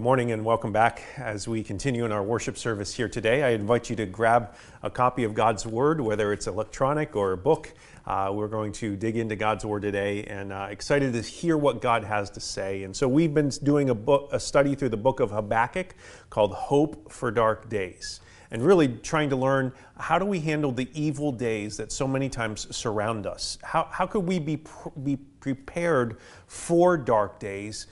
Good 0.00 0.04
morning 0.04 0.32
and 0.32 0.42
welcome 0.42 0.72
back 0.72 1.02
as 1.18 1.46
we 1.46 1.62
continue 1.62 2.06
in 2.06 2.10
our 2.10 2.22
worship 2.22 2.56
service 2.56 2.94
here 2.94 3.06
today. 3.06 3.42
I 3.42 3.50
invite 3.50 3.90
you 3.90 3.96
to 3.96 4.06
grab 4.06 4.54
a 4.82 4.88
copy 4.88 5.24
of 5.24 5.34
God's 5.34 5.66
Word, 5.66 6.00
whether 6.00 6.32
it's 6.32 6.46
electronic 6.46 7.14
or 7.14 7.32
a 7.32 7.36
book. 7.36 7.74
Uh, 8.06 8.30
we're 8.32 8.48
going 8.48 8.72
to 8.72 8.96
dig 8.96 9.18
into 9.18 9.36
God's 9.36 9.66
Word 9.66 9.82
today 9.82 10.24
and 10.24 10.54
uh, 10.54 10.68
excited 10.70 11.12
to 11.12 11.20
hear 11.20 11.58
what 11.58 11.82
God 11.82 12.02
has 12.02 12.30
to 12.30 12.40
say. 12.40 12.84
And 12.84 12.96
so 12.96 13.06
we've 13.08 13.34
been 13.34 13.50
doing 13.62 13.90
a, 13.90 13.94
book, 13.94 14.30
a 14.32 14.40
study 14.40 14.74
through 14.74 14.88
the 14.88 14.96
book 14.96 15.20
of 15.20 15.32
Habakkuk 15.32 15.94
called 16.30 16.54
Hope 16.54 17.12
for 17.12 17.30
Dark 17.30 17.68
Days. 17.68 18.22
And 18.50 18.62
really 18.62 18.88
trying 18.88 19.28
to 19.28 19.36
learn 19.36 19.70
how 19.98 20.18
do 20.18 20.24
we 20.24 20.40
handle 20.40 20.72
the 20.72 20.88
evil 20.94 21.30
days 21.30 21.76
that 21.76 21.92
so 21.92 22.08
many 22.08 22.30
times 22.30 22.74
surround 22.74 23.26
us? 23.26 23.58
How, 23.62 23.86
how 23.92 24.06
could 24.06 24.26
we 24.26 24.38
be, 24.38 24.56
pr- 24.56 24.88
be 25.02 25.16
prepared 25.16 26.16
for 26.46 26.96
dark 26.96 27.38
days? 27.38 27.86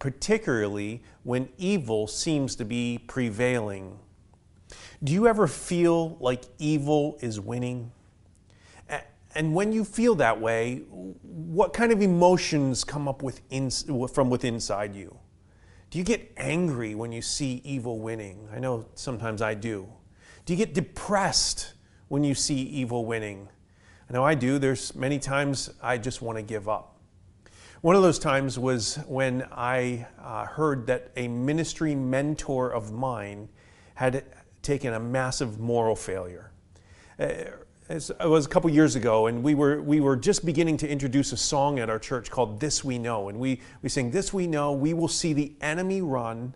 Particularly 0.00 1.02
when 1.22 1.48
evil 1.58 2.08
seems 2.08 2.56
to 2.56 2.64
be 2.64 2.98
prevailing. 3.06 3.96
Do 5.04 5.12
you 5.12 5.28
ever 5.28 5.46
feel 5.46 6.16
like 6.18 6.42
evil 6.58 7.16
is 7.20 7.38
winning? 7.38 7.92
And 9.36 9.54
when 9.54 9.70
you 9.70 9.84
feel 9.84 10.16
that 10.16 10.40
way, 10.40 10.78
what 11.22 11.72
kind 11.72 11.92
of 11.92 12.02
emotions 12.02 12.82
come 12.82 13.06
up 13.06 13.22
from 13.22 14.28
within 14.28 14.54
inside 14.54 14.96
you? 14.96 15.16
Do 15.90 15.98
you 15.98 16.04
get 16.04 16.32
angry 16.36 16.96
when 16.96 17.12
you 17.12 17.22
see 17.22 17.60
evil 17.64 18.00
winning? 18.00 18.48
I 18.52 18.58
know 18.58 18.86
sometimes 18.96 19.40
I 19.40 19.54
do. 19.54 19.88
Do 20.46 20.52
you 20.52 20.56
get 20.56 20.74
depressed 20.74 21.74
when 22.08 22.24
you 22.24 22.34
see 22.34 22.56
evil 22.56 23.04
winning? 23.04 23.48
I 24.08 24.14
know 24.14 24.24
I 24.24 24.34
do. 24.34 24.58
There's 24.58 24.96
many 24.96 25.20
times 25.20 25.70
I 25.80 25.96
just 25.96 26.22
want 26.22 26.36
to 26.38 26.42
give 26.42 26.68
up. 26.68 26.89
One 27.82 27.96
of 27.96 28.02
those 28.02 28.18
times 28.18 28.58
was 28.58 28.96
when 29.06 29.48
I 29.52 30.06
uh, 30.22 30.44
heard 30.44 30.86
that 30.88 31.12
a 31.16 31.28
ministry 31.28 31.94
mentor 31.94 32.70
of 32.70 32.92
mine 32.92 33.48
had 33.94 34.22
taken 34.60 34.92
a 34.92 35.00
massive 35.00 35.58
moral 35.58 35.96
failure. 35.96 36.52
Uh, 37.18 37.24
it 37.88 38.12
was 38.20 38.44
a 38.44 38.48
couple 38.50 38.68
years 38.68 38.96
ago, 38.96 39.28
and 39.28 39.42
we 39.42 39.54
were, 39.54 39.80
we 39.80 40.00
were 40.00 40.14
just 40.14 40.44
beginning 40.44 40.76
to 40.76 40.88
introduce 40.88 41.32
a 41.32 41.38
song 41.38 41.78
at 41.78 41.88
our 41.88 41.98
church 41.98 42.30
called 42.30 42.60
This 42.60 42.84
We 42.84 42.98
Know. 42.98 43.30
And 43.30 43.40
we, 43.40 43.62
we 43.80 43.88
sang, 43.88 44.10
This 44.10 44.30
We 44.30 44.46
Know, 44.46 44.72
we 44.72 44.92
will 44.92 45.08
see 45.08 45.32
the 45.32 45.54
enemy 45.62 46.02
run. 46.02 46.54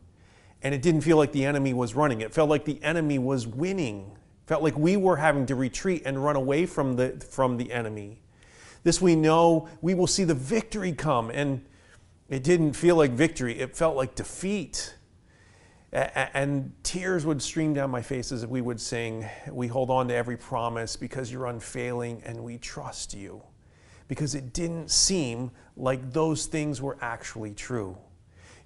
And 0.61 0.75
it 0.75 0.83
didn't 0.83 1.01
feel 1.01 1.17
like 1.17 1.33
the 1.33 1.47
enemy 1.47 1.73
was 1.73 1.95
running, 1.95 2.21
it 2.21 2.35
felt 2.35 2.51
like 2.51 2.67
the 2.67 2.83
enemy 2.83 3.19
was 3.19 3.47
winning. 3.47 4.11
It 4.43 4.49
felt 4.49 4.63
like 4.63 4.77
we 4.77 4.99
were 4.99 5.17
having 5.17 5.47
to 5.47 5.55
retreat 5.55 6.03
and 6.05 6.23
run 6.23 6.37
away 6.37 6.67
from 6.67 6.97
the, 6.97 7.13
from 7.31 7.57
the 7.57 7.73
enemy. 7.73 8.21
This 8.85 9.01
we 9.01 9.17
know 9.17 9.69
we 9.81 9.95
will 9.95 10.07
see 10.07 10.25
the 10.25 10.35
victory 10.35 10.93
come. 10.93 11.31
And 11.31 11.65
it 12.29 12.45
didn't 12.45 12.75
feel 12.75 12.97
like 12.97 13.11
victory, 13.11 13.59
it 13.59 13.77
felt 13.77 13.97
like 13.97 14.15
defeat. 14.15 14.95
And 15.93 16.73
tears 16.83 17.25
would 17.25 17.41
stream 17.41 17.73
down 17.73 17.91
my 17.91 18.03
face 18.03 18.33
as 18.33 18.47
we 18.47 18.61
would 18.61 18.81
sing, 18.81 19.29
We 19.51 19.69
hold 19.69 19.91
on 19.91 20.09
to 20.09 20.15
every 20.15 20.37
promise 20.37 20.97
because 20.97 21.31
you're 21.33 21.47
unfailing 21.47 22.23
and 22.25 22.43
we 22.43 22.59
trust 22.59 23.15
you. 23.15 23.43
Because 24.09 24.35
it 24.35 24.53
didn't 24.53 24.91
seem 24.91 25.51
like 25.77 26.13
those 26.13 26.47
things 26.47 26.83
were 26.83 26.99
actually 27.01 27.55
true. 27.55 27.97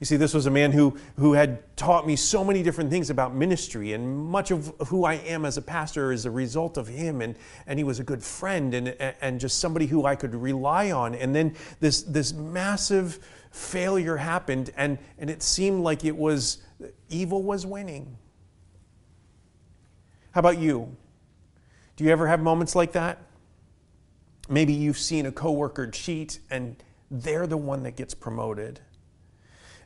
You 0.01 0.07
see, 0.07 0.17
this 0.17 0.33
was 0.33 0.47
a 0.47 0.51
man 0.51 0.71
who, 0.71 0.97
who 1.17 1.33
had 1.33 1.77
taught 1.77 2.07
me 2.07 2.15
so 2.15 2.45
many 2.45 2.63
different 2.63 2.89
things 2.89 3.11
about 3.11 3.35
ministry, 3.35 3.95
and 3.95 4.17
much 4.17 4.53
of 4.53 4.73
who 4.87 5.05
I 5.05 5.15
am 5.15 5.45
as 5.45 5.57
a 5.57 5.63
pastor 5.63 6.13
is 6.13 6.25
a 6.25 6.31
result 6.31 6.77
of 6.77 6.87
him. 6.87 7.21
And, 7.21 7.35
and 7.67 7.81
he 7.81 7.85
was 7.85 7.99
a 7.99 8.05
good 8.05 8.23
friend 8.23 8.75
and, 8.75 8.89
and 9.21 9.41
just 9.41 9.59
somebody 9.59 9.87
who 9.87 10.07
I 10.07 10.15
could 10.15 10.35
rely 10.37 10.93
on. 10.93 11.17
And 11.17 11.35
then 11.35 11.57
this, 11.81 12.03
this 12.03 12.33
massive 12.33 13.19
failure 13.51 14.17
happened, 14.17 14.71
and, 14.77 14.99
and 15.19 15.29
it 15.31 15.43
seemed 15.43 15.83
like 15.83 16.05
it 16.05 16.17
was 16.17 16.63
evil 17.09 17.43
was 17.43 17.67
winning. 17.67 18.17
How 20.31 20.39
about 20.41 20.59
you? 20.59 20.95
Do 21.97 22.05
you 22.05 22.11
ever 22.11 22.29
have 22.29 22.39
moments 22.39 22.77
like 22.77 22.93
that? 22.93 23.19
Maybe 24.49 24.73
you've 24.73 24.99
seen 24.99 25.27
a 25.27 25.33
coworker 25.33 25.89
cheat 25.89 26.39
and 26.49 26.77
they're 27.11 27.49
the 27.49 27.57
one 27.57 27.83
that 27.83 27.97
gets 27.97 28.15
promoted. 28.15 28.81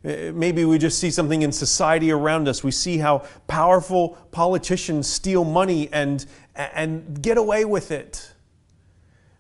Uh, 0.04 0.32
maybe 0.34 0.64
we 0.64 0.78
just 0.78 0.98
see 0.98 1.10
something 1.10 1.42
in 1.42 1.52
society 1.52 2.10
around 2.10 2.48
us. 2.48 2.64
We 2.64 2.72
see 2.72 2.98
how 2.98 3.18
powerful 3.46 4.18
politicians 4.32 5.06
steal 5.06 5.44
money 5.44 5.88
and, 5.92 6.26
and 6.56 7.22
get 7.22 7.38
away 7.38 7.64
with 7.64 7.90
it. 7.92 8.32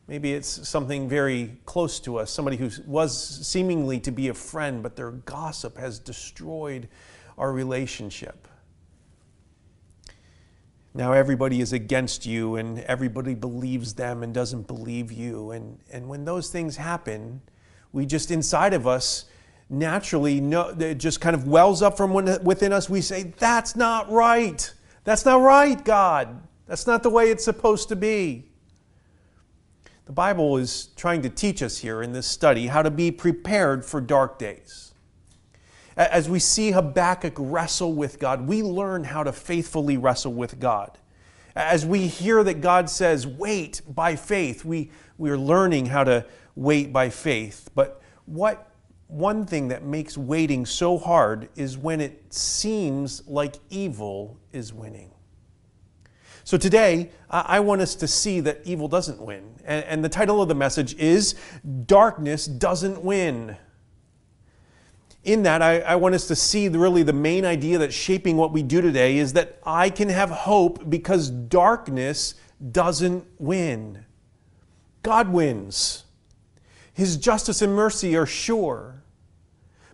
Maybe 0.06 0.32
it's 0.34 0.68
something 0.68 1.08
very 1.08 1.56
close 1.64 1.98
to 2.00 2.18
us, 2.18 2.30
somebody 2.30 2.56
who 2.56 2.70
was 2.86 3.46
seemingly 3.46 3.98
to 4.00 4.12
be 4.12 4.28
a 4.28 4.34
friend, 4.34 4.82
but 4.82 4.94
their 4.94 5.10
gossip 5.10 5.78
has 5.78 5.98
destroyed 5.98 6.88
our 7.38 7.52
relationship. 7.52 8.46
Now 10.94 11.12
everybody 11.12 11.60
is 11.60 11.72
against 11.72 12.26
you 12.26 12.56
and 12.56 12.80
everybody 12.80 13.34
believes 13.34 13.94
them 13.94 14.22
and 14.22 14.34
doesn't 14.34 14.66
believe 14.66 15.10
you. 15.10 15.52
And, 15.52 15.78
and 15.90 16.08
when 16.08 16.24
those 16.24 16.50
things 16.50 16.76
happen, 16.76 17.40
we 17.92 18.04
just 18.04 18.30
inside 18.30 18.74
of 18.74 18.86
us 18.86 19.24
naturally 19.72 20.38
it 20.38 20.96
just 20.96 21.20
kind 21.20 21.34
of 21.34 21.48
wells 21.48 21.82
up 21.82 21.96
from 21.96 22.12
within 22.12 22.72
us. 22.72 22.88
We 22.88 23.00
say, 23.00 23.32
That's 23.38 23.74
not 23.74 24.10
right. 24.10 24.72
That's 25.04 25.24
not 25.24 25.40
right, 25.40 25.82
God. 25.84 26.42
That's 26.66 26.86
not 26.86 27.02
the 27.02 27.10
way 27.10 27.30
it's 27.30 27.44
supposed 27.44 27.88
to 27.88 27.96
be. 27.96 28.44
The 30.06 30.12
Bible 30.12 30.56
is 30.58 30.88
trying 30.96 31.22
to 31.22 31.28
teach 31.28 31.62
us 31.62 31.78
here 31.78 32.02
in 32.02 32.12
this 32.12 32.26
study 32.26 32.66
how 32.66 32.82
to 32.82 32.90
be 32.90 33.10
prepared 33.10 33.84
for 33.84 34.00
dark 34.00 34.38
days. 34.38 34.92
As 35.96 36.28
we 36.28 36.38
see 36.38 36.70
Habakkuk 36.70 37.34
wrestle 37.36 37.92
with 37.92 38.18
God, 38.18 38.46
we 38.46 38.62
learn 38.62 39.04
how 39.04 39.22
to 39.22 39.32
faithfully 39.32 39.96
wrestle 39.96 40.32
with 40.32 40.58
God. 40.58 40.98
As 41.54 41.84
we 41.84 42.06
hear 42.06 42.42
that 42.44 42.62
God 42.62 42.88
says, 42.88 43.26
wait 43.26 43.82
by 43.86 44.16
faith, 44.16 44.64
we, 44.64 44.90
we 45.18 45.30
are 45.30 45.38
learning 45.38 45.86
how 45.86 46.04
to 46.04 46.24
wait 46.56 46.92
by 46.92 47.10
faith. 47.10 47.68
But 47.74 48.00
what 48.24 48.71
one 49.12 49.44
thing 49.44 49.68
that 49.68 49.84
makes 49.84 50.16
waiting 50.16 50.64
so 50.64 50.96
hard 50.96 51.48
is 51.54 51.76
when 51.76 52.00
it 52.00 52.32
seems 52.32 53.26
like 53.28 53.56
evil 53.68 54.38
is 54.52 54.72
winning. 54.72 55.10
So 56.44 56.56
today, 56.56 57.10
I 57.30 57.60
want 57.60 57.82
us 57.82 57.94
to 57.96 58.08
see 58.08 58.40
that 58.40 58.62
evil 58.64 58.88
doesn't 58.88 59.20
win. 59.20 59.54
And, 59.64 60.04
the 60.04 60.08
title 60.08 60.42
of 60.42 60.48
the 60.48 60.54
message 60.54 60.94
is 60.96 61.36
Darkness 61.86 62.46
Doesn't 62.46 63.02
Win. 63.02 63.56
In 65.22 65.44
that, 65.44 65.62
I, 65.62 65.94
want 65.94 66.16
us 66.16 66.26
to 66.28 66.34
see 66.34 66.68
really 66.68 67.04
the 67.04 67.12
main 67.12 67.44
idea 67.44 67.78
that's 67.78 67.94
shaping 67.94 68.36
what 68.36 68.50
we 68.50 68.62
do 68.62 68.80
today 68.80 69.18
is 69.18 69.34
that 69.34 69.60
I 69.64 69.88
can 69.88 70.08
have 70.08 70.30
hope 70.30 70.90
because 70.90 71.30
darkness 71.30 72.34
doesn't 72.72 73.24
win. 73.38 74.04
God 75.02 75.28
wins. 75.28 76.04
His 76.92 77.16
justice 77.16 77.62
and 77.62 77.74
mercy 77.74 78.16
are 78.16 78.26
sure. 78.26 79.01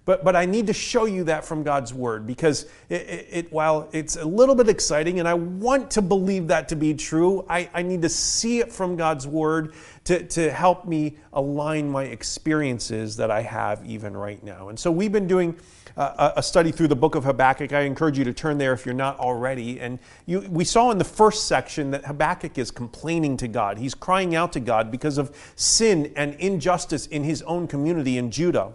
But, 0.08 0.24
but 0.24 0.34
I 0.34 0.46
need 0.46 0.66
to 0.69 0.72
show 0.72 1.04
you 1.04 1.24
that 1.24 1.44
from 1.44 1.62
God's 1.62 1.92
Word 1.92 2.26
because 2.26 2.64
it, 2.88 3.02
it, 3.02 3.28
it, 3.30 3.52
while 3.52 3.91
it's 3.92 4.16
a 4.16 4.24
little 4.24 4.54
bit 4.54 4.66
exciting 4.66 5.18
and 5.18 5.28
I 5.28 5.34
want 5.34 5.91
to 5.91 6.00
believe 6.00 6.48
that 6.48 6.66
to 6.71 6.77
be 6.77 6.94
true, 6.94 7.44
I, 7.47 7.68
I 7.74 7.83
need 7.83 8.00
to 8.00 8.09
see 8.09 8.60
it 8.60 8.72
from 8.72 8.97
God's 8.97 9.27
Word 9.27 9.74
to, 10.04 10.22
to 10.28 10.50
help 10.50 10.86
me 10.86 11.18
align 11.34 11.91
my 11.91 12.04
experiences 12.04 13.16
that 13.18 13.30
I 13.30 13.42
have 13.42 13.84
even 13.84 14.16
right 14.16 14.42
now. 14.42 14.71
And 14.71 14.80
so 14.80 14.91
we've 14.91 15.12
been 15.12 15.27
doing 15.27 15.54
uh, 15.94 16.33
a, 16.34 16.38
a 16.38 16.42
study 16.42 16.72
through 16.72 16.88
the 16.88 16.97
book 16.97 17.15
of 17.15 17.24
Habakkuk. 17.24 17.74
I 17.74 17.80
encourage 17.80 18.16
you 18.16 18.24
to 18.24 18.33
turn 18.33 18.56
there 18.56 18.72
if 18.72 18.86
you're 18.86 18.94
not 18.94 19.18
already. 19.18 19.78
And 19.78 19.98
you, 20.24 20.41
we 20.48 20.65
saw 20.65 20.91
in 20.91 20.97
the 20.97 21.04
first 21.04 21.48
section 21.48 21.91
that 21.91 22.06
Habakkuk 22.06 22.56
is 22.56 22.71
complaining 22.71 23.36
to 23.36 23.47
God. 23.47 23.77
He's 23.77 23.94
crying 23.94 24.34
out 24.34 24.54
to 24.54 24.60
God 24.60 24.91
because 24.91 25.18
of 25.18 25.36
sin 25.54 26.15
and 26.16 26.34
injustice 26.36 27.06
in 27.09 27.24
his 27.24 27.42
own 27.42 27.66
community 27.68 28.16
in 28.16 28.30
Judah. 28.30 28.72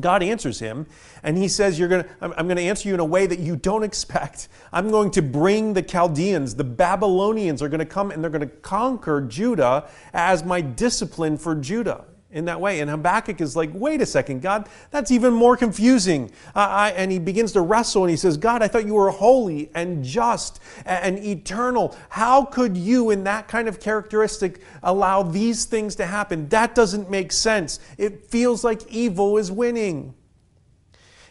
God 0.00 0.22
answers 0.22 0.60
him, 0.60 0.86
and 1.22 1.36
he 1.36 1.48
says, 1.48 1.78
You're 1.78 1.88
gonna, 1.88 2.06
I'm, 2.20 2.32
I'm 2.36 2.46
going 2.46 2.56
to 2.58 2.62
answer 2.62 2.88
you 2.88 2.94
in 2.94 3.00
a 3.00 3.04
way 3.04 3.26
that 3.26 3.38
you 3.38 3.56
don't 3.56 3.82
expect. 3.82 4.48
I'm 4.72 4.90
going 4.90 5.10
to 5.12 5.22
bring 5.22 5.72
the 5.72 5.82
Chaldeans, 5.82 6.54
the 6.54 6.64
Babylonians 6.64 7.62
are 7.62 7.68
going 7.68 7.80
to 7.80 7.86
come 7.86 8.10
and 8.10 8.22
they're 8.22 8.30
going 8.30 8.48
to 8.48 8.54
conquer 8.56 9.20
Judah 9.20 9.88
as 10.12 10.44
my 10.44 10.60
discipline 10.60 11.36
for 11.38 11.54
Judah. 11.54 12.04
In 12.30 12.44
that 12.44 12.60
way. 12.60 12.80
And 12.80 12.90
Habakkuk 12.90 13.40
is 13.40 13.56
like, 13.56 13.70
wait 13.72 14.02
a 14.02 14.06
second, 14.06 14.42
God, 14.42 14.68
that's 14.90 15.10
even 15.10 15.32
more 15.32 15.56
confusing. 15.56 16.30
Uh, 16.54 16.92
and 16.94 17.10
he 17.10 17.18
begins 17.18 17.52
to 17.52 17.62
wrestle 17.62 18.04
and 18.04 18.10
he 18.10 18.16
says, 18.16 18.36
God, 18.36 18.62
I 18.62 18.68
thought 18.68 18.86
you 18.86 18.94
were 18.94 19.10
holy 19.10 19.70
and 19.74 20.04
just 20.04 20.60
and, 20.84 21.16
and 21.16 21.24
eternal. 21.24 21.96
How 22.10 22.44
could 22.44 22.76
you, 22.76 23.10
in 23.10 23.24
that 23.24 23.48
kind 23.48 23.66
of 23.66 23.80
characteristic, 23.80 24.60
allow 24.82 25.22
these 25.22 25.64
things 25.64 25.94
to 25.96 26.06
happen? 26.06 26.48
That 26.50 26.74
doesn't 26.74 27.10
make 27.10 27.32
sense. 27.32 27.80
It 27.96 28.26
feels 28.26 28.62
like 28.62 28.86
evil 28.92 29.38
is 29.38 29.50
winning. 29.50 30.14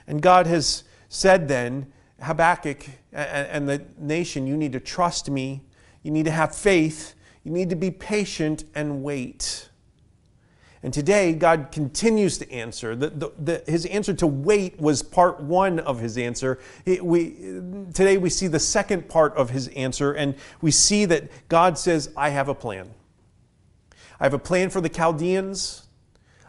And 0.07 0.21
God 0.21 0.47
has 0.47 0.83
said 1.09 1.47
then, 1.47 1.91
Habakkuk 2.21 2.85
and 3.11 3.69
the 3.69 3.85
nation, 3.99 4.47
you 4.47 4.57
need 4.57 4.71
to 4.71 4.79
trust 4.79 5.29
me. 5.29 5.61
You 6.01 6.09
need 6.09 6.25
to 6.25 6.31
have 6.31 6.55
faith. 6.55 7.13
You 7.43 7.51
need 7.51 7.69
to 7.69 7.75
be 7.75 7.91
patient 7.91 8.63
and 8.73 9.03
wait. 9.03 9.69
And 10.87 10.93
today, 10.93 11.33
God 11.33 11.67
continues 11.69 12.37
to 12.37 12.49
answer. 12.49 12.95
The, 12.95 13.09
the, 13.09 13.31
the, 13.37 13.63
his 13.69 13.85
answer 13.87 14.13
to 14.13 14.25
wait 14.25 14.79
was 14.79 15.03
part 15.03 15.41
one 15.41 15.79
of 15.79 15.99
his 15.99 16.17
answer. 16.17 16.59
It, 16.85 17.03
we, 17.03 17.31
today, 17.93 18.17
we 18.17 18.29
see 18.29 18.47
the 18.47 18.61
second 18.61 19.09
part 19.09 19.35
of 19.35 19.49
his 19.49 19.67
answer, 19.67 20.13
and 20.13 20.33
we 20.61 20.71
see 20.71 21.03
that 21.03 21.29
God 21.49 21.77
says, 21.77 22.09
I 22.15 22.29
have 22.29 22.47
a 22.47 22.55
plan. 22.55 22.89
I 24.17 24.23
have 24.23 24.33
a 24.33 24.39
plan 24.39 24.69
for 24.69 24.79
the 24.79 24.87
Chaldeans. 24.87 25.87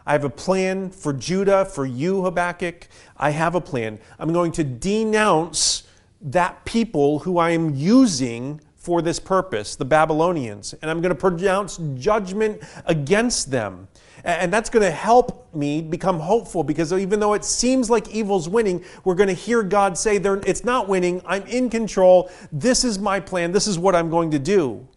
I 0.05 0.13
have 0.13 0.23
a 0.23 0.29
plan 0.29 0.89
for 0.89 1.11
Judah, 1.11 1.65
for 1.65 1.85
you, 1.85 2.23
Habakkuk. 2.23 2.87
I 3.17 3.31
have 3.31 3.55
a 3.55 3.61
plan. 3.61 3.99
I'm 4.19 4.31
going 4.31 4.53
to 4.53 4.63
denounce 4.63 5.83
that 6.21 6.63
people 6.63 7.19
who 7.19 7.39
I 7.39 7.49
am 7.49 7.75
using 7.75 8.61
for 8.77 9.01
this 9.01 9.19
purpose, 9.19 9.75
the 9.75 9.83
Babylonians, 9.83 10.73
and 10.81 10.89
I'm 10.89 11.01
going 11.01 11.13
to 11.13 11.19
pronounce 11.19 11.77
judgment 11.95 12.63
against 12.85 13.51
them. 13.51 13.89
And 14.23 14.51
that's 14.51 14.69
going 14.69 14.83
to 14.83 14.91
help 14.91 15.53
me 15.53 15.81
become 15.81 16.19
hopeful 16.19 16.63
because 16.63 16.91
even 16.93 17.19
though 17.19 17.33
it 17.33 17.45
seems 17.45 17.89
like 17.89 18.09
evil's 18.09 18.49
winning, 18.49 18.83
we're 19.03 19.15
going 19.15 19.29
to 19.29 19.33
hear 19.33 19.63
God 19.63 19.97
say, 19.97 20.17
It's 20.17 20.63
not 20.63 20.87
winning. 20.87 21.21
I'm 21.25 21.43
in 21.43 21.69
control. 21.69 22.29
This 22.51 22.83
is 22.83 22.99
my 22.99 23.19
plan. 23.19 23.51
This 23.51 23.67
is 23.67 23.79
what 23.79 23.95
I'm 23.95 24.09
going 24.09 24.31
to 24.31 24.39
do. 24.39 24.87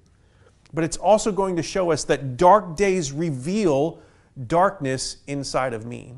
But 0.74 0.84
it's 0.84 0.96
also 0.96 1.30
going 1.32 1.56
to 1.56 1.62
show 1.62 1.90
us 1.90 2.04
that 2.04 2.36
dark 2.36 2.76
days 2.76 3.12
reveal 3.12 4.00
darkness 4.46 5.18
inside 5.26 5.74
of 5.74 5.84
me. 5.84 6.14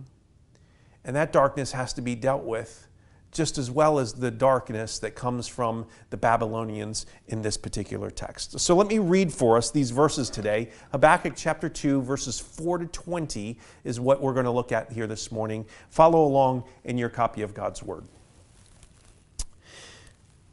And 1.04 1.14
that 1.16 1.32
darkness 1.32 1.72
has 1.72 1.92
to 1.94 2.00
be 2.00 2.14
dealt 2.14 2.44
with 2.44 2.88
just 3.34 3.58
as 3.58 3.70
well 3.70 3.98
as 3.98 4.14
the 4.14 4.30
darkness 4.30 4.98
that 5.00 5.14
comes 5.14 5.46
from 5.46 5.86
the 6.10 6.16
Babylonians 6.16 7.04
in 7.26 7.42
this 7.42 7.56
particular 7.56 8.10
text. 8.10 8.58
So 8.60 8.74
let 8.74 8.86
me 8.86 8.98
read 8.98 9.32
for 9.32 9.56
us 9.56 9.70
these 9.70 9.90
verses 9.90 10.30
today. 10.30 10.70
Habakkuk 10.92 11.34
chapter 11.36 11.68
2, 11.68 12.00
verses 12.00 12.40
4 12.40 12.78
to 12.78 12.86
20 12.86 13.58
is 13.82 14.00
what 14.00 14.22
we're 14.22 14.32
going 14.32 14.44
to 14.44 14.50
look 14.50 14.72
at 14.72 14.92
here 14.92 15.06
this 15.06 15.30
morning. 15.30 15.66
Follow 15.90 16.24
along 16.24 16.64
in 16.84 16.96
your 16.96 17.10
copy 17.10 17.42
of 17.42 17.52
God's 17.52 17.82
Word. 17.82 18.04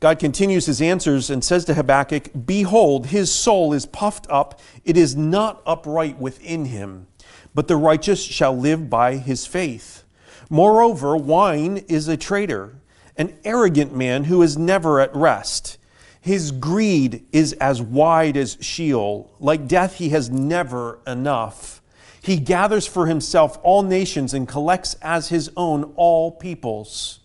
God 0.01 0.17
continues 0.17 0.65
his 0.65 0.81
answers 0.81 1.29
and 1.29 1.43
says 1.43 1.63
to 1.65 1.75
Habakkuk, 1.75 2.31
Behold, 2.47 3.07
his 3.07 3.31
soul 3.31 3.71
is 3.71 3.85
puffed 3.85 4.25
up, 4.31 4.59
it 4.83 4.97
is 4.97 5.15
not 5.15 5.61
upright 5.63 6.17
within 6.17 6.65
him, 6.65 7.05
but 7.53 7.67
the 7.67 7.75
righteous 7.75 8.19
shall 8.19 8.57
live 8.57 8.89
by 8.89 9.17
his 9.17 9.45
faith. 9.45 10.00
Moreover, 10.51 11.15
wine 11.15 11.77
is 11.87 12.09
a 12.09 12.17
traitor, 12.17 12.75
an 13.15 13.37
arrogant 13.45 13.95
man 13.95 14.25
who 14.25 14.41
is 14.41 14.57
never 14.57 14.99
at 14.99 15.15
rest. 15.15 15.77
His 16.19 16.51
greed 16.51 17.25
is 17.31 17.53
as 17.53 17.81
wide 17.81 18.35
as 18.35 18.57
Sheol. 18.59 19.31
Like 19.39 19.65
death, 19.65 19.95
he 19.95 20.09
has 20.09 20.29
never 20.29 20.99
enough. 21.07 21.81
He 22.21 22.35
gathers 22.35 22.85
for 22.85 23.07
himself 23.07 23.59
all 23.63 23.81
nations 23.81 24.33
and 24.33 24.45
collects 24.45 24.97
as 25.01 25.29
his 25.29 25.49
own 25.55 25.93
all 25.95 26.31
peoples. 26.31 27.21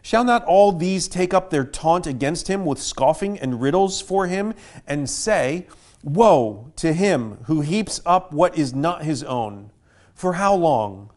Shall 0.00 0.24
not 0.24 0.42
all 0.46 0.72
these 0.72 1.08
take 1.08 1.34
up 1.34 1.50
their 1.50 1.64
taunt 1.64 2.06
against 2.06 2.48
him 2.48 2.64
with 2.64 2.80
scoffing 2.80 3.38
and 3.38 3.60
riddles 3.60 4.00
for 4.00 4.28
him 4.28 4.54
and 4.86 5.10
say, 5.10 5.66
Woe 6.02 6.72
to 6.76 6.94
him 6.94 7.40
who 7.44 7.60
heaps 7.60 8.00
up 8.06 8.32
what 8.32 8.56
is 8.56 8.72
not 8.72 9.04
his 9.04 9.22
own? 9.24 9.72
For 10.14 10.32
how 10.32 10.54
long? 10.54 11.10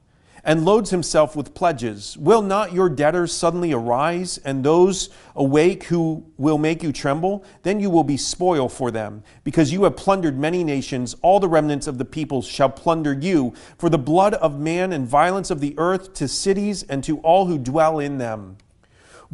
And 0.43 0.65
loads 0.65 0.89
himself 0.89 1.35
with 1.35 1.53
pledges. 1.53 2.17
Will 2.17 2.41
not 2.41 2.73
your 2.73 2.89
debtors 2.89 3.31
suddenly 3.31 3.71
arise, 3.71 4.37
and 4.39 4.63
those 4.63 5.09
awake 5.35 5.85
who 5.85 6.25
will 6.37 6.57
make 6.57 6.83
you 6.83 6.91
tremble? 6.91 7.45
Then 7.63 7.79
you 7.79 7.89
will 7.89 8.03
be 8.03 8.17
spoil 8.17 8.67
for 8.67 8.91
them, 8.91 9.23
because 9.43 9.71
you 9.71 9.83
have 9.83 9.95
plundered 9.95 10.37
many 10.37 10.63
nations. 10.63 11.15
All 11.21 11.39
the 11.39 11.47
remnants 11.47 11.87
of 11.87 11.97
the 11.97 12.05
peoples 12.05 12.45
shall 12.45 12.69
plunder 12.69 13.13
you, 13.13 13.53
for 13.77 13.89
the 13.89 13.97
blood 13.97 14.33
of 14.35 14.59
man 14.59 14.91
and 14.91 15.07
violence 15.07 15.49
of 15.49 15.61
the 15.61 15.75
earth 15.77 16.13
to 16.15 16.27
cities 16.27 16.83
and 16.83 17.03
to 17.03 17.19
all 17.19 17.45
who 17.45 17.57
dwell 17.57 17.99
in 17.99 18.17
them. 18.17 18.57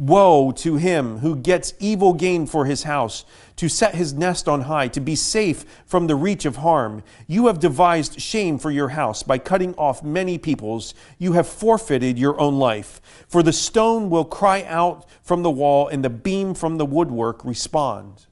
Woe 0.00 0.50
to 0.52 0.76
him 0.76 1.18
who 1.18 1.36
gets 1.36 1.74
evil 1.78 2.14
gain 2.14 2.46
for 2.46 2.64
his 2.64 2.84
house, 2.84 3.26
to 3.56 3.68
set 3.68 3.94
his 3.94 4.14
nest 4.14 4.48
on 4.48 4.62
high, 4.62 4.88
to 4.88 5.00
be 5.00 5.14
safe 5.14 5.66
from 5.84 6.06
the 6.06 6.16
reach 6.16 6.46
of 6.46 6.56
harm. 6.56 7.02
You 7.26 7.48
have 7.48 7.60
devised 7.60 8.18
shame 8.18 8.58
for 8.58 8.70
your 8.70 8.88
house 8.88 9.22
by 9.22 9.36
cutting 9.36 9.74
off 9.74 10.02
many 10.02 10.38
peoples. 10.38 10.94
You 11.18 11.34
have 11.34 11.46
forfeited 11.46 12.18
your 12.18 12.40
own 12.40 12.58
life. 12.58 13.02
For 13.28 13.42
the 13.42 13.52
stone 13.52 14.08
will 14.08 14.24
cry 14.24 14.62
out 14.62 15.06
from 15.20 15.42
the 15.42 15.50
wall, 15.50 15.86
and 15.86 16.02
the 16.02 16.08
beam 16.08 16.54
from 16.54 16.78
the 16.78 16.86
woodwork 16.86 17.44
respond. 17.44 18.24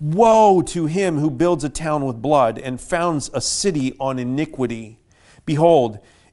Woe 0.00 0.60
to 0.62 0.86
him 0.86 1.18
who 1.18 1.30
builds 1.30 1.62
a 1.62 1.68
town 1.68 2.04
with 2.04 2.20
blood 2.20 2.58
and 2.58 2.80
founds 2.80 3.30
a 3.32 3.40
city 3.40 3.94
on 4.00 4.18
iniquity. 4.18 4.98
Behold, 5.44 6.00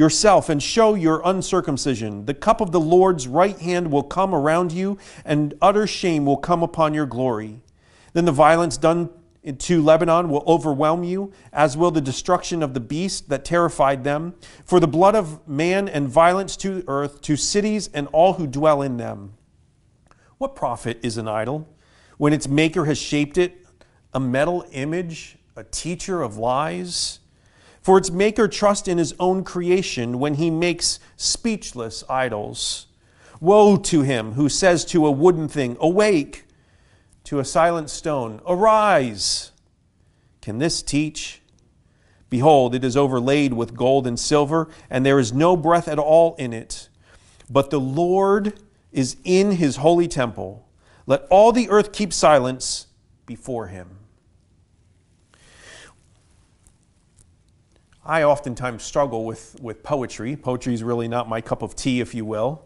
yourself 0.00 0.48
and 0.48 0.62
show 0.62 0.94
your 0.94 1.20
uncircumcision. 1.26 2.24
The 2.24 2.32
cup 2.32 2.62
of 2.62 2.72
the 2.72 2.80
Lord's 2.80 3.28
right 3.28 3.58
hand 3.58 3.92
will 3.92 4.02
come 4.02 4.34
around 4.34 4.72
you, 4.72 4.96
and 5.26 5.52
utter 5.60 5.86
shame 5.86 6.24
will 6.24 6.38
come 6.38 6.62
upon 6.62 6.94
your 6.94 7.04
glory. 7.04 7.60
Then 8.14 8.24
the 8.24 8.32
violence 8.32 8.78
done 8.78 9.10
to 9.58 9.82
Lebanon 9.82 10.30
will 10.30 10.42
overwhelm 10.46 11.04
you, 11.04 11.32
as 11.52 11.76
will 11.76 11.90
the 11.90 12.00
destruction 12.00 12.62
of 12.62 12.72
the 12.72 12.80
beast 12.80 13.28
that 13.28 13.44
terrified 13.44 14.02
them. 14.02 14.34
For 14.64 14.80
the 14.80 14.88
blood 14.88 15.14
of 15.14 15.46
man 15.46 15.86
and 15.86 16.08
violence 16.08 16.56
to 16.58 16.82
earth, 16.88 17.20
to 17.20 17.36
cities 17.36 17.90
and 17.92 18.08
all 18.10 18.32
who 18.32 18.46
dwell 18.46 18.80
in 18.80 18.96
them. 18.96 19.34
What 20.38 20.56
profit 20.56 20.98
is 21.02 21.18
an 21.18 21.28
idol 21.28 21.68
when 22.16 22.32
its 22.32 22.48
maker 22.48 22.86
has 22.86 22.96
shaped 22.96 23.36
it, 23.36 23.66
a 24.14 24.20
metal 24.20 24.64
image, 24.72 25.36
a 25.56 25.64
teacher 25.64 26.22
of 26.22 26.38
lies? 26.38 27.18
For 27.80 27.96
its 27.96 28.10
maker 28.10 28.46
trusts 28.46 28.88
in 28.88 28.98
his 28.98 29.14
own 29.18 29.42
creation 29.42 30.18
when 30.18 30.34
he 30.34 30.50
makes 30.50 30.98
speechless 31.16 32.04
idols. 32.08 32.86
Woe 33.40 33.76
to 33.76 34.02
him 34.02 34.32
who 34.32 34.48
says 34.48 34.84
to 34.86 35.06
a 35.06 35.10
wooden 35.10 35.48
thing, 35.48 35.76
Awake, 35.80 36.46
to 37.24 37.38
a 37.38 37.44
silent 37.44 37.88
stone, 37.88 38.40
Arise. 38.46 39.52
Can 40.42 40.58
this 40.58 40.82
teach? 40.82 41.40
Behold, 42.28 42.74
it 42.74 42.84
is 42.84 42.96
overlaid 42.96 43.54
with 43.54 43.74
gold 43.74 44.06
and 44.06 44.18
silver, 44.18 44.68
and 44.88 45.04
there 45.04 45.18
is 45.18 45.32
no 45.32 45.56
breath 45.56 45.88
at 45.88 45.98
all 45.98 46.34
in 46.36 46.52
it. 46.52 46.88
But 47.48 47.70
the 47.70 47.80
Lord 47.80 48.60
is 48.92 49.16
in 49.24 49.52
his 49.52 49.76
holy 49.76 50.06
temple. 50.06 50.68
Let 51.06 51.26
all 51.30 51.50
the 51.50 51.70
earth 51.70 51.92
keep 51.92 52.12
silence 52.12 52.86
before 53.26 53.68
him. 53.68 53.99
I 58.10 58.24
oftentimes 58.24 58.82
struggle 58.82 59.24
with, 59.24 59.54
with 59.62 59.84
poetry. 59.84 60.34
Poetry 60.34 60.74
is 60.74 60.82
really 60.82 61.06
not 61.06 61.28
my 61.28 61.40
cup 61.40 61.62
of 61.62 61.76
tea, 61.76 62.00
if 62.00 62.12
you 62.12 62.24
will. 62.24 62.64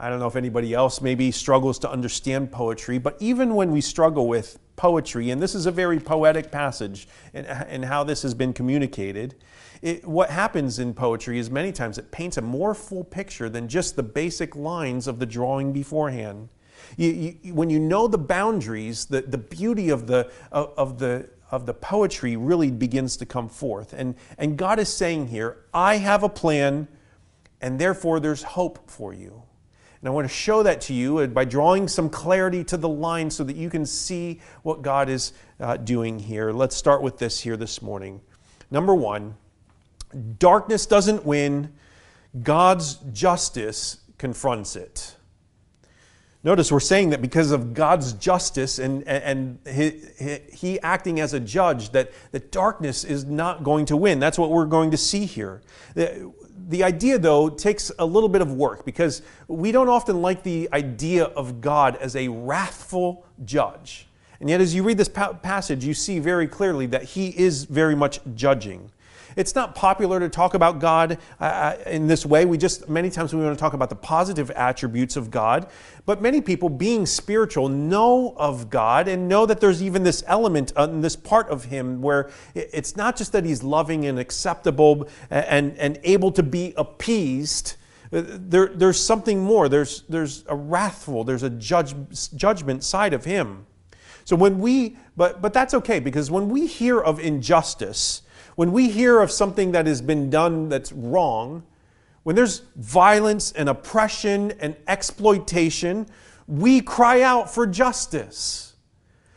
I 0.00 0.08
don't 0.08 0.20
know 0.20 0.26
if 0.26 0.36
anybody 0.36 0.72
else 0.72 1.02
maybe 1.02 1.30
struggles 1.30 1.78
to 1.80 1.90
understand 1.90 2.50
poetry, 2.50 2.96
but 2.96 3.14
even 3.20 3.54
when 3.54 3.72
we 3.72 3.82
struggle 3.82 4.26
with 4.26 4.58
poetry, 4.76 5.28
and 5.28 5.42
this 5.42 5.54
is 5.54 5.66
a 5.66 5.70
very 5.70 6.00
poetic 6.00 6.50
passage 6.50 7.08
in, 7.34 7.44
in 7.44 7.82
how 7.82 8.04
this 8.04 8.22
has 8.22 8.32
been 8.32 8.54
communicated, 8.54 9.34
it, 9.82 10.02
what 10.06 10.30
happens 10.30 10.78
in 10.78 10.94
poetry 10.94 11.38
is 11.38 11.50
many 11.50 11.72
times 11.72 11.98
it 11.98 12.10
paints 12.10 12.38
a 12.38 12.42
more 12.42 12.74
full 12.74 13.04
picture 13.04 13.50
than 13.50 13.68
just 13.68 13.96
the 13.96 14.02
basic 14.02 14.56
lines 14.56 15.06
of 15.06 15.18
the 15.18 15.26
drawing 15.26 15.74
beforehand. 15.74 16.48
You, 16.96 17.36
you, 17.42 17.52
when 17.52 17.68
you 17.68 17.80
know 17.80 18.08
the 18.08 18.16
boundaries, 18.16 19.04
the, 19.04 19.20
the 19.20 19.36
beauty 19.36 19.90
of 19.90 20.06
the, 20.06 20.30
of, 20.52 20.72
of 20.78 20.98
the, 20.98 21.28
of 21.50 21.66
the 21.66 21.74
poetry 21.74 22.36
really 22.36 22.70
begins 22.70 23.16
to 23.18 23.26
come 23.26 23.48
forth. 23.48 23.92
And, 23.92 24.16
and 24.38 24.56
God 24.56 24.78
is 24.78 24.88
saying 24.88 25.28
here, 25.28 25.64
I 25.72 25.96
have 25.96 26.22
a 26.22 26.28
plan 26.28 26.88
and 27.60 27.78
therefore 27.78 28.20
there's 28.20 28.42
hope 28.42 28.90
for 28.90 29.12
you. 29.12 29.42
And 30.00 30.08
I 30.08 30.10
want 30.10 30.28
to 30.28 30.34
show 30.34 30.62
that 30.62 30.80
to 30.82 30.94
you 30.94 31.26
by 31.28 31.44
drawing 31.44 31.88
some 31.88 32.10
clarity 32.10 32.62
to 32.64 32.76
the 32.76 32.88
line 32.88 33.30
so 33.30 33.44
that 33.44 33.56
you 33.56 33.70
can 33.70 33.86
see 33.86 34.40
what 34.62 34.82
God 34.82 35.08
is 35.08 35.32
uh, 35.58 35.78
doing 35.78 36.18
here. 36.18 36.52
Let's 36.52 36.76
start 36.76 37.02
with 37.02 37.18
this 37.18 37.40
here 37.40 37.56
this 37.56 37.80
morning. 37.80 38.20
Number 38.70 38.94
one, 38.94 39.36
darkness 40.38 40.86
doesn't 40.86 41.24
win, 41.24 41.72
God's 42.42 42.96
justice 43.12 43.98
confronts 44.18 44.76
it. 44.76 45.15
Notice 46.46 46.70
we're 46.70 46.78
saying 46.78 47.10
that 47.10 47.20
because 47.20 47.50
of 47.50 47.74
God's 47.74 48.12
justice 48.12 48.78
and, 48.78 49.02
and 49.08 49.58
he, 49.68 50.00
he, 50.52 50.78
acting 50.78 51.18
as 51.18 51.32
a 51.32 51.40
judge, 51.40 51.90
that, 51.90 52.12
that 52.30 52.52
darkness 52.52 53.02
is 53.02 53.24
not 53.24 53.64
going 53.64 53.84
to 53.86 53.96
win. 53.96 54.20
That's 54.20 54.38
what 54.38 54.52
we're 54.52 54.66
going 54.66 54.92
to 54.92 54.96
see 54.96 55.24
here. 55.24 55.60
The, 55.94 56.32
the 56.68 56.84
idea, 56.84 57.18
though, 57.18 57.48
takes 57.48 57.90
a 57.98 58.06
little 58.06 58.28
bit 58.28 58.42
of 58.42 58.52
work 58.52 58.84
because 58.84 59.22
we 59.48 59.72
don't 59.72 59.88
often 59.88 60.22
like 60.22 60.44
the 60.44 60.68
idea 60.72 61.24
of 61.24 61.60
God 61.60 61.96
as 61.96 62.14
a 62.14 62.28
wrathful 62.28 63.26
judge. 63.44 64.06
And 64.38 64.48
yet, 64.48 64.60
as 64.60 64.72
you 64.72 64.84
read 64.84 64.98
this 64.98 65.08
passage, 65.08 65.84
you 65.84 65.94
see 65.94 66.20
very 66.20 66.46
clearly 66.46 66.86
that 66.86 67.02
he 67.02 67.36
is 67.36 67.64
very 67.64 67.96
much 67.96 68.20
judging. 68.36 68.92
It's 69.36 69.54
not 69.54 69.74
popular 69.74 70.18
to 70.18 70.30
talk 70.30 70.54
about 70.54 70.78
God 70.78 71.18
uh, 71.38 71.44
uh, 71.44 71.76
in 71.86 72.06
this 72.06 72.24
way. 72.24 72.46
We 72.46 72.56
just, 72.56 72.88
many 72.88 73.10
times, 73.10 73.34
we 73.34 73.44
want 73.44 73.56
to 73.56 73.60
talk 73.60 73.74
about 73.74 73.90
the 73.90 73.96
positive 73.96 74.50
attributes 74.52 75.14
of 75.14 75.30
God. 75.30 75.68
But 76.06 76.22
many 76.22 76.40
people, 76.40 76.70
being 76.70 77.04
spiritual, 77.04 77.68
know 77.68 78.34
of 78.38 78.70
God 78.70 79.08
and 79.08 79.28
know 79.28 79.44
that 79.44 79.60
there's 79.60 79.82
even 79.82 80.04
this 80.04 80.24
element 80.26 80.72
in 80.78 81.02
this 81.02 81.16
part 81.16 81.48
of 81.50 81.66
Him 81.66 82.00
where 82.00 82.30
it's 82.54 82.96
not 82.96 83.16
just 83.16 83.32
that 83.32 83.44
He's 83.44 83.62
loving 83.62 84.06
and 84.06 84.18
acceptable 84.18 85.06
and, 85.30 85.76
and 85.76 86.00
able 86.02 86.32
to 86.32 86.42
be 86.42 86.72
appeased. 86.78 87.76
Uh, 88.10 88.22
there, 88.24 88.68
there's 88.68 88.98
something 88.98 89.42
more. 89.42 89.68
There's, 89.68 90.02
there's 90.08 90.44
a 90.48 90.56
wrathful, 90.56 91.24
there's 91.24 91.42
a 91.42 91.50
judge, 91.50 91.94
judgment 92.34 92.84
side 92.84 93.12
of 93.12 93.26
Him. 93.26 93.66
So 94.24 94.34
when 94.34 94.60
we, 94.60 94.96
but, 95.14 95.42
but 95.42 95.52
that's 95.52 95.74
okay 95.74 96.00
because 96.00 96.30
when 96.30 96.48
we 96.48 96.66
hear 96.66 96.98
of 96.98 97.20
injustice, 97.20 98.22
when 98.56 98.72
we 98.72 98.88
hear 98.88 99.20
of 99.20 99.30
something 99.30 99.72
that 99.72 99.86
has 99.86 100.02
been 100.02 100.28
done 100.28 100.68
that's 100.68 100.90
wrong, 100.92 101.62
when 102.24 102.34
there's 102.34 102.62
violence 102.74 103.52
and 103.52 103.68
oppression 103.68 104.52
and 104.58 104.74
exploitation, 104.88 106.06
we 106.48 106.80
cry 106.80 107.22
out 107.22 107.52
for 107.52 107.66
justice. 107.66 108.74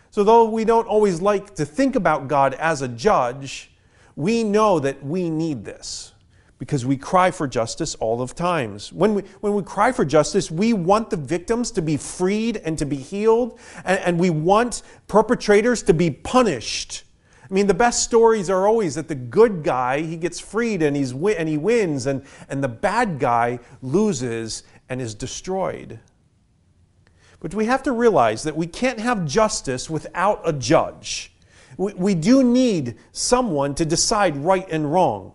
So, 0.10 0.24
though 0.24 0.50
we 0.50 0.66
don't 0.66 0.88
always 0.88 1.22
like 1.22 1.54
to 1.56 1.66
think 1.66 1.96
about 1.96 2.28
God 2.28 2.56
as 2.56 2.82
a 2.82 2.88
judge, 2.88 3.72
we 4.16 4.44
know 4.44 4.80
that 4.80 5.06
we 5.06 5.30
need 5.30 5.64
this 5.66 6.14
because 6.58 6.86
we 6.86 6.98
cry 6.98 7.30
for 7.32 7.48
justice 7.48 7.96
all 7.96 8.22
of 8.22 8.36
times. 8.36 8.92
When 8.92 9.14
we, 9.14 9.22
when 9.42 9.54
we 9.54 9.64
cry 9.64 9.92
for 9.92 10.04
justice, 10.04 10.50
we 10.50 10.74
want 10.74 11.10
the 11.10 11.18
victims 11.18 11.72
to 11.72 11.82
be 11.82 11.96
freed 11.96 12.58
and 12.58 12.78
to 12.78 12.86
be 12.86 12.98
healed, 12.98 13.60
and, 13.86 14.00
and 14.00 14.20
we 14.20 14.30
want 14.30 14.82
perpetrators 15.08 15.84
to 15.84 15.94
be 15.94 16.10
punished 16.10 17.04
I 17.50 17.54
mean, 17.54 17.66
the 17.66 17.74
best 17.74 18.04
stories 18.04 18.50
are 18.50 18.68
always 18.68 18.96
that 18.96 19.08
the 19.08 19.16
good 19.16 19.64
guy, 19.64 20.02
he 20.02 20.18
gets 20.18 20.40
freed 20.40 20.84
and, 20.84 20.96
he's, 20.96 21.14
and 21.14 21.50
he 21.50 21.58
wins, 21.58 22.06
and, 22.06 22.24
and 22.48 22.64
the 22.64 22.68
bad 22.68 23.18
guy 23.18 23.60
loses 23.82 24.64
and 24.88 25.02
is 25.02 25.16
destroyed. 25.16 26.00
But 27.40 27.56
we 27.56 27.66
have 27.66 27.82
to 27.84 27.92
realize 27.92 28.44
that 28.44 28.56
we 28.56 28.68
can't 28.68 29.00
have 29.00 29.26
justice 29.26 29.90
without 29.90 30.42
a 30.44 30.54
judge. 30.54 31.34
We, 31.78 31.94
we 31.94 32.16
do 32.16 32.44
need 32.44 32.98
someone 33.14 33.74
to 33.76 33.86
decide 33.86 34.38
right 34.38 34.68
and 34.70 34.92
wrong. 34.92 35.34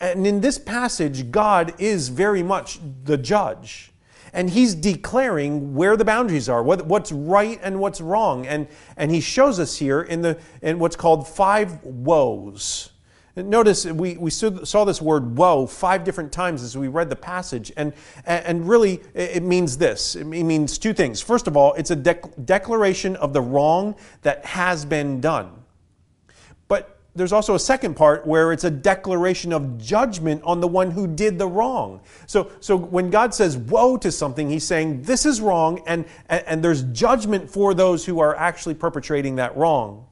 And 0.00 0.26
in 0.26 0.40
this 0.40 0.58
passage, 0.58 1.30
God 1.30 1.74
is 1.78 2.08
very 2.08 2.42
much 2.42 2.78
the 3.04 3.18
judge 3.18 3.89
and 4.32 4.50
he's 4.50 4.74
declaring 4.74 5.74
where 5.74 5.96
the 5.96 6.04
boundaries 6.04 6.48
are, 6.48 6.62
what, 6.62 6.86
what's 6.86 7.12
right 7.12 7.60
and 7.62 7.80
what's 7.80 8.00
wrong. 8.00 8.46
And, 8.46 8.68
and 8.96 9.10
he 9.10 9.20
shows 9.20 9.58
us 9.58 9.76
here 9.76 10.02
in, 10.02 10.22
the, 10.22 10.38
in 10.62 10.78
what's 10.78 10.96
called 10.96 11.26
five 11.28 11.82
woes. 11.84 12.90
Notice 13.36 13.86
we, 13.86 14.16
we 14.16 14.30
saw 14.30 14.84
this 14.84 15.00
word 15.00 15.36
woe 15.36 15.66
five 15.66 16.04
different 16.04 16.32
times 16.32 16.62
as 16.62 16.76
we 16.76 16.88
read 16.88 17.08
the 17.08 17.16
passage, 17.16 17.72
and, 17.76 17.92
and 18.26 18.68
really 18.68 19.00
it 19.14 19.44
means 19.44 19.78
this 19.78 20.16
it 20.16 20.24
means 20.24 20.78
two 20.78 20.92
things. 20.92 21.20
First 21.20 21.46
of 21.46 21.56
all, 21.56 21.72
it's 21.74 21.92
a 21.92 21.96
declaration 21.96 23.14
of 23.16 23.32
the 23.32 23.40
wrong 23.40 23.94
that 24.22 24.44
has 24.44 24.84
been 24.84 25.20
done 25.20 25.59
there's 27.14 27.32
also 27.32 27.54
a 27.54 27.58
second 27.58 27.94
part 27.94 28.26
where 28.26 28.52
it's 28.52 28.64
a 28.64 28.70
declaration 28.70 29.52
of 29.52 29.78
judgment 29.78 30.42
on 30.44 30.60
the 30.60 30.68
one 30.68 30.90
who 30.90 31.06
did 31.06 31.38
the 31.38 31.46
wrong. 31.46 32.00
So, 32.26 32.50
so 32.60 32.76
when 32.76 33.10
God 33.10 33.34
says 33.34 33.56
woe 33.56 33.96
to 33.96 34.12
something, 34.12 34.48
he's 34.48 34.64
saying 34.64 35.02
this 35.02 35.26
is 35.26 35.40
wrong, 35.40 35.82
and, 35.86 36.04
and, 36.28 36.44
and 36.46 36.64
there's 36.64 36.84
judgment 36.84 37.50
for 37.50 37.74
those 37.74 38.04
who 38.04 38.20
are 38.20 38.36
actually 38.36 38.74
perpetrating 38.74 39.36
that 39.36 39.56
wrong. 39.56 40.06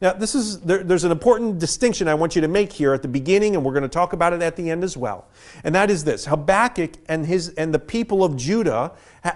Now, 0.00 0.12
this 0.12 0.34
is 0.34 0.60
there, 0.60 0.82
there's 0.82 1.04
an 1.04 1.12
important 1.12 1.58
distinction 1.58 2.06
I 2.06 2.14
want 2.14 2.34
you 2.34 2.42
to 2.42 2.48
make 2.48 2.70
here 2.70 2.92
at 2.92 3.00
the 3.00 3.08
beginning, 3.08 3.56
and 3.56 3.64
we're 3.64 3.72
going 3.72 3.82
to 3.82 3.88
talk 3.88 4.12
about 4.12 4.34
it 4.34 4.42
at 4.42 4.56
the 4.56 4.70
end 4.70 4.84
as 4.84 4.96
well. 4.96 5.28
And 5.64 5.74
that 5.74 5.90
is 5.90 6.04
this: 6.04 6.26
Habakkuk 6.26 6.98
and 7.08 7.24
his 7.24 7.48
and 7.50 7.72
the 7.72 7.78
people 7.78 8.22
of 8.22 8.36
Judah 8.36 8.92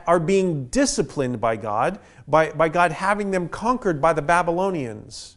are 0.07 0.21
being 0.21 0.67
disciplined 0.67 1.41
by 1.41 1.57
God, 1.57 1.99
by, 2.29 2.51
by 2.51 2.69
God 2.69 2.93
having 2.93 3.31
them 3.31 3.49
conquered 3.49 4.03
by 4.03 4.13
the 4.13 4.23
Babylonians. 4.23 5.37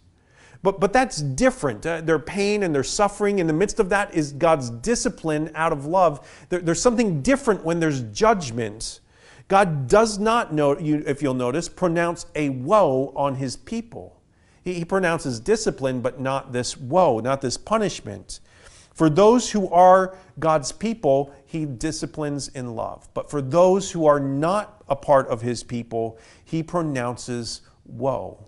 But, 0.64 0.80
but 0.80 0.94
that's 0.94 1.22
different. 1.22 1.86
Uh, 1.86 2.00
their 2.02 2.20
pain 2.20 2.64
and 2.64 2.74
their 2.74 2.86
suffering, 2.86 3.40
in 3.40 3.48
the 3.48 3.54
midst 3.54 3.80
of 3.80 3.90
that, 3.90 4.14
is 4.14 4.32
God's 4.32 4.70
discipline 4.70 5.52
out 5.56 5.74
of 5.74 5.86
love. 5.86 6.26
There, 6.50 6.62
there's 6.62 6.82
something 6.82 7.22
different 7.22 7.66
when 7.66 7.82
there's 7.82 8.02
judgment. 8.02 9.02
God 9.50 9.90
does 9.90 10.20
not, 10.20 10.54
know, 10.54 10.80
you, 10.80 11.04
if 11.06 11.22
you'll 11.22 11.34
notice, 11.34 11.68
pronounce 11.68 12.26
a 12.34 12.48
woe 12.50 13.12
on 13.14 13.36
his 13.36 13.58
people. 13.58 14.22
He, 14.64 14.76
he 14.76 14.86
pronounces 14.86 15.42
discipline, 15.42 16.00
but 16.00 16.22
not 16.22 16.54
this 16.54 16.78
woe, 16.78 17.20
not 17.20 17.42
this 17.42 17.58
punishment. 17.58 18.40
For 18.94 19.10
those 19.10 19.52
who 19.52 19.70
are 19.70 20.18
God's 20.40 20.72
people, 20.72 21.34
he 21.46 21.66
disciplines 21.66 22.48
in 22.50 22.74
love. 22.74 23.10
But 23.14 23.30
for 23.30 23.42
those 23.42 23.92
who 23.92 24.06
are 24.06 24.20
not 24.20 24.82
a 24.88 24.96
part 24.96 25.28
of 25.28 25.42
his 25.42 25.62
people, 25.62 26.20
he 26.46 26.64
pronounces 26.64 27.62
woe. 27.86 28.46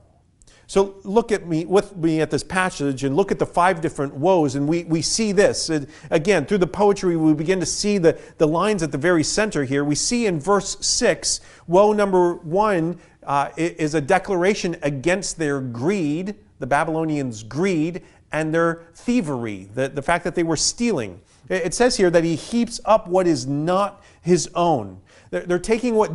So 0.67 0.95
look 1.03 1.31
at 1.31 1.48
me 1.48 1.65
with 1.65 1.95
me 1.95 2.22
at 2.22 2.31
this 2.31 2.43
passage 2.43 3.03
and 3.03 3.15
look 3.15 3.31
at 3.31 3.39
the 3.39 3.45
five 3.45 3.81
different 3.81 4.15
woes, 4.15 4.55
and 4.55 4.67
we, 4.67 4.84
we 4.86 5.01
see 5.01 5.31
this. 5.31 5.69
again, 6.10 6.45
through 6.45 6.57
the 6.60 6.67
poetry, 6.67 7.15
we 7.15 7.34
begin 7.34 7.60
to 7.60 7.65
see 7.65 7.98
the, 7.98 8.19
the 8.38 8.48
lines 8.48 8.81
at 8.81 8.91
the 8.91 8.98
very 8.98 9.24
center 9.24 9.63
here. 9.63 9.84
We 9.84 9.95
see 9.95 10.25
in 10.25 10.39
verse 10.39 10.77
6, 10.79 11.39
woe 11.67 11.93
number 11.93 12.36
one 12.36 13.00
uh, 13.24 13.50
is 13.57 13.93
a 13.93 14.01
declaration 14.01 14.75
against 14.81 15.38
their 15.38 15.62
greed, 15.62 16.36
the 16.60 16.67
Babylonians' 16.67 17.43
greed, 17.43 18.01
and 18.31 18.53
their 18.53 18.84
thievery, 18.93 19.69
the, 19.74 19.88
the 19.89 20.01
fact 20.01 20.24
that 20.24 20.36
they 20.36 20.43
were 20.43 20.57
stealing. 20.57 21.22
It 21.48 21.75
says 21.75 21.95
here 21.95 22.10
that 22.10 22.24
he 22.24 22.36
heaps 22.36 22.79
up 22.86 23.07
what 23.07 23.27
is 23.27 23.45
not 23.45 24.03
his 24.22 24.50
own. 24.55 25.00
They're, 25.44 25.60
taking 25.60 25.96
what, 25.96 26.08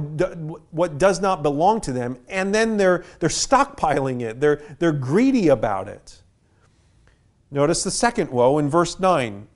what 0.70 0.96
does 0.96 1.20
not 1.20 1.42
belong 1.42 1.82
to 1.82 1.92
them 1.92 2.18
and 2.26 2.54
then 2.54 2.78
they're, 2.78 3.04
they're 3.18 3.28
stockpiling 3.28 4.22
it. 4.22 4.40
They're, 4.40 4.62
they're 4.78 4.92
greedy 4.92 5.48
about 5.48 5.88
it. 5.88 6.22
Notice 7.50 7.84
the 7.84 7.90
second 7.90 8.30
woe 8.30 8.56
in 8.56 8.70
verse 8.70 8.98
9. 8.98 9.46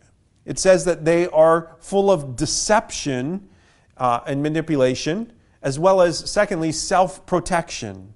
It 0.44 0.58
says 0.58 0.84
that 0.84 1.06
they 1.06 1.28
are 1.28 1.76
full 1.78 2.10
of 2.10 2.36
deception 2.36 3.48
uh, 3.96 4.20
and 4.26 4.42
manipulation, 4.42 5.32
as 5.62 5.78
well 5.78 6.02
as, 6.02 6.30
secondly, 6.30 6.70
self 6.70 7.24
protection. 7.24 8.12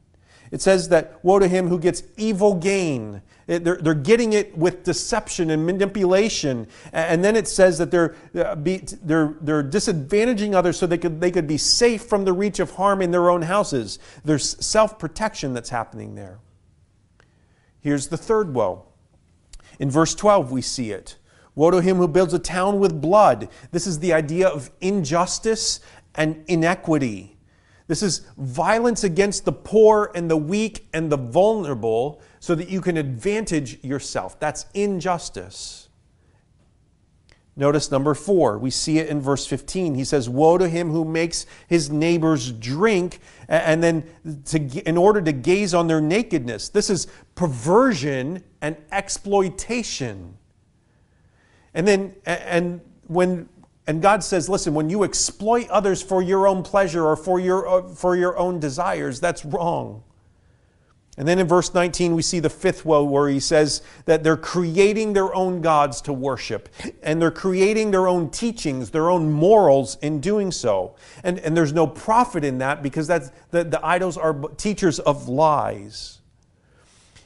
It 0.50 0.60
says 0.60 0.90
that 0.90 1.18
woe 1.24 1.38
to 1.38 1.48
him 1.48 1.68
who 1.68 1.78
gets 1.78 2.02
evil 2.18 2.54
gain 2.54 3.22
they're, 3.48 3.76
they're 3.76 3.94
getting 3.94 4.34
it 4.34 4.56
with 4.56 4.84
deception 4.84 5.50
and 5.50 5.64
manipulation. 5.64 6.68
And 6.92 7.24
then 7.24 7.34
it 7.34 7.48
says 7.48 7.78
that 7.78 7.90
they're, 7.90 8.14
uh, 8.34 8.54
they're, 8.54 9.36
they're 9.40 9.64
disadvantaging 9.64 10.54
others 10.54 10.78
so 10.78 10.86
they 10.86 10.98
could, 10.98 11.18
they 11.18 11.30
could 11.30 11.46
be 11.46 11.56
safe 11.56 12.02
from 12.02 12.26
the 12.26 12.32
reach 12.34 12.60
of 12.60 12.72
harm 12.72 13.00
in 13.00 13.10
their 13.10 13.30
own 13.30 13.42
houses. 13.42 13.98
There's 14.22 14.64
self 14.64 14.98
protection 14.98 15.54
that's 15.54 15.70
happening 15.70 16.14
there. 16.14 16.40
Here's 17.80 18.08
the 18.08 18.18
third 18.18 18.52
woe. 18.52 18.84
In 19.78 19.90
verse 19.90 20.14
12, 20.14 20.52
we 20.52 20.60
see 20.60 20.90
it. 20.90 21.16
Woe 21.54 21.70
to 21.70 21.80
him 21.80 21.96
who 21.96 22.06
builds 22.06 22.34
a 22.34 22.38
town 22.38 22.78
with 22.78 23.00
blood. 23.00 23.48
This 23.70 23.86
is 23.86 24.00
the 24.00 24.12
idea 24.12 24.48
of 24.48 24.70
injustice 24.82 25.80
and 26.14 26.44
inequity. 26.48 27.38
This 27.86 28.02
is 28.02 28.26
violence 28.36 29.04
against 29.04 29.46
the 29.46 29.52
poor 29.52 30.12
and 30.14 30.30
the 30.30 30.36
weak 30.36 30.86
and 30.92 31.10
the 31.10 31.16
vulnerable 31.16 32.20
so 32.48 32.54
that 32.54 32.70
you 32.70 32.80
can 32.80 32.96
advantage 32.96 33.84
yourself. 33.84 34.40
That's 34.40 34.64
injustice. 34.72 35.90
Notice 37.56 37.90
number 37.90 38.14
four, 38.14 38.56
we 38.56 38.70
see 38.70 38.96
it 38.96 39.08
in 39.08 39.20
verse 39.20 39.46
15. 39.46 39.94
He 39.94 40.02
says, 40.02 40.30
Woe 40.30 40.56
to 40.56 40.66
him 40.66 40.88
who 40.88 41.04
makes 41.04 41.44
his 41.66 41.90
neighbors 41.90 42.50
drink, 42.50 43.20
and 43.48 43.82
then 43.82 44.02
to, 44.46 44.60
in 44.88 44.96
order 44.96 45.20
to 45.20 45.30
gaze 45.30 45.74
on 45.74 45.88
their 45.88 46.00
nakedness. 46.00 46.70
This 46.70 46.88
is 46.88 47.06
perversion 47.34 48.42
and 48.62 48.78
exploitation. 48.92 50.38
And 51.74 51.86
then, 51.86 52.14
and 52.24 52.80
when 53.08 53.50
And 53.86 54.00
God 54.00 54.24
says, 54.24 54.48
listen, 54.48 54.72
when 54.72 54.88
you 54.88 55.04
exploit 55.04 55.68
others 55.68 56.00
for 56.00 56.22
your 56.22 56.48
own 56.48 56.62
pleasure 56.62 57.04
or 57.04 57.14
for 57.14 57.40
your, 57.40 57.68
uh, 57.68 57.88
for 57.88 58.16
your 58.16 58.38
own 58.38 58.58
desires, 58.58 59.20
that's 59.20 59.44
wrong. 59.44 60.02
And 61.18 61.26
then 61.26 61.40
in 61.40 61.48
verse 61.48 61.74
19, 61.74 62.14
we 62.14 62.22
see 62.22 62.38
the 62.38 62.48
fifth 62.48 62.84
woe 62.84 63.02
where 63.02 63.28
he 63.28 63.40
says 63.40 63.82
that 64.04 64.22
they're 64.22 64.36
creating 64.36 65.14
their 65.14 65.34
own 65.34 65.60
gods 65.60 66.00
to 66.02 66.12
worship. 66.12 66.68
And 67.02 67.20
they're 67.20 67.32
creating 67.32 67.90
their 67.90 68.06
own 68.06 68.30
teachings, 68.30 68.90
their 68.90 69.10
own 69.10 69.32
morals 69.32 69.98
in 70.00 70.20
doing 70.20 70.52
so. 70.52 70.94
And, 71.24 71.40
and 71.40 71.56
there's 71.56 71.72
no 71.72 71.88
profit 71.88 72.44
in 72.44 72.58
that 72.58 72.84
because 72.84 73.08
that's, 73.08 73.32
the, 73.50 73.64
the 73.64 73.84
idols 73.84 74.16
are 74.16 74.32
teachers 74.56 75.00
of 75.00 75.28
lies. 75.28 76.20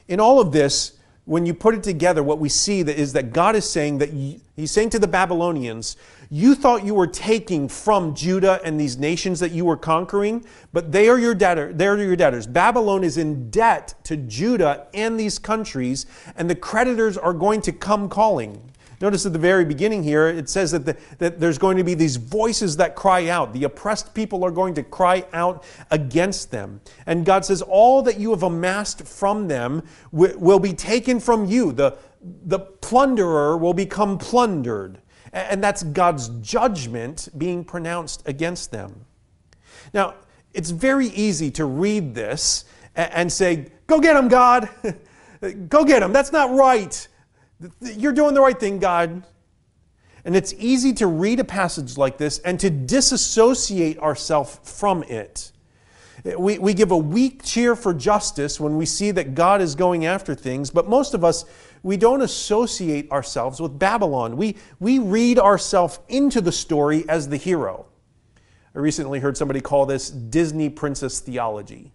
In 0.07 0.19
all 0.19 0.41
of 0.41 0.51
this, 0.51 0.97
when 1.25 1.45
you 1.45 1.53
put 1.53 1.75
it 1.75 1.83
together, 1.83 2.23
what 2.23 2.39
we 2.39 2.49
see 2.49 2.81
that 2.81 2.99
is 2.99 3.13
that 3.13 3.31
God 3.31 3.55
is 3.55 3.69
saying 3.69 3.99
that 3.99 4.09
He's 4.09 4.71
saying 4.71 4.89
to 4.89 4.99
the 4.99 5.07
Babylonians, 5.07 5.97
you 6.33 6.55
thought 6.55 6.83
you 6.83 6.95
were 6.95 7.05
taking 7.05 7.67
from 7.67 8.15
Judah 8.15 8.59
and 8.63 8.79
these 8.79 8.97
nations 8.97 9.39
that 9.39 9.51
you 9.51 9.65
were 9.65 9.77
conquering, 9.77 10.43
but 10.71 10.91
they 10.91 11.07
are 11.07 11.19
your 11.19 11.35
debtor, 11.35 11.73
they're 11.73 11.95
your 12.01 12.15
debtors. 12.15 12.47
Babylon 12.47 13.03
is 13.03 13.19
in 13.19 13.51
debt 13.51 13.93
to 14.05 14.17
Judah 14.17 14.87
and 14.95 15.19
these 15.19 15.37
countries, 15.37 16.07
and 16.35 16.49
the 16.49 16.55
creditors 16.55 17.19
are 17.19 17.33
going 17.33 17.61
to 17.61 17.71
come 17.71 18.09
calling. 18.09 18.59
Notice 18.99 19.27
at 19.27 19.33
the 19.33 19.37
very 19.37 19.63
beginning 19.63 20.01
here, 20.01 20.27
it 20.27 20.49
says 20.49 20.71
that, 20.71 20.87
the, 20.87 20.97
that 21.19 21.39
there's 21.39 21.59
going 21.59 21.77
to 21.77 21.83
be 21.83 21.93
these 21.93 22.15
voices 22.15 22.77
that 22.77 22.95
cry 22.95 23.27
out. 23.27 23.53
The 23.53 23.65
oppressed 23.65 24.15
people 24.15 24.43
are 24.43 24.49
going 24.49 24.73
to 24.73 24.81
cry 24.81 25.25
out 25.33 25.63
against 25.91 26.49
them. 26.49 26.81
And 27.05 27.27
God 27.27 27.45
says, 27.45 27.61
All 27.61 28.01
that 28.01 28.19
you 28.19 28.31
have 28.31 28.41
amassed 28.41 29.05
from 29.05 29.47
them 29.47 29.83
will 30.11 30.59
be 30.59 30.73
taken 30.73 31.19
from 31.19 31.45
you. 31.45 31.73
The, 31.73 31.95
the 32.23 32.59
plunderer 32.59 33.55
will 33.55 33.75
become 33.75 34.17
plundered. 34.17 35.02
And 35.33 35.63
that's 35.63 35.83
God's 35.83 36.29
judgment 36.41 37.29
being 37.37 37.65
pronounced 37.65 38.27
against 38.27 38.71
them. 38.71 39.05
Now, 39.93 40.13
it's 40.53 40.69
very 40.69 41.07
easy 41.07 41.49
to 41.51 41.65
read 41.65 42.13
this 42.13 42.65
and 42.95 43.31
say, 43.31 43.67
Go 43.87 43.99
get 43.99 44.15
him, 44.15 44.27
God. 44.27 44.69
Go 45.69 45.83
get 45.83 46.01
him. 46.01 46.13
That's 46.13 46.31
not 46.31 46.53
right. 46.53 47.07
You're 47.81 48.13
doing 48.13 48.33
the 48.33 48.41
right 48.41 48.57
thing, 48.57 48.79
God. 48.79 49.23
And 50.25 50.35
it's 50.35 50.53
easy 50.57 50.93
to 50.93 51.07
read 51.07 51.39
a 51.39 51.43
passage 51.43 51.97
like 51.97 52.17
this 52.17 52.39
and 52.39 52.59
to 52.61 52.69
disassociate 52.69 53.99
ourselves 53.99 54.59
from 54.63 55.03
it. 55.03 55.51
We, 56.37 56.57
we 56.59 56.73
give 56.73 56.91
a 56.91 56.97
weak 56.97 57.43
cheer 57.43 57.75
for 57.75 57.93
justice 57.93 58.57
when 58.57 58.77
we 58.77 58.85
see 58.85 59.11
that 59.11 59.35
God 59.35 59.61
is 59.61 59.75
going 59.75 60.05
after 60.05 60.33
things, 60.33 60.69
but 60.69 60.87
most 60.87 61.13
of 61.13 61.25
us 61.25 61.43
we 61.83 61.97
don't 61.97 62.21
associate 62.21 63.11
ourselves 63.11 63.59
with 63.59 63.77
Babylon. 63.77 64.37
We, 64.37 64.55
we 64.79 64.99
read 64.99 65.37
ourselves 65.37 65.99
into 66.07 66.39
the 66.41 66.51
story 66.51 67.07
as 67.09 67.27
the 67.27 67.37
hero. 67.37 67.85
I 68.73 68.79
recently 68.79 69.19
heard 69.19 69.37
somebody 69.37 69.61
call 69.61 69.85
this 69.85 70.09
Disney 70.09 70.69
princess 70.69 71.19
theology, 71.19 71.91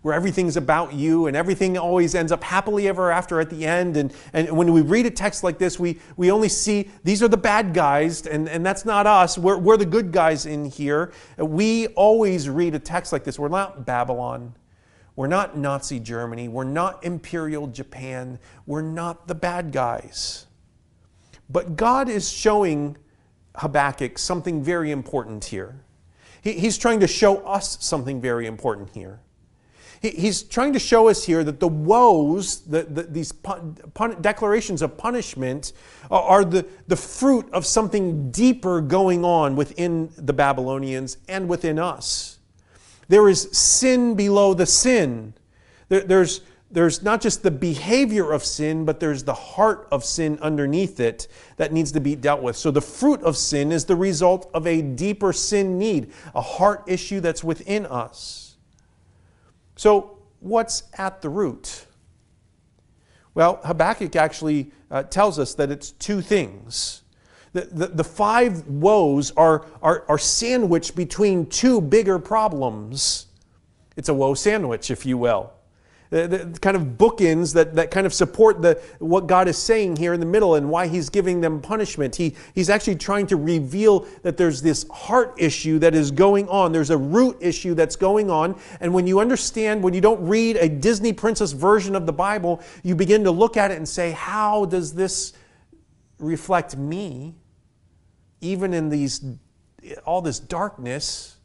where 0.00 0.14
everything's 0.14 0.56
about 0.56 0.94
you 0.94 1.26
and 1.26 1.36
everything 1.36 1.76
always 1.76 2.14
ends 2.14 2.32
up 2.32 2.42
happily 2.42 2.88
ever 2.88 3.10
after 3.10 3.40
at 3.40 3.50
the 3.50 3.66
end. 3.66 3.96
And, 3.96 4.14
and 4.32 4.50
when 4.56 4.72
we 4.72 4.80
read 4.80 5.06
a 5.06 5.10
text 5.10 5.44
like 5.44 5.58
this, 5.58 5.78
we, 5.78 5.98
we 6.16 6.30
only 6.30 6.48
see 6.48 6.88
these 7.04 7.22
are 7.22 7.28
the 7.28 7.36
bad 7.36 7.74
guys, 7.74 8.26
and, 8.26 8.48
and 8.48 8.64
that's 8.64 8.84
not 8.84 9.06
us. 9.06 9.36
We're, 9.36 9.58
we're 9.58 9.76
the 9.76 9.84
good 9.84 10.12
guys 10.12 10.46
in 10.46 10.64
here. 10.64 11.12
We 11.36 11.88
always 11.88 12.48
read 12.48 12.74
a 12.74 12.78
text 12.78 13.12
like 13.12 13.24
this. 13.24 13.38
We're 13.38 13.48
not 13.48 13.84
Babylon. 13.84 14.54
We're 15.14 15.26
not 15.26 15.56
Nazi 15.56 16.00
Germany. 16.00 16.48
We're 16.48 16.64
not 16.64 17.04
Imperial 17.04 17.66
Japan. 17.66 18.38
We're 18.66 18.82
not 18.82 19.28
the 19.28 19.34
bad 19.34 19.72
guys. 19.72 20.46
But 21.50 21.76
God 21.76 22.08
is 22.08 22.30
showing 22.30 22.96
Habakkuk 23.56 24.18
something 24.18 24.62
very 24.62 24.90
important 24.90 25.44
here. 25.44 25.84
He, 26.40 26.52
he's 26.52 26.78
trying 26.78 27.00
to 27.00 27.06
show 27.06 27.44
us 27.46 27.76
something 27.84 28.20
very 28.20 28.46
important 28.46 28.90
here. 28.94 29.20
He, 30.00 30.10
he's 30.10 30.42
trying 30.42 30.72
to 30.72 30.78
show 30.78 31.08
us 31.08 31.24
here 31.24 31.44
that 31.44 31.60
the 31.60 31.68
woes, 31.68 32.60
the, 32.60 32.82
the, 32.84 33.02
these 33.02 33.32
pun, 33.32 33.76
pun, 33.92 34.20
declarations 34.22 34.80
of 34.80 34.96
punishment, 34.96 35.74
are, 36.10 36.22
are 36.22 36.44
the, 36.44 36.66
the 36.88 36.96
fruit 36.96 37.48
of 37.52 37.66
something 37.66 38.30
deeper 38.30 38.80
going 38.80 39.24
on 39.24 39.56
within 39.56 40.10
the 40.16 40.32
Babylonians 40.32 41.18
and 41.28 41.48
within 41.48 41.78
us. 41.78 42.38
There 43.08 43.28
is 43.28 43.48
sin 43.52 44.14
below 44.14 44.54
the 44.54 44.66
sin. 44.66 45.34
There, 45.88 46.00
there's, 46.00 46.40
there's 46.70 47.02
not 47.02 47.20
just 47.20 47.42
the 47.42 47.50
behavior 47.50 48.32
of 48.32 48.44
sin, 48.44 48.84
but 48.84 49.00
there's 49.00 49.24
the 49.24 49.34
heart 49.34 49.88
of 49.90 50.04
sin 50.04 50.38
underneath 50.40 51.00
it 51.00 51.28
that 51.56 51.72
needs 51.72 51.92
to 51.92 52.00
be 52.00 52.16
dealt 52.16 52.42
with. 52.42 52.56
So 52.56 52.70
the 52.70 52.80
fruit 52.80 53.22
of 53.22 53.36
sin 53.36 53.72
is 53.72 53.84
the 53.84 53.96
result 53.96 54.50
of 54.54 54.66
a 54.66 54.80
deeper 54.80 55.32
sin 55.32 55.78
need, 55.78 56.12
a 56.34 56.40
heart 56.40 56.84
issue 56.86 57.20
that's 57.20 57.44
within 57.44 57.84
us. 57.86 58.56
So, 59.76 60.18
what's 60.40 60.84
at 60.98 61.22
the 61.22 61.28
root? 61.28 61.86
Well, 63.34 63.60
Habakkuk 63.64 64.14
actually 64.16 64.70
uh, 64.90 65.04
tells 65.04 65.38
us 65.38 65.54
that 65.54 65.70
it's 65.70 65.92
two 65.92 66.20
things. 66.20 67.01
The, 67.54 67.86
the, 67.88 68.04
five 68.04 68.66
woes 68.66 69.30
are, 69.32 69.66
are, 69.82 70.04
are 70.08 70.16
sandwiched 70.16 70.96
between 70.96 71.44
two 71.46 71.82
bigger 71.82 72.18
problems. 72.18 73.26
It's 73.94 74.08
a 74.08 74.14
woe 74.14 74.32
sandwich, 74.32 74.90
if 74.90 75.04
you 75.04 75.18
will. 75.18 75.52
The, 76.08 76.28
the, 76.28 76.58
kind 76.60 76.76
of 76.76 76.98
bookends 76.98 77.52
that, 77.54 77.74
that 77.74 77.90
kind 77.90 78.06
of 78.06 78.14
support 78.14 78.62
the, 78.62 78.80
what 79.00 79.26
God 79.26 79.48
is 79.48 79.58
saying 79.58 79.96
here 79.96 80.14
in 80.14 80.20
the 80.20 80.26
middle 80.26 80.54
and 80.54 80.70
why 80.70 80.86
He's 80.86 81.10
giving 81.10 81.42
them 81.42 81.60
punishment. 81.60 82.16
He, 82.16 82.34
he's 82.54 82.70
actually 82.70 82.96
trying 82.96 83.26
to 83.28 83.36
reveal 83.36 84.00
that 84.22 84.38
there's 84.38 84.62
this 84.62 84.86
heart 84.90 85.34
issue 85.38 85.78
that 85.80 85.94
is 85.94 86.10
going 86.10 86.48
on. 86.48 86.72
There's 86.72 86.90
a 86.90 86.98
root 86.98 87.36
issue 87.40 87.74
that's 87.74 87.96
going 87.96 88.30
on. 88.30 88.58
And 88.80 88.94
when 88.94 89.06
you 89.06 89.20
understand, 89.20 89.82
when 89.82 89.92
you 89.92 90.00
don't 90.00 90.26
read 90.26 90.56
a 90.56 90.70
Disney 90.70 91.12
princess 91.12 91.52
version 91.52 91.94
of 91.94 92.06
the 92.06 92.12
Bible, 92.12 92.62
you 92.82 92.94
begin 92.94 93.24
to 93.24 93.30
look 93.30 93.58
at 93.58 93.70
it 93.70 93.76
and 93.76 93.88
say, 93.88 94.12
How 94.12 94.64
does 94.64 94.94
this 94.94 95.34
reflect 96.18 96.76
me? 96.76 97.34
Even 98.42 98.74
in 98.74 98.90
these 98.90 99.24
all 100.04 100.20
this 100.20 100.38
darkness, 100.38 101.36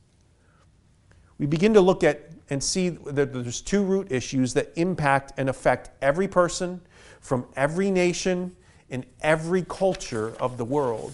we 1.37 1.45
begin 1.45 1.73
to 1.73 1.81
look 1.81 2.03
at 2.03 2.31
and 2.49 2.63
see 2.63 2.89
that 2.89 3.33
there's 3.33 3.61
two 3.61 3.83
root 3.83 4.11
issues 4.11 4.53
that 4.53 4.71
impact 4.75 5.33
and 5.37 5.49
affect 5.49 5.89
every 6.01 6.27
person 6.27 6.81
from 7.19 7.45
every 7.55 7.91
nation 7.91 8.55
in 8.89 9.05
every 9.21 9.63
culture 9.63 10.33
of 10.39 10.57
the 10.57 10.65
world. 10.65 11.13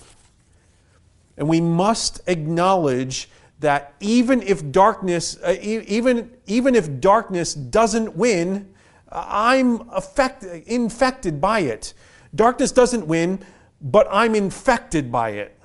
And 1.37 1.47
we 1.47 1.59
must 1.59 2.21
acknowledge 2.27 3.29
that 3.59 3.93
even 3.99 4.41
if 4.43 4.71
darkness, 4.71 5.37
uh, 5.43 5.55
even, 5.61 6.29
even 6.45 6.75
if 6.75 6.99
darkness 6.99 7.53
doesn't 7.53 8.15
win, 8.15 8.71
I'm 9.11 9.89
affect, 9.89 10.43
infected 10.43 11.39
by 11.41 11.61
it. 11.61 11.93
Darkness 12.35 12.71
doesn't 12.71 13.07
win, 13.07 13.39
but 13.81 14.07
I'm 14.11 14.35
infected 14.35 15.11
by 15.11 15.31
it. 15.31 15.57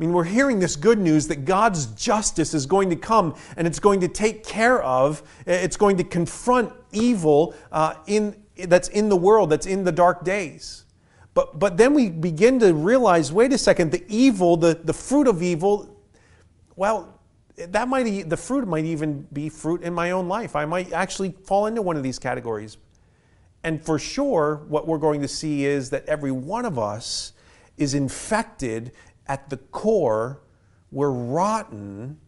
I 0.00 0.02
mean, 0.02 0.14
we're 0.14 0.24
hearing 0.24 0.60
this 0.60 0.76
good 0.76 0.98
news 0.98 1.28
that 1.28 1.44
God's 1.44 1.84
justice 1.88 2.54
is 2.54 2.64
going 2.64 2.88
to 2.88 2.96
come 2.96 3.34
and 3.58 3.66
it's 3.66 3.78
going 3.78 4.00
to 4.00 4.08
take 4.08 4.46
care 4.46 4.82
of, 4.82 5.22
it's 5.44 5.76
going 5.76 5.98
to 5.98 6.04
confront 6.04 6.72
evil 6.90 7.54
uh, 7.70 7.96
in, 8.06 8.42
that's 8.56 8.88
in 8.88 9.10
the 9.10 9.16
world, 9.16 9.50
that's 9.50 9.66
in 9.66 9.84
the 9.84 9.92
dark 9.92 10.24
days. 10.24 10.86
But, 11.34 11.58
but 11.58 11.76
then 11.76 11.92
we 11.92 12.08
begin 12.08 12.58
to 12.60 12.72
realize 12.72 13.30
wait 13.30 13.52
a 13.52 13.58
second, 13.58 13.92
the 13.92 14.02
evil, 14.08 14.56
the, 14.56 14.80
the 14.82 14.94
fruit 14.94 15.28
of 15.28 15.42
evil, 15.42 15.94
well, 16.76 17.20
that 17.56 17.86
might 17.86 18.30
the 18.30 18.38
fruit 18.38 18.66
might 18.66 18.86
even 18.86 19.28
be 19.34 19.50
fruit 19.50 19.82
in 19.82 19.92
my 19.92 20.12
own 20.12 20.28
life. 20.28 20.56
I 20.56 20.64
might 20.64 20.94
actually 20.94 21.34
fall 21.44 21.66
into 21.66 21.82
one 21.82 21.98
of 21.98 22.02
these 22.02 22.18
categories. 22.18 22.78
And 23.64 23.84
for 23.84 23.98
sure, 23.98 24.62
what 24.66 24.88
we're 24.88 24.96
going 24.96 25.20
to 25.20 25.28
see 25.28 25.66
is 25.66 25.90
that 25.90 26.06
every 26.06 26.32
one 26.32 26.64
of 26.64 26.78
us 26.78 27.34
is 27.76 27.94
infected 27.94 28.92
at 29.26 29.50
the 29.50 29.56
core, 29.56 30.40
we're 30.90 31.10
rotten 31.10 32.18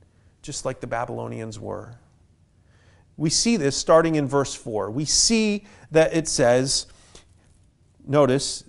just 0.43 0.65
like 0.65 0.81
the 0.81 0.87
Babylonians 0.87 1.59
were. 1.59 1.97
We 3.17 3.31
see 3.31 3.57
this 3.57 3.77
starting 3.77 4.17
in 4.17 4.27
verse 4.27 4.55
4. 4.55 4.91
We 4.91 5.05
see 5.05 5.65
that 5.91 6.15
it 6.15 6.27
says, 6.29 6.87
notice, 8.07 8.65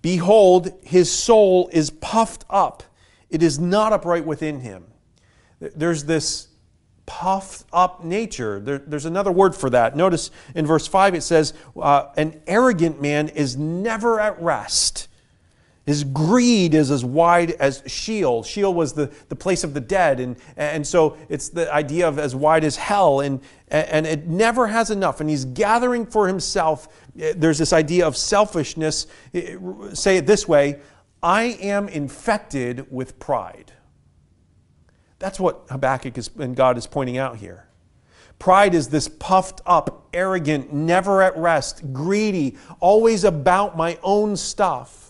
Behold, 0.00 0.72
his 0.82 1.10
soul 1.10 1.68
is 1.72 1.90
puffed 1.90 2.44
up, 2.48 2.82
it 3.30 3.42
is 3.42 3.58
not 3.58 3.92
upright 3.92 4.24
within 4.24 4.60
him. 4.60 4.86
There's 5.60 6.04
this 6.04 6.48
puffed 7.04 7.66
up 7.72 8.04
nature. 8.04 8.60
There, 8.60 8.78
there's 8.78 9.06
another 9.06 9.32
word 9.32 9.56
for 9.56 9.70
that. 9.70 9.96
Notice 9.96 10.30
in 10.54 10.66
verse 10.66 10.86
5 10.86 11.14
it 11.14 11.22
says, 11.22 11.52
uh, 11.76 12.06
An 12.16 12.40
arrogant 12.46 13.02
man 13.02 13.28
is 13.28 13.56
never 13.56 14.20
at 14.20 14.40
rest 14.40 15.07
his 15.88 16.04
greed 16.04 16.74
is 16.74 16.90
as 16.90 17.02
wide 17.02 17.52
as 17.52 17.82
Sheol. 17.86 18.42
Sheol 18.42 18.74
was 18.74 18.92
the, 18.92 19.10
the 19.30 19.34
place 19.34 19.64
of 19.64 19.72
the 19.72 19.80
dead. 19.80 20.20
And, 20.20 20.36
and 20.58 20.86
so 20.86 21.16
it's 21.30 21.48
the 21.48 21.72
idea 21.72 22.06
of 22.06 22.18
as 22.18 22.36
wide 22.36 22.62
as 22.62 22.76
hell. 22.76 23.20
And, 23.20 23.40
and 23.68 24.06
it 24.06 24.26
never 24.26 24.66
has 24.66 24.90
enough. 24.90 25.22
And 25.22 25.30
he's 25.30 25.46
gathering 25.46 26.04
for 26.04 26.28
himself. 26.28 26.88
Eh, 27.18 27.32
there's 27.34 27.56
this 27.56 27.72
idea 27.72 28.06
of 28.06 28.18
selfishness. 28.18 29.06
Eh, 29.32 29.56
say 29.94 30.18
it 30.18 30.26
this 30.26 30.46
way 30.46 30.78
I 31.22 31.56
am 31.58 31.88
infected 31.88 32.92
with 32.92 33.18
pride. 33.18 33.72
That's 35.18 35.40
what 35.40 35.64
Habakkuk 35.70 36.18
is, 36.18 36.28
and 36.38 36.54
God 36.54 36.76
is 36.76 36.86
pointing 36.86 37.16
out 37.16 37.38
here. 37.38 37.66
Pride 38.38 38.74
is 38.74 38.88
this 38.88 39.08
puffed 39.08 39.62
up, 39.64 40.06
arrogant, 40.12 40.70
never 40.70 41.22
at 41.22 41.34
rest, 41.38 41.94
greedy, 41.94 42.58
always 42.78 43.24
about 43.24 43.74
my 43.74 43.98
own 44.02 44.36
stuff. 44.36 45.07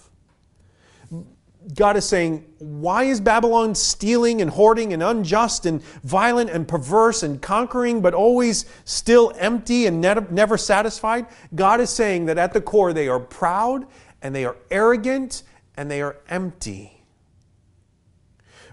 God 1.75 1.97
is 1.97 2.05
saying, 2.07 2.45
Why 2.59 3.05
is 3.05 3.21
Babylon 3.21 3.75
stealing 3.75 4.41
and 4.41 4.51
hoarding 4.51 4.93
and 4.93 5.03
unjust 5.03 5.67
and 5.67 5.83
violent 6.03 6.51
and 6.51 6.67
perverse 6.67 7.23
and 7.23 7.43
conquering, 7.43 8.01
but 8.01 8.15
always 8.15 8.65
still 8.85 9.33
empty 9.37 9.87
and 9.87 10.01
never 10.01 10.57
satisfied? 10.57 11.27
God 11.55 11.81
is 11.81 11.91
saying 11.91 12.27
that 12.27 12.39
at 12.39 12.53
the 12.53 12.61
core 12.61 12.93
they 12.93 13.09
are 13.09 13.21
proud 13.21 13.87
and 14.23 14.35
they 14.35 14.45
are 14.45 14.57
arrogant 14.71 15.43
and 15.77 15.91
they 15.91 16.01
are 16.01 16.17
empty. 16.29 16.99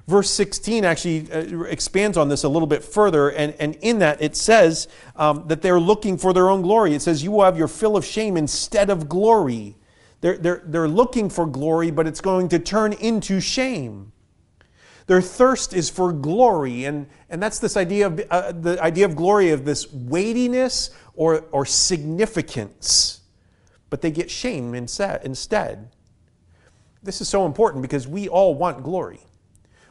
Verse 0.08 0.30
16 0.30 0.86
actually 0.86 1.32
uh, 1.32 1.64
expands 1.64 2.16
on 2.16 2.30
this 2.30 2.44
a 2.44 2.50
little 2.50 2.68
bit 2.68 2.84
further, 2.84 3.30
and, 3.30 3.56
and 3.60 3.76
in 3.82 4.00
that 4.00 4.22
it 4.22 4.36
says 4.36 4.88
um, 5.16 5.46
that 5.48 5.64
they're 5.64 5.80
looking 5.80 6.18
for 6.18 6.32
their 6.32 6.50
own 6.50 6.62
glory. 6.62 6.94
It 6.94 7.02
says, 7.02 7.24
You 7.24 7.32
will 7.32 7.44
have 7.44 7.58
your 7.58 7.68
fill 7.68 7.98
of 7.98 8.06
shame 8.06 8.38
instead 8.38 8.90
of 8.90 9.10
glory. 9.10 9.76
They're, 10.26 10.38
they're, 10.38 10.62
they're 10.66 10.88
looking 10.88 11.30
for 11.30 11.46
glory, 11.46 11.92
but 11.92 12.08
it's 12.08 12.20
going 12.20 12.50
to 12.50 12.58
turn 12.58 12.94
into 12.94 13.40
shame. 13.40 14.12
Their 15.06 15.22
thirst 15.22 15.72
is 15.72 15.92
for 15.92 16.12
glory, 16.12 16.86
and, 16.86 17.06
and 17.30 17.44
that's 17.44 17.60
this 17.60 17.78
idea 17.78 18.08
of 18.08 18.20
uh, 18.32 18.52
the 18.54 18.82
idea 18.82 19.06
of 19.06 19.16
glory 19.16 19.52
of 19.52 19.66
this 19.66 19.94
weightiness 19.94 20.90
or, 21.14 21.46
or 21.52 21.64
significance. 21.64 23.22
But 23.92 24.02
they 24.02 24.10
get 24.10 24.32
shame 24.32 24.74
instead. 24.74 25.92
This 27.04 27.22
is 27.22 27.30
so 27.30 27.46
important 27.46 27.84
because 27.84 28.08
we 28.08 28.28
all 28.28 28.56
want 28.56 28.82
glory. 28.82 29.20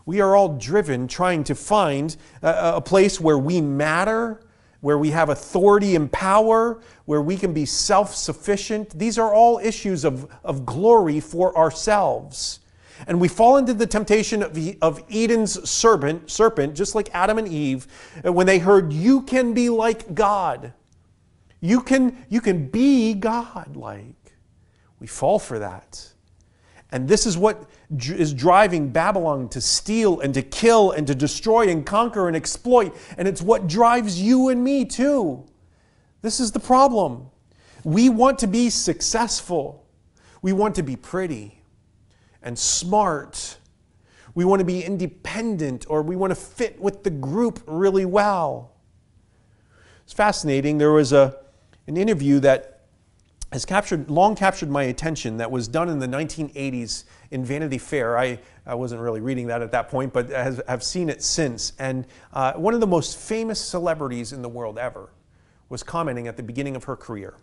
We 0.05 0.21
are 0.21 0.35
all 0.35 0.49
driven 0.49 1.07
trying 1.07 1.45
to 1.45 1.55
find 1.55 2.17
a, 2.43 2.73
a 2.75 2.81
place 2.81 3.21
where 3.21 3.39
we 3.39 3.61
matter, 3.61 4.41
where 4.85 4.99
we 4.99 5.13
have 5.13 5.31
authority 5.31 5.97
and 5.97 6.13
power, 6.13 6.79
where 7.07 7.23
we 7.23 7.39
can 7.39 7.55
be 7.55 7.65
self 7.65 8.15
sufficient. 8.15 8.91
These 8.91 9.19
are 9.19 9.33
all 9.33 9.59
issues 9.59 10.05
of, 10.05 10.31
of 10.45 10.67
glory 10.67 11.21
for 11.21 11.57
ourselves. 11.57 12.61
And 13.07 13.19
we 13.19 13.29
fall 13.29 13.57
into 13.57 13.73
the 13.73 13.87
temptation 13.87 14.43
of, 14.43 14.59
of 14.83 15.03
Eden's 15.11 15.71
serpent, 15.71 16.31
serpent, 16.31 16.75
just 16.75 16.95
like 16.95 17.09
Adam 17.15 17.39
and 17.39 17.49
Eve, 17.49 17.87
uh, 18.27 18.31
when 18.31 18.47
they 18.47 18.59
heard, 18.59 18.93
You 18.93 19.23
can 19.23 19.55
be 19.55 19.71
like 19.71 20.15
God. 20.15 20.75
You 21.61 21.81
can, 21.81 22.23
you 22.29 22.43
can 22.43 22.67
be 22.69 23.15
God 23.15 23.77
like. 23.77 24.35
We 25.01 25.07
fall 25.07 25.39
for 25.39 25.61
that. 25.61 26.13
And 26.93 27.09
this 27.09 27.25
is 27.25 27.39
what 27.39 27.71
is 27.91 28.33
driving 28.33 28.91
Babylon 28.91 29.49
to 29.51 29.61
steal 29.61 30.21
and 30.21 30.33
to 30.35 30.43
kill 30.43 30.91
and 30.91 31.07
to 31.07 31.15
destroy 31.15 31.69
and 31.69 31.85
conquer 31.85 32.27
and 32.29 32.37
exploit. 32.37 32.97
And 33.17 33.29
it's 33.29 33.43
what 33.43 33.67
drives 33.67 34.21
you 34.21 34.49
and 34.49 34.63
me 34.65 34.85
too. 34.85 35.45
This 36.23 36.41
is 36.41 36.53
the 36.53 36.61
problem. 36.61 37.27
We 37.85 38.09
want 38.09 38.39
to 38.39 38.47
be 38.47 38.71
successful, 38.71 39.87
we 40.41 40.53
want 40.53 40.75
to 40.77 40.83
be 40.83 40.97
pretty 40.97 41.61
and 42.43 42.59
smart. 42.59 43.59
We 44.35 44.45
want 44.45 44.61
to 44.61 44.65
be 44.65 44.83
independent 44.83 45.87
or 45.89 46.03
we 46.03 46.17
want 46.17 46.33
to 46.33 46.35
fit 46.35 46.81
with 46.81 47.05
the 47.05 47.11
group 47.11 47.63
really 47.67 48.05
well. 48.05 48.73
It's 50.03 50.13
fascinating. 50.13 50.79
There 50.79 50.93
was 50.93 51.13
a, 51.13 51.37
an 51.87 51.97
interview 51.97 52.41
that 52.41 52.74
has 53.55 53.65
captured, 53.65 54.11
long 54.11 54.35
captured 54.35 54.69
my 54.69 54.83
attention 54.83 55.37
that 55.37 55.49
was 55.49 55.69
done 55.69 55.89
in 55.89 56.01
the 56.01 56.09
1980s 56.09 57.05
in 57.31 57.45
Vanity 57.45 57.79
Fair. 57.79 58.19
I, 58.19 58.41
I 58.67 58.75
wasn't 58.75 59.01
really 59.01 59.21
reading 59.21 59.47
that 59.47 59.63
at 59.63 59.71
that 59.71 59.89
point, 59.89 60.13
but 60.13 60.29
has, 60.29 60.61
have 60.67 60.83
seen 60.83 61.09
it 61.09 61.23
since. 61.23 61.73
And 61.79 62.05
uh, 62.33 62.55
one 62.55 62.75
of 62.75 62.81
the 62.81 62.89
most 62.89 63.17
famous 63.17 63.61
celebrities 63.61 64.33
in 64.33 64.43
the 64.43 64.49
world 64.49 64.77
ever 64.77 65.11
was 65.69 65.85
commenting 65.85 66.27
at 66.27 66.37
the 66.37 66.43
beginning 66.43 66.75
of 66.75 66.83
her 66.83 66.97
career. 66.97 67.37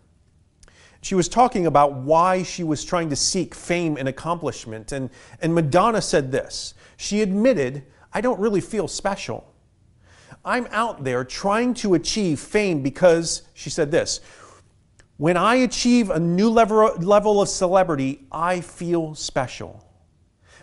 She 1.01 1.15
was 1.15 1.29
talking 1.29 1.65
about 1.65 1.93
why 1.93 2.43
she 2.43 2.65
was 2.65 2.83
trying 2.83 3.09
to 3.11 3.15
seek 3.15 3.55
fame 3.55 3.95
and 3.95 4.09
accomplishment. 4.09 4.91
And, 4.91 5.11
and 5.41 5.55
Madonna 5.55 6.01
said 6.01 6.29
this 6.29 6.73
She 6.97 7.21
admitted, 7.21 7.85
I 8.11 8.19
don't 8.19 8.37
really 8.37 8.59
feel 8.59 8.89
special. 8.89 9.49
I'm 10.43 10.67
out 10.71 11.05
there 11.05 11.23
trying 11.23 11.73
to 11.75 11.93
achieve 11.93 12.41
fame 12.41 12.83
because, 12.83 13.43
she 13.53 13.69
said 13.69 13.91
this, 13.91 14.19
when 15.21 15.37
I 15.37 15.53
achieve 15.57 16.09
a 16.09 16.19
new 16.19 16.49
level, 16.49 17.41
of 17.43 17.47
celebrity, 17.47 18.25
I 18.31 18.59
feel 18.59 19.13
special. 19.13 19.85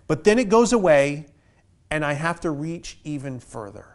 But 0.09 0.25
then 0.25 0.37
it 0.41 0.49
goes 0.49 0.73
away 0.73 1.27
and 1.93 2.05
I 2.05 2.15
have 2.15 2.41
to 2.41 2.51
reach 2.51 2.99
even 3.05 3.39
further. 3.39 3.87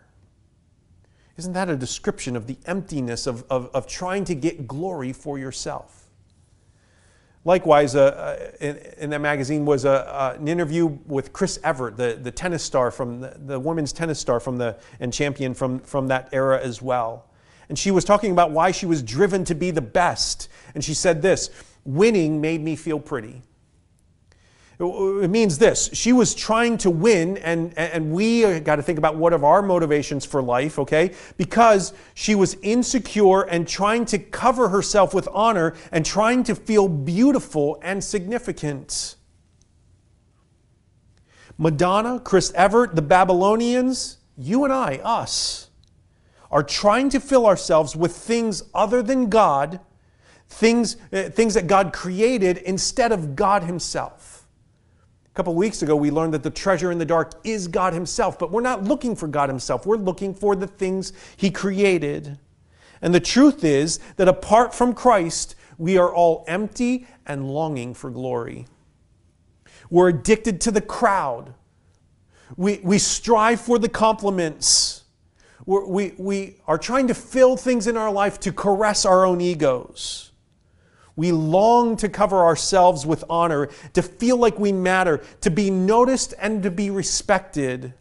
Isn't 1.36 1.52
that 1.52 1.68
a 1.68 1.76
description 1.76 2.38
of 2.38 2.48
the 2.48 2.56
emptiness 2.66 3.28
of, 3.28 3.44
of, 3.50 3.72
of 3.74 3.88
trying 3.88 4.24
to 4.24 4.36
get 4.36 4.66
glory 4.66 5.12
for 5.12 5.38
yourself? 5.38 6.10
Likewise, 7.44 7.98
uh, 7.98 8.02
uh 8.02 8.66
in, 8.66 8.78
in, 9.00 9.10
that 9.10 9.20
magazine 9.20 9.66
was 9.66 9.84
a, 9.84 10.08
uh, 10.16 10.38
an 10.40 10.48
interview 10.48 10.86
with 10.86 11.34
Chris 11.34 11.60
Evert, 11.66 11.98
the, 11.98 12.18
the 12.22 12.32
tennis 12.32 12.64
star 12.64 12.90
from 12.90 13.20
the, 13.20 13.38
the 13.48 13.60
women's 13.60 13.92
tennis 13.92 14.18
star 14.18 14.40
from 14.40 14.56
the, 14.56 14.78
and 15.02 15.12
champion 15.12 15.54
from, 15.54 15.80
from 15.80 16.08
that 16.08 16.30
era 16.32 16.58
as 16.64 16.82
well. 16.82 17.28
And 17.74 17.80
she 17.80 17.90
was 17.90 18.06
talking 18.06 18.32
about 18.32 18.52
why 18.52 18.70
she 18.70 18.86
was 18.86 19.02
driven 19.02 19.44
to 19.46 19.56
be 19.56 19.72
the 19.72 19.82
best. 19.82 20.48
And 20.76 20.84
she 20.84 20.94
said 20.94 21.24
this 21.24 21.50
winning 21.84 22.40
made 22.40 22.62
me 22.62 22.76
feel 22.76 23.00
pretty. 23.00 23.42
It 24.80 25.32
means 25.32 25.58
this 25.58 25.90
she 25.92 26.14
was 26.14 26.36
trying 26.36 26.78
to 26.78 26.92
win, 26.92 27.38
and, 27.38 27.76
and 27.76 28.12
we 28.12 28.60
got 28.60 28.76
to 28.76 28.84
think 28.84 29.00
about 29.00 29.16
what 29.16 29.34
are 29.34 29.44
our 29.44 29.64
motivations 29.64 30.24
for 30.24 30.40
life, 30.40 30.78
okay? 30.78 31.14
Because 31.36 31.94
she 32.14 32.36
was 32.36 32.58
insecure 32.62 33.42
and 33.42 33.68
trying 33.68 34.06
to 34.06 34.20
cover 34.20 34.70
herself 34.70 35.16
with 35.16 35.28
honor 35.34 35.74
and 35.92 36.06
trying 36.06 36.44
to 36.44 36.54
feel 36.54 36.88
beautiful 36.88 37.80
and 37.82 38.04
significant. 38.04 39.16
Madonna, 41.58 42.20
Chris 42.20 42.54
Evert, 42.54 42.96
the 42.96 43.02
Babylonians, 43.02 44.20
you 44.38 44.64
and 44.64 44.72
I, 44.72 44.98
us 44.98 45.72
are 46.54 46.64
trying 46.64 47.10
to 47.10 47.20
fill 47.20 47.48
ourselves 47.48 47.96
with 47.96 48.16
things 48.16 48.62
other 48.76 49.02
than 49.02 49.28
God, 49.28 49.80
things, 50.48 50.98
uh, 51.12 51.24
things 51.24 51.56
that 51.56 51.66
God 51.66 51.92
created 51.92 52.60
instead 52.60 53.12
of 53.12 53.36
God 53.36 53.64
Himself. 53.64 54.48
A 55.26 55.34
couple 55.34 55.56
weeks 55.56 55.82
ago, 55.82 55.96
we 55.96 56.12
learned 56.12 56.36
that 56.36 56.44
the 56.44 56.52
treasure 56.52 56.92
in 56.92 57.00
the 57.00 57.06
dark 57.06 57.34
is 57.44 57.68
God 57.68 57.94
Himself, 57.94 58.38
but 58.38 58.52
we're 58.52 58.62
not 58.62 58.84
looking 58.84 59.16
for 59.16 59.28
God 59.28 59.50
Himself. 59.50 59.88
We're 59.88 59.98
looking 59.98 60.32
for 60.36 60.56
the 60.56 60.68
things 60.68 61.12
He 61.38 61.50
created. 61.50 62.38
And 63.02 63.16
the 63.16 63.20
truth 63.20 63.64
is 63.64 64.00
that 64.18 64.28
apart 64.28 64.76
from 64.76 64.94
Christ, 64.94 65.56
we 65.80 65.98
are 65.98 66.14
all 66.14 66.46
empty 66.48 67.08
and 67.26 67.50
longing 67.50 67.96
for 67.96 68.12
glory. 68.12 68.68
We're 69.90 70.10
addicted 70.10 70.62
to 70.62 70.72
the 70.72 70.82
crowd. 70.82 71.56
We, 72.56 72.80
we 72.84 73.00
strive 73.00 73.60
for 73.60 73.80
the 73.80 73.90
compliments 73.90 75.03
we 75.66 76.14
we 76.18 76.58
are 76.68 76.78
trying 76.78 77.08
to 77.08 77.14
fill 77.14 77.58
things 77.58 77.88
in 77.88 77.98
our 77.98 78.12
life 78.12 78.40
to 78.42 78.52
caress 78.52 79.06
our 79.06 79.26
own 79.26 79.42
egos. 79.42 80.32
We 81.16 81.32
long 81.32 81.96
to 81.98 82.10
cover 82.10 82.40
ourselves 82.44 83.06
with 83.06 83.24
honor, 83.30 83.68
to 83.94 84.02
feel 84.02 84.38
like 84.38 84.58
we 84.60 84.72
matter, 84.72 85.22
to 85.42 85.52
be 85.52 85.70
noticed 85.70 86.34
and 86.40 86.64
to 86.64 86.72
be 86.72 86.90
respected. 86.90 87.94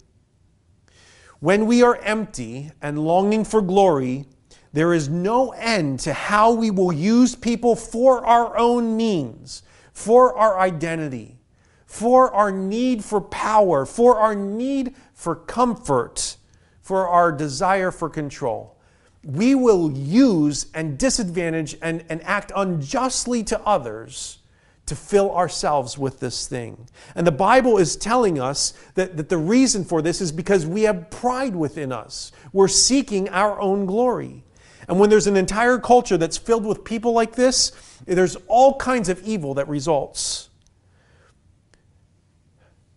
When 1.41 1.67
we 1.67 1.83
are 1.83 1.97
empty 1.97 2.71
and 2.81 2.99
longing 2.99 3.45
for 3.45 3.61
glory, 3.61 4.25
there 4.73 4.95
is 4.95 5.09
no 5.11 5.51
end 5.51 6.01
to 6.01 6.15
how 6.15 6.53
we 6.53 6.71
will 6.71 6.93
use 6.93 7.35
people 7.35 7.77
for 7.77 8.25
our 8.25 8.57
own 8.57 8.97
means, 8.97 9.63
for 9.93 10.35
our 10.35 10.59
identity, 10.59 11.39
for 11.85 12.33
our 12.33 12.51
need 12.51 13.05
for 13.05 13.21
power, 13.21 13.85
for 13.85 14.17
our 14.17 14.35
need 14.35 14.95
for 15.13 15.35
comfort 15.35 16.39
for 16.83 17.09
our 17.09 17.33
desire 17.33 17.91
for 17.91 18.11
control. 18.11 18.77
We 19.25 19.55
will 19.55 19.91
use 19.93 20.67
and 20.75 20.99
disadvantage 20.99 21.77
and, 21.81 22.05
and 22.09 22.23
act 22.25 22.53
unjustly 22.55 23.45
to 23.45 23.61
others 23.61 24.39
to 24.87 24.97
fill 24.97 25.31
ourselves 25.31 25.97
with 25.97 26.19
this 26.19 26.49
thing. 26.49 26.89
And 27.15 27.25
the 27.25 27.33
Bible 27.33 27.79
is 27.79 27.95
telling 27.95 28.41
us 28.41 28.75
that, 28.95 29.17
that 29.17 29.29
the 29.29 29.39
reason 29.39 29.85
for 29.85 30.03
this 30.03 30.21
is 30.21 30.33
because 30.33 30.67
we 30.67 30.83
have 30.83 31.09
pride 31.09 31.55
within 31.55 31.93
us. 31.93 32.33
We're 32.53 32.69
seeking 32.69 33.29
our 33.29 33.61
own 33.61 33.87
glory. 33.87 34.43
And 34.89 34.99
when 34.99 35.09
there's 35.09 35.29
an 35.29 35.37
entire 35.37 35.79
culture 35.79 36.17
that's 36.17 36.37
filled 36.37 36.67
with 36.67 36.83
people 36.83 37.13
like 37.13 37.37
this, 37.37 37.71
there's 38.07 38.37
all 38.49 38.77
kinds 38.77 39.09
of 39.09 39.23
evil 39.23 39.55
that 39.55 39.69
results. 39.69 40.51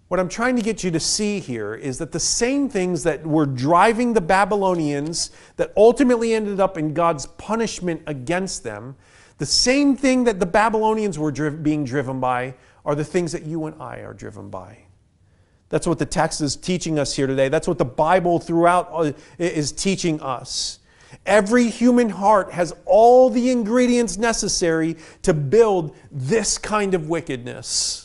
What 0.08 0.20
I'm 0.20 0.30
trying 0.30 0.56
to 0.56 0.62
get 0.62 0.84
you 0.84 0.92
to 0.92 1.00
see 1.00 1.40
here 1.40 1.74
is 1.74 1.98
that 1.98 2.12
the 2.12 2.20
same 2.20 2.70
things 2.70 3.04
that 3.04 3.26
were 3.26 3.48
driving 3.48 4.14
the 4.14 4.22
Babylonians, 4.22 5.32
that 5.56 5.74
ultimately 5.76 6.36
ended 6.36 6.60
up 6.60 6.78
in 6.78 6.94
God's 6.94 7.26
punishment 7.26 8.04
against 8.06 8.64
them, 8.64 8.96
the 9.40 9.48
same 9.48 9.98
thing 9.98 10.24
that 10.26 10.40
the 10.40 10.46
Babylonians 10.46 11.18
were 11.18 11.32
being 11.52 11.84
driven 11.84 12.20
by 12.20 12.54
are 12.86 12.94
the 12.94 13.04
things 13.04 13.32
that 13.32 13.44
you 13.44 13.66
and 13.66 13.82
I 13.82 14.02
are 14.02 14.14
driven 14.14 14.50
by. 14.50 14.78
That's 15.70 15.88
what 15.88 15.98
the 15.98 16.06
text 16.06 16.40
is 16.40 16.56
teaching 16.56 17.00
us 17.00 17.16
here 17.16 17.26
today. 17.26 17.50
That's 17.50 17.68
what 17.68 17.80
the 17.80 17.86
Bible 17.86 18.40
throughout 18.40 18.90
uh, 18.92 19.14
is 19.40 19.72
teaching 19.72 20.22
us. 20.22 20.80
Every 21.26 21.70
human 21.70 22.10
heart 22.10 22.52
has 22.52 22.74
all 22.86 23.32
the 23.32 23.50
ingredients 23.50 24.18
necessary 24.18 24.98
to 25.24 25.34
build 25.34 25.96
this 26.12 26.60
kind 26.60 26.94
of 26.94 27.10
wickedness. 27.10 28.05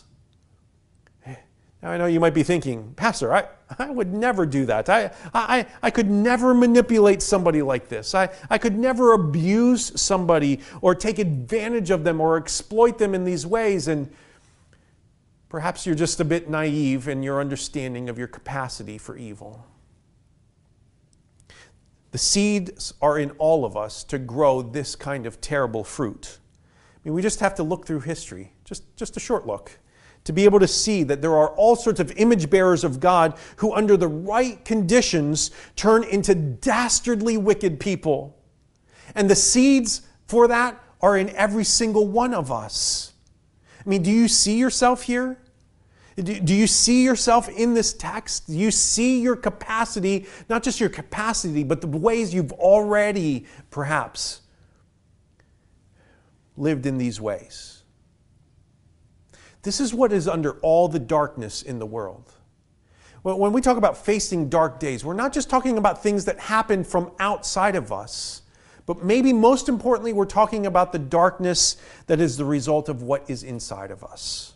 Now, 1.83 1.91
I 1.91 1.97
know 1.97 2.07
you 2.07 2.21
might 2.21 2.35
be 2.35 2.43
thinking, 2.43 2.93
Pastor, 2.95 3.33
I, 3.33 3.49
I 3.79 3.91
would 3.91 4.13
never 4.13 4.45
do 4.45 4.67
that. 4.67 4.91
I, 4.91 5.13
I, 5.33 5.67
I 5.83 5.91
could 5.91 6.11
never 6.11 6.53
manipulate 6.53 7.23
somebody 7.23 7.63
like 7.63 7.89
this. 7.89 8.15
I, 8.15 8.29
I 8.51 8.59
could 8.59 8.79
never 8.79 9.15
abuse 9.15 9.99
somebody 9.99 10.61
or 10.83 10.95
take 10.95 11.19
advantage 11.19 11.91
of 11.91 12.05
them 12.05 12.21
or 12.21 12.37
exploit 12.37 12.99
them 12.99 13.15
in 13.15 13.25
these 13.25 13.47
ways. 13.47 13.89
And 13.89 14.13
perhaps 15.49 15.87
you're 15.87 15.95
just 15.95 16.21
a 16.21 16.25
bit 16.25 16.51
naive 16.51 17.09
in 17.09 17.23
your 17.23 17.41
understanding 17.41 18.11
of 18.11 18.19
your 18.19 18.29
capacity 18.29 18.99
for 18.99 19.17
evil. 19.17 19.65
The 22.11 22.19
seeds 22.19 22.93
are 23.01 23.19
in 23.19 23.31
all 23.39 23.65
of 23.65 23.75
us 23.77 24.05
to 24.05 24.19
grow 24.19 24.61
this 24.61 24.95
kind 24.97 25.25
of 25.25 25.41
terrible 25.41 25.85
fruit. 25.85 26.39
I 26.69 26.99
mean, 27.05 27.15
we 27.15 27.23
just 27.23 27.41
have 27.41 27.55
to 27.55 27.63
look 27.63 27.87
through 27.87 28.01
history, 28.01 28.53
just, 28.65 28.95
just 28.97 29.17
a 29.17 29.21
short 29.21 29.47
look 29.47 29.79
to 30.25 30.33
be 30.33 30.45
able 30.45 30.61
to 30.61 30.69
see 30.69 31.03
that 31.05 31.23
there 31.23 31.37
are 31.37 31.49
all 31.51 31.77
sorts 31.77 32.01
of 32.01 32.13
image 32.13 32.51
bearers 32.51 32.85
of 32.85 33.01
God 33.01 33.37
who, 33.57 33.73
under 33.75 33.97
the 33.97 34.09
right 34.09 34.63
conditions, 34.65 35.51
turn 35.77 36.05
into 36.05 36.35
dastardly 36.35 37.39
wicked 37.39 37.81
people. 37.81 38.37
And 39.15 39.29
the 39.29 39.37
seeds 39.37 40.03
for 40.27 40.47
that 40.49 40.83
are 41.01 41.17
in 41.17 41.31
every 41.31 41.65
single 41.65 42.07
one 42.07 42.35
of 42.35 42.53
us. 42.53 43.13
I 43.85 43.89
mean, 43.89 44.03
do 44.03 44.11
you 44.11 44.29
see 44.29 44.59
yourself 44.59 45.03
here? 45.03 45.39
Do 46.17 46.55
you 46.55 46.67
see 46.67 47.03
yourself 47.03 47.49
in 47.49 47.73
this 47.73 47.95
text? 47.95 48.47
Do 48.47 48.53
you 48.53 48.71
see 48.71 49.23
your 49.23 49.37
capacity, 49.37 50.27
not 50.51 50.63
just 50.63 50.79
your 50.79 50.91
capacity, 50.91 51.65
but 51.65 51.81
the 51.81 51.87
ways 51.87 52.35
you've 52.35 52.53
already 52.53 53.47
perhaps 53.71 54.43
lived 56.59 56.85
in 56.85 56.99
these 56.99 57.21
ways? 57.21 57.80
This 59.63 59.81
is 59.81 59.93
what 59.93 60.13
is 60.13 60.27
under 60.27 60.53
all 60.61 60.89
the 60.89 60.99
darkness 60.99 61.63
in 61.63 61.79
the 61.79 61.87
world. 61.87 62.33
When 63.23 63.53
we 63.53 63.61
talk 63.61 63.77
about 63.77 63.99
facing 63.99 64.49
dark 64.49 64.81
days, 64.81 65.05
we're 65.05 65.13
not 65.13 65.35
just 65.35 65.51
talking 65.51 65.77
about 65.77 66.03
things 66.03 66.25
that 66.25 66.39
happen 66.39 66.85
from 66.85 67.11
outside 67.19 67.77
of 67.77 67.93
us, 67.93 68.41
but 68.87 69.05
maybe 69.05 69.33
most 69.35 69.69
importantly, 69.69 70.15
we're 70.15 70.25
talking 70.25 70.65
about 70.65 70.93
the 70.93 70.99
darkness 70.99 71.77
that 72.07 72.19
is 72.19 72.39
the 72.39 72.47
result 72.47 72.89
of 72.89 73.03
what 73.03 73.29
is 73.29 73.43
inside 73.43 73.91
of 73.91 74.03
us. 74.03 74.55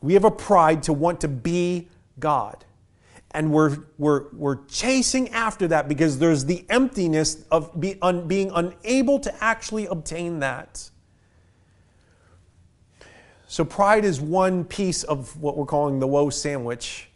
We 0.00 0.14
have 0.14 0.24
a 0.24 0.30
pride 0.30 0.82
to 0.84 0.92
want 0.92 1.20
to 1.20 1.28
be 1.28 1.88
God. 2.18 2.64
And 3.30 3.52
we're, 3.52 3.78
we're, 3.96 4.24
we're 4.32 4.64
chasing 4.66 5.30
after 5.30 5.68
that 5.68 5.88
because 5.88 6.18
there's 6.18 6.44
the 6.44 6.66
emptiness 6.68 7.44
of 7.50 7.80
be, 7.80 7.96
un, 8.02 8.26
being 8.26 8.50
unable 8.54 9.20
to 9.20 9.32
actually 9.42 9.86
obtain 9.86 10.40
that. 10.40 10.90
So, 13.52 13.66
pride 13.66 14.06
is 14.06 14.18
one 14.18 14.64
piece 14.64 15.02
of 15.02 15.38
what 15.38 15.58
we're 15.58 15.66
calling 15.66 15.98
the 15.98 16.06
woe 16.06 16.30
sandwich. 16.30 17.10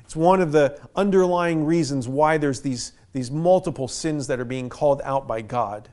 It's 0.00 0.16
one 0.16 0.40
of 0.40 0.50
the 0.50 0.80
underlying 0.96 1.64
reasons 1.64 2.08
why 2.08 2.38
there's 2.38 2.60
these, 2.60 2.90
these 3.12 3.30
multiple 3.30 3.86
sins 3.86 4.26
that 4.26 4.40
are 4.40 4.44
being 4.44 4.68
called 4.68 5.00
out 5.04 5.28
by 5.28 5.42
God. 5.42 5.88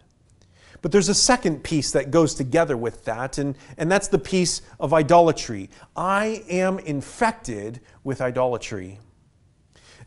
But 0.82 0.92
there's 0.92 1.10
a 1.10 1.14
second 1.14 1.64
piece 1.64 1.92
that 1.92 2.10
goes 2.10 2.34
together 2.34 2.76
with 2.76 3.06
that, 3.06 3.38
and, 3.38 3.56
and 3.78 3.92
that's 3.92 4.08
the 4.08 4.18
piece 4.18 4.64
of 4.80 4.96
idolatry. 4.96 5.70
I 5.96 6.44
am 6.50 6.80
infected 6.80 7.80
with 8.04 8.20
idolatry. 8.20 8.98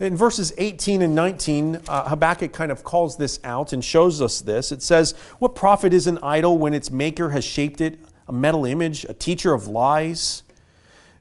In 0.00 0.16
verses 0.16 0.52
18 0.58 1.00
and 1.00 1.14
19, 1.14 1.82
uh, 1.86 2.08
Habakkuk 2.08 2.52
kind 2.52 2.72
of 2.72 2.82
calls 2.82 3.18
this 3.18 3.38
out 3.44 3.72
and 3.72 3.84
shows 3.84 4.20
us 4.20 4.40
this. 4.40 4.72
It 4.72 4.82
says, 4.82 5.12
What 5.38 5.54
profit 5.54 5.94
is 5.94 6.08
an 6.08 6.18
idol 6.24 6.58
when 6.58 6.74
its 6.74 6.90
maker 6.90 7.30
has 7.30 7.44
shaped 7.44 7.80
it 7.80 8.00
a 8.28 8.32
metal 8.32 8.64
image, 8.64 9.04
a 9.08 9.14
teacher 9.14 9.52
of 9.52 9.68
lies. 9.68 10.42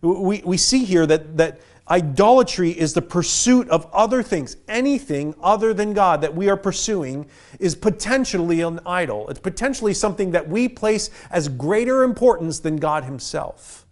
We, 0.01 0.41
we 0.45 0.57
see 0.57 0.85
here 0.85 1.05
that, 1.05 1.37
that 1.37 1.59
idolatry 1.89 2.71
is 2.71 2.93
the 2.93 3.01
pursuit 3.01 3.69
of 3.69 3.87
other 3.93 4.23
things. 4.23 4.57
Anything 4.67 5.35
other 5.41 5.73
than 5.73 5.93
God 5.93 6.21
that 6.21 6.35
we 6.35 6.49
are 6.49 6.57
pursuing 6.57 7.27
is 7.59 7.75
potentially 7.75 8.61
an 8.61 8.79
idol. 8.85 9.29
It's 9.29 9.39
potentially 9.39 9.93
something 9.93 10.31
that 10.31 10.47
we 10.47 10.67
place 10.67 11.09
as 11.29 11.47
greater 11.47 12.03
importance 12.03 12.59
than 12.59 12.77
God 12.77 13.03
Himself. 13.03 13.84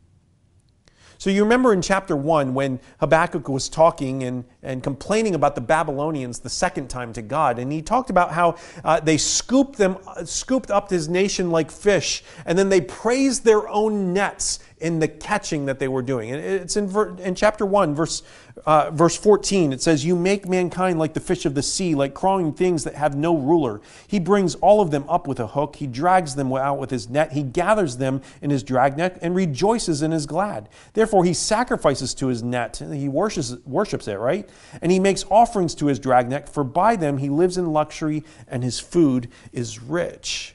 So 1.24 1.30
you 1.30 1.42
remember 1.42 1.72
in 1.72 1.82
chapter 1.82 2.18
1 2.18 2.54
when 2.54 2.82
Habakkuk 3.00 3.48
was 3.48 3.70
talking 3.70 4.24
and, 4.24 4.44
and 4.62 4.84
complaining 4.84 5.36
about 5.36 5.56
the 5.56 5.62
Babylonians 5.62 6.40
the 6.40 6.50
second 6.50 6.90
time 6.90 7.14
to 7.14 7.22
God, 7.22 7.60
and 7.60 7.72
he 7.72 7.82
talked 7.82 8.10
about 8.10 8.34
how 8.34 8.58
uh, 8.84 9.00
they 9.00 9.18
scooped 9.18 9.78
them, 9.78 9.96
scooped 10.26 10.70
up 10.70 10.90
his 10.90 11.08
nation 11.08 11.50
like 11.50 11.72
fish, 11.72 12.26
and 12.46 12.60
then 12.60 12.68
they 12.68 12.82
praised 12.82 13.46
their 13.46 13.70
own 13.70 14.12
nets 14.12 14.60
in 14.80 15.00
the 15.00 15.08
catching 15.08 15.66
that 15.68 15.80
they 15.80 15.88
were 15.88 16.02
doing. 16.02 16.30
And 16.30 16.44
it's 16.44 16.76
in, 16.76 16.94
in 17.20 17.36
chapter 17.36 17.66
1, 17.66 17.96
verse, 17.96 18.22
uh, 18.66 18.92
verse 18.92 19.18
14. 19.18 19.74
It 19.74 19.82
says, 19.82 20.06
You 20.06 20.16
make 20.16 20.48
mankind 20.48 21.00
like 21.00 21.14
the 21.14 21.20
fish 21.20 21.46
of 21.46 21.56
the 21.56 21.64
sea, 21.64 21.96
like 21.96 22.14
crawling 22.14 22.54
things 22.54 22.84
that 22.84 22.96
have 22.96 23.16
no 23.16 23.38
ruler. 23.38 23.82
He 24.08 24.20
brings 24.20 24.56
all 24.56 24.82
of 24.82 24.92
them 24.92 25.06
up 25.10 25.28
with 25.28 25.40
a 25.40 25.48
hook. 25.48 25.78
He 25.78 25.88
drags 25.88 26.36
them 26.36 26.54
out 26.54 26.80
with 26.80 26.90
his 26.90 27.10
net. 27.10 27.34
He 27.34 27.44
gathers 27.44 27.98
them 27.98 28.22
in 28.42 28.50
his 28.50 28.64
dragnet 28.64 29.18
and 29.22 29.36
rejoices 29.36 30.02
and 30.02 30.14
is 30.14 30.26
glad. 30.26 30.70
Therefore, 30.94 31.26
he 31.26 31.34
sacrifices 31.34 32.14
to 32.16 32.28
his 32.28 32.44
net. 32.44 32.82
He 32.92 33.10
worships, 33.10 33.56
worships 33.66 34.08
it, 34.08 34.16
right? 34.16 34.50
And 34.82 34.92
he 34.92 35.00
makes 35.00 35.26
offerings 35.30 35.76
to 35.76 35.88
his 35.88 36.00
dragnet, 36.00 36.48
for 36.48 36.64
by 36.64 36.96
them 36.96 37.18
he 37.18 37.30
lives 37.30 37.58
in 37.58 37.74
luxury 37.74 38.24
and 38.48 38.64
his 38.64 38.80
food 38.80 39.30
is 39.52 39.82
rich 39.82 40.53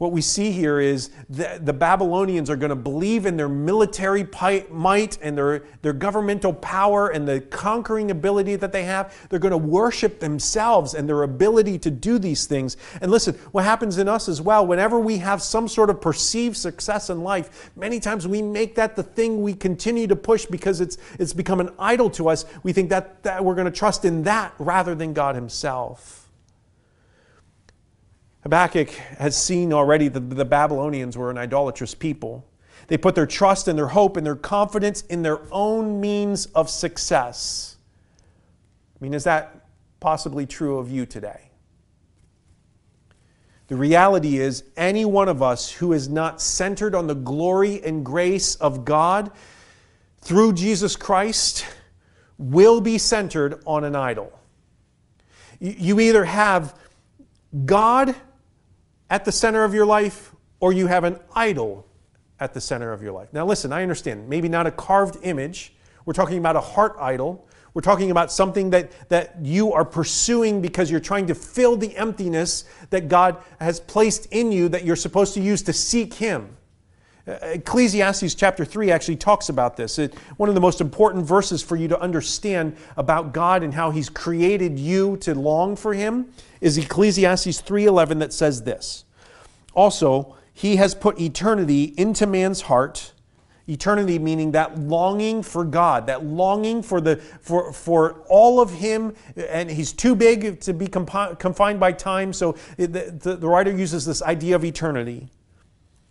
what 0.00 0.12
we 0.12 0.22
see 0.22 0.50
here 0.50 0.80
is 0.80 1.10
that 1.28 1.66
the 1.66 1.74
Babylonians 1.74 2.48
are 2.48 2.56
going 2.56 2.70
to 2.70 2.74
believe 2.74 3.26
in 3.26 3.36
their 3.36 3.50
military 3.50 4.26
might 4.70 5.18
and 5.20 5.36
their, 5.36 5.62
their 5.82 5.92
governmental 5.92 6.54
power 6.54 7.08
and 7.08 7.28
the 7.28 7.42
conquering 7.42 8.10
ability 8.10 8.56
that 8.56 8.72
they 8.72 8.84
have. 8.84 9.14
They're 9.28 9.38
going 9.38 9.50
to 9.50 9.58
worship 9.58 10.18
themselves 10.18 10.94
and 10.94 11.06
their 11.06 11.22
ability 11.22 11.78
to 11.80 11.90
do 11.90 12.18
these 12.18 12.46
things. 12.46 12.78
And 13.02 13.10
listen, 13.10 13.34
what 13.52 13.64
happens 13.64 13.98
in 13.98 14.08
us 14.08 14.26
as 14.26 14.40
well, 14.40 14.66
whenever 14.66 14.98
we 14.98 15.18
have 15.18 15.42
some 15.42 15.68
sort 15.68 15.90
of 15.90 16.00
perceived 16.00 16.56
success 16.56 17.10
in 17.10 17.22
life, 17.22 17.70
many 17.76 18.00
times 18.00 18.26
we 18.26 18.40
make 18.40 18.76
that 18.76 18.96
the 18.96 19.02
thing 19.02 19.42
we 19.42 19.52
continue 19.52 20.06
to 20.06 20.16
push 20.16 20.46
because 20.46 20.80
it's, 20.80 20.96
it's 21.18 21.34
become 21.34 21.60
an 21.60 21.74
idol 21.78 22.08
to 22.08 22.30
us. 22.30 22.46
We 22.62 22.72
think 22.72 22.88
that, 22.88 23.22
that 23.24 23.44
we're 23.44 23.54
going 23.54 23.70
to 23.70 23.70
trust 23.70 24.06
in 24.06 24.22
that 24.22 24.54
rather 24.58 24.94
than 24.94 25.12
God 25.12 25.34
Himself. 25.34 26.19
Habakkuk 28.42 28.90
has 29.18 29.36
seen 29.36 29.72
already 29.72 30.08
that 30.08 30.30
the 30.30 30.44
Babylonians 30.44 31.16
were 31.16 31.30
an 31.30 31.38
idolatrous 31.38 31.94
people. 31.94 32.46
They 32.86 32.96
put 32.96 33.14
their 33.14 33.26
trust 33.26 33.68
and 33.68 33.78
their 33.78 33.88
hope 33.88 34.16
and 34.16 34.26
their 34.26 34.36
confidence 34.36 35.02
in 35.02 35.22
their 35.22 35.40
own 35.52 36.00
means 36.00 36.46
of 36.46 36.70
success. 36.70 37.76
I 38.98 39.04
mean, 39.04 39.14
is 39.14 39.24
that 39.24 39.66
possibly 40.00 40.46
true 40.46 40.78
of 40.78 40.90
you 40.90 41.06
today? 41.06 41.50
The 43.68 43.76
reality 43.76 44.38
is, 44.38 44.64
any 44.76 45.04
one 45.04 45.28
of 45.28 45.42
us 45.42 45.70
who 45.70 45.92
is 45.92 46.08
not 46.08 46.40
centered 46.40 46.94
on 46.94 47.06
the 47.06 47.14
glory 47.14 47.80
and 47.84 48.04
grace 48.04 48.56
of 48.56 48.84
God 48.84 49.30
through 50.22 50.54
Jesus 50.54 50.96
Christ 50.96 51.64
will 52.36 52.80
be 52.80 52.98
centered 52.98 53.62
on 53.66 53.84
an 53.84 53.94
idol. 53.94 54.36
You 55.60 56.00
either 56.00 56.24
have 56.24 56.76
God 57.64 58.16
at 59.10 59.24
the 59.24 59.32
center 59.32 59.64
of 59.64 59.74
your 59.74 59.84
life 59.84 60.34
or 60.60 60.72
you 60.72 60.86
have 60.86 61.04
an 61.04 61.18
idol 61.34 61.86
at 62.38 62.54
the 62.54 62.60
center 62.60 62.92
of 62.92 63.02
your 63.02 63.12
life. 63.12 63.28
Now, 63.32 63.44
listen, 63.44 63.72
I 63.72 63.82
understand, 63.82 64.28
maybe 64.28 64.48
not 64.48 64.66
a 64.66 64.70
carved 64.70 65.18
image. 65.22 65.74
We're 66.06 66.14
talking 66.14 66.38
about 66.38 66.56
a 66.56 66.60
heart 66.60 66.96
idol. 66.98 67.46
We're 67.74 67.82
talking 67.82 68.10
about 68.10 68.32
something 68.32 68.70
that, 68.70 68.90
that 69.10 69.36
you 69.42 69.72
are 69.72 69.84
pursuing 69.84 70.62
because 70.62 70.90
you're 70.90 71.00
trying 71.00 71.26
to 71.26 71.34
fill 71.34 71.76
the 71.76 71.94
emptiness 71.96 72.64
that 72.90 73.08
God 73.08 73.36
has 73.60 73.78
placed 73.78 74.26
in 74.26 74.52
you 74.52 74.68
that 74.70 74.84
you're 74.84 74.96
supposed 74.96 75.34
to 75.34 75.40
use 75.40 75.62
to 75.62 75.72
seek 75.72 76.14
Him. 76.14 76.56
Uh, 77.26 77.32
Ecclesiastes 77.42 78.34
chapter 78.34 78.64
3 78.64 78.90
actually 78.90 79.16
talks 79.16 79.48
about 79.48 79.76
this. 79.76 79.98
It, 79.98 80.14
one 80.36 80.48
of 80.48 80.54
the 80.54 80.60
most 80.60 80.80
important 80.80 81.26
verses 81.26 81.62
for 81.62 81.76
you 81.76 81.88
to 81.88 82.00
understand 82.00 82.76
about 82.96 83.32
God 83.32 83.62
and 83.62 83.74
how 83.74 83.90
he's 83.90 84.08
created 84.08 84.78
you 84.78 85.16
to 85.18 85.34
long 85.34 85.76
for 85.76 85.94
him 85.94 86.32
is 86.60 86.78
Ecclesiastes 86.78 87.60
3:11 87.60 88.18
that 88.18 88.32
says 88.32 88.62
this. 88.62 89.04
Also, 89.74 90.36
he 90.52 90.76
has 90.76 90.94
put 90.94 91.20
eternity 91.20 91.94
into 91.96 92.26
man's 92.26 92.62
heart, 92.62 93.12
Eternity 93.70 94.18
meaning 94.18 94.50
that 94.50 94.80
longing 94.80 95.44
for 95.44 95.64
God, 95.64 96.06
that 96.06 96.24
longing 96.24 96.82
for, 96.82 97.00
the, 97.00 97.16
for, 97.16 97.72
for 97.72 98.24
all 98.28 98.60
of 98.60 98.72
Him, 98.72 99.14
and 99.36 99.70
He's 99.70 99.92
too 99.92 100.16
big 100.16 100.60
to 100.62 100.72
be 100.72 100.88
confined 100.88 101.78
by 101.78 101.92
time, 101.92 102.32
so 102.32 102.56
the, 102.76 102.86
the, 102.86 103.36
the 103.36 103.48
writer 103.48 103.70
uses 103.70 104.04
this 104.04 104.22
idea 104.22 104.56
of 104.56 104.64
eternity. 104.64 105.28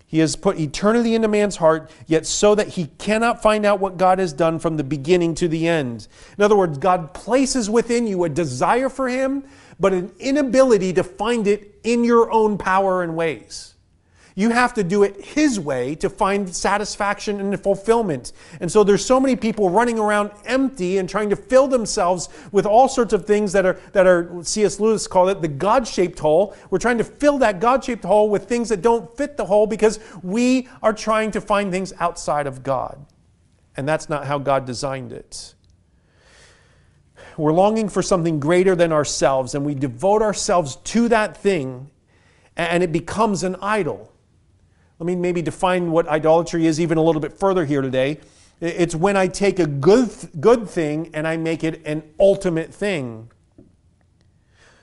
He 0.10 0.18
has 0.20 0.36
put 0.36 0.60
eternity 0.60 1.14
into 1.14 1.28
man's 1.28 1.58
heart, 1.58 1.92
yet 2.08 2.26
so 2.26 2.56
that 2.56 2.70
he 2.70 2.88
cannot 2.98 3.44
find 3.44 3.64
out 3.64 3.80
what 3.80 3.98
God 3.98 4.18
has 4.18 4.34
done 4.34 4.58
from 4.58 4.76
the 4.76 4.84
beginning 4.84 5.36
to 5.36 5.48
the 5.48 5.68
end. 5.68 6.08
In 6.36 6.44
other 6.44 6.56
words, 6.56 6.80
God 6.80 7.14
places 7.14 7.70
within 7.70 8.08
you 8.08 8.24
a 8.24 8.30
desire 8.30 8.90
for 8.90 9.08
Him, 9.08 9.44
but 9.80 9.94
an 9.94 10.12
inability 10.18 10.94
to 10.94 11.04
find 11.04 11.46
it 11.46 11.80
in 11.84 12.04
your 12.04 12.32
own 12.32 12.58
power 12.58 13.04
and 13.04 13.16
ways. 13.16 13.76
You 14.40 14.52
have 14.52 14.74
to 14.76 14.86
do 14.86 15.04
it 15.04 15.20
His 15.20 15.60
way 15.60 15.96
to 15.96 16.10
find 16.10 16.48
satisfaction 16.56 17.42
and 17.42 17.62
fulfillment. 17.62 18.32
And 18.62 18.72
so 18.72 18.86
there's 18.86 19.04
so 19.04 19.20
many 19.20 19.36
people 19.36 19.70
running 19.70 20.00
around 20.00 20.32
empty 20.46 20.98
and 20.98 21.10
trying 21.10 21.30
to 21.32 21.36
fill 21.36 21.68
themselves 21.68 22.30
with 22.54 22.66
all 22.66 22.88
sorts 22.88 23.12
of 23.12 23.26
things 23.26 23.52
that 23.52 23.66
are, 23.66 23.78
that 23.92 24.08
are 24.08 24.42
C.S. 24.42 24.80
Lewis 24.80 25.08
called 25.08 25.28
it 25.28 25.42
the 25.42 25.50
God 25.50 25.86
shaped 25.86 26.20
hole. 26.20 26.56
We're 26.70 26.78
trying 26.80 27.00
to 27.00 27.04
fill 27.04 27.40
that 27.40 27.60
God 27.60 27.84
shaped 27.84 28.06
hole 28.06 28.30
with 28.30 28.48
things 28.48 28.70
that 28.70 28.82
don't 28.82 29.14
fit 29.18 29.36
the 29.36 29.44
hole 29.44 29.68
because 29.68 30.00
we 30.24 30.70
are 30.82 30.94
trying 30.94 31.32
to 31.32 31.42
find 31.42 31.70
things 31.70 31.92
outside 32.00 32.48
of 32.48 32.64
God. 32.64 33.06
And 33.76 33.86
that's 33.86 34.08
not 34.08 34.26
how 34.26 34.38
God 34.38 34.64
designed 34.64 35.12
it. 35.12 35.54
We're 37.36 37.52
longing 37.52 37.90
for 37.90 38.02
something 38.02 38.40
greater 38.40 38.74
than 38.74 38.94
ourselves, 38.94 39.54
and 39.54 39.66
we 39.66 39.76
devote 39.76 40.22
ourselves 40.22 40.78
to 40.78 41.10
that 41.10 41.36
thing, 41.36 41.92
and 42.56 42.84
it 42.84 42.94
becomes 42.94 43.44
an 43.44 43.58
idol. 43.62 44.14
Let 45.00 45.06
me 45.06 45.16
maybe 45.16 45.42
define 45.42 45.92
what 45.92 46.10
idolatry 46.10 46.68
is 46.68 46.78
even 46.80 46.98
a 46.98 47.02
little 47.02 47.22
bit 47.22 47.40
further 47.40 47.64
here 47.64 47.82
today. 47.82 48.20
It's 48.60 48.94
when 48.94 49.16
I 49.16 49.28
take 49.28 49.58
a 49.58 49.66
good, 49.66 50.10
good 50.42 50.70
thing 50.70 51.10
and 51.14 51.26
I 51.26 51.38
make 51.38 51.64
it 51.64 51.82
an 51.86 52.04
ultimate 52.20 52.74
thing. 52.74 53.32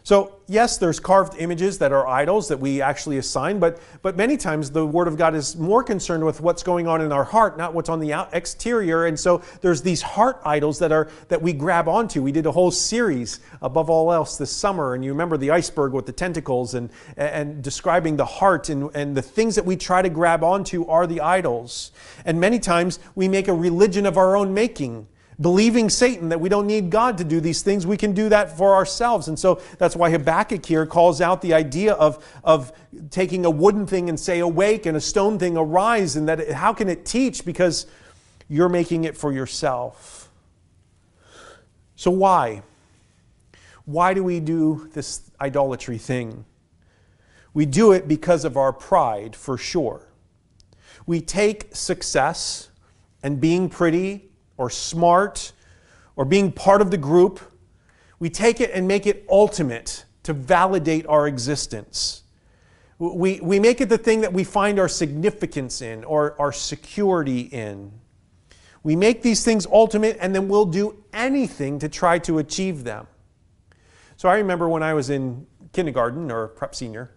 So, 0.07 0.37
yes, 0.47 0.77
there's 0.77 1.01
carved 1.01 1.35
images 1.37 1.79
that 1.79 1.90
are 1.90 2.07
idols 2.07 2.47
that 2.47 2.61
we 2.61 2.81
actually 2.81 3.19
assign, 3.19 3.59
but, 3.59 3.81
but 4.03 4.16
many 4.16 4.37
times 4.37 4.71
the 4.71 4.87
Word 4.87 5.09
of 5.09 5.16
God 5.16 5.35
is 5.35 5.57
more 5.57 5.83
concerned 5.83 6.25
with 6.25 6.40
what's 6.40 6.62
going 6.62 6.87
on 6.87 7.01
in 7.01 7.11
our 7.11 7.25
heart, 7.25 7.59
not 7.59 7.75
what's 7.75 7.88
on 7.88 7.99
the 7.99 8.29
exterior. 8.33 9.07
And 9.07 9.19
so 9.19 9.42
there's 9.62 9.83
these 9.83 10.03
heart 10.03 10.40
idols 10.45 10.79
that 10.79 10.92
are 10.92 11.11
that 11.27 11.42
we 11.42 11.53
grab 11.53 11.88
onto. 11.88 12.23
We 12.23 12.31
did 12.31 12.47
a 12.47 12.53
whole 12.53 12.71
series 12.71 13.40
above 13.61 13.90
all 13.90 14.12
else 14.12 14.38
this 14.38 14.53
summer, 14.53 14.95
and 14.95 15.05
you 15.05 15.11
remember 15.11 15.37
the 15.37 15.51
iceberg 15.51 15.92
with 15.92 16.07
the 16.07 16.12
tentacles 16.12 16.75
and, 16.75 16.88
and 17.16 17.61
describing 17.61 18.14
the 18.14 18.27
heart 18.27 18.69
and, 18.69 18.95
and 18.95 19.16
the 19.16 19.23
things 19.23 19.57
that 19.57 19.64
we 19.64 19.75
try 19.75 20.03
to 20.03 20.09
grab 20.09 20.45
onto 20.45 20.87
are 20.87 21.09
the 21.09 21.21
idols. 21.21 21.90
And 22.25 22.38
many 22.38 22.61
times 22.61 23.01
we 23.16 23.27
make 23.27 23.49
a 23.49 23.55
religion 23.55 24.07
of 24.07 24.16
our 24.16 24.37
own 24.37 24.55
making 24.55 25.09
believing 25.40 25.90
Satan 25.90 26.31
that 26.31 26.40
we 26.40 26.49
don't 26.49 26.66
need 26.66 26.90
God 26.90 27.18
to 27.18 27.25
do 27.25 27.40
these 27.40 27.62
things. 27.62 27.87
We 27.87 27.96
can 27.96 28.12
do 28.12 28.29
that 28.31 28.57
for 28.57 28.75
ourselves. 28.75 29.29
And 29.29 29.38
so 29.38 29.61
that's 29.79 29.94
why 29.94 30.11
Habakkuk 30.11 30.64
here 30.64 30.87
calls 30.87 31.20
out 31.20 31.42
the 31.42 31.53
idea 31.55 31.92
of, 31.92 32.25
of 32.42 32.72
taking 33.11 33.44
a 33.44 33.51
wooden 33.51 33.87
thing 33.87 34.09
and 34.09 34.18
say, 34.18 34.38
awake, 34.38 34.87
and 34.87 34.96
a 34.96 35.01
stone 35.01 35.38
thing, 35.38 35.57
arise. 35.57 36.16
And 36.16 36.29
that 36.29 36.51
how 36.53 36.72
can 36.72 36.88
it 36.88 37.05
teach? 37.05 37.44
Because 37.44 37.87
you're 38.49 38.68
making 38.68 39.05
it 39.05 39.16
for 39.16 39.33
yourself. 39.33 40.31
So 41.96 42.11
why? 42.11 42.62
Why 43.85 44.14
do 44.14 44.25
we 44.25 44.40
do 44.40 44.88
this 44.92 45.31
idolatry 45.40 45.99
thing? 45.99 46.44
We 47.53 47.66
do 47.66 47.92
it 47.92 48.09
because 48.09 48.44
of 48.44 48.57
our 48.57 48.72
pride, 48.72 49.35
for 49.35 49.57
sure. 49.57 50.03
We 51.07 51.20
take 51.20 51.75
success 51.75 52.68
and 53.22 53.40
being 53.40 53.68
pretty 53.68 54.31
or 54.57 54.71
smart 54.71 55.53
or 56.16 56.25
being 56.25 56.51
part 56.53 56.81
of 56.81 56.90
the 56.90 56.97
group. 56.97 57.40
We 58.19 58.31
take 58.31 58.61
it 58.61 58.71
and 58.73 58.88
make 58.88 59.07
it 59.07 59.25
ultimate 59.29 60.05
to 60.23 60.33
validate 60.33 61.07
our 61.07 61.29
existence. 61.29 62.23
We, 62.99 63.40
we 63.40 63.61
make 63.61 63.81
it 63.81 63.88
the 63.88 63.99
thing 63.99 64.23
that 64.23 64.33
we 64.33 64.42
find 64.42 64.79
our 64.79 64.88
significance 64.88 65.83
in 65.83 66.03
or 66.05 66.35
our 66.40 66.53
security 66.53 67.40
in. 67.40 67.92
We 68.83 68.97
make 68.97 69.23
these 69.23 69.45
things 69.45 69.66
ultimate 69.66 70.16
and 70.21 70.35
then 70.35 70.49
we'll 70.49 70.64
do 70.64 71.05
anything 71.12 71.79
to 71.81 71.88
try 71.88 72.19
to 72.21 72.38
achieve 72.38 72.85
them. 72.85 73.07
So 74.16 74.29
I 74.29 74.37
remember 74.37 74.69
when 74.69 74.83
I 74.83 74.95
was 74.95 75.11
in 75.11 75.47
kindergarten 75.73 76.31
or 76.31 76.49
prep 76.49 76.75
senior, 76.75 77.11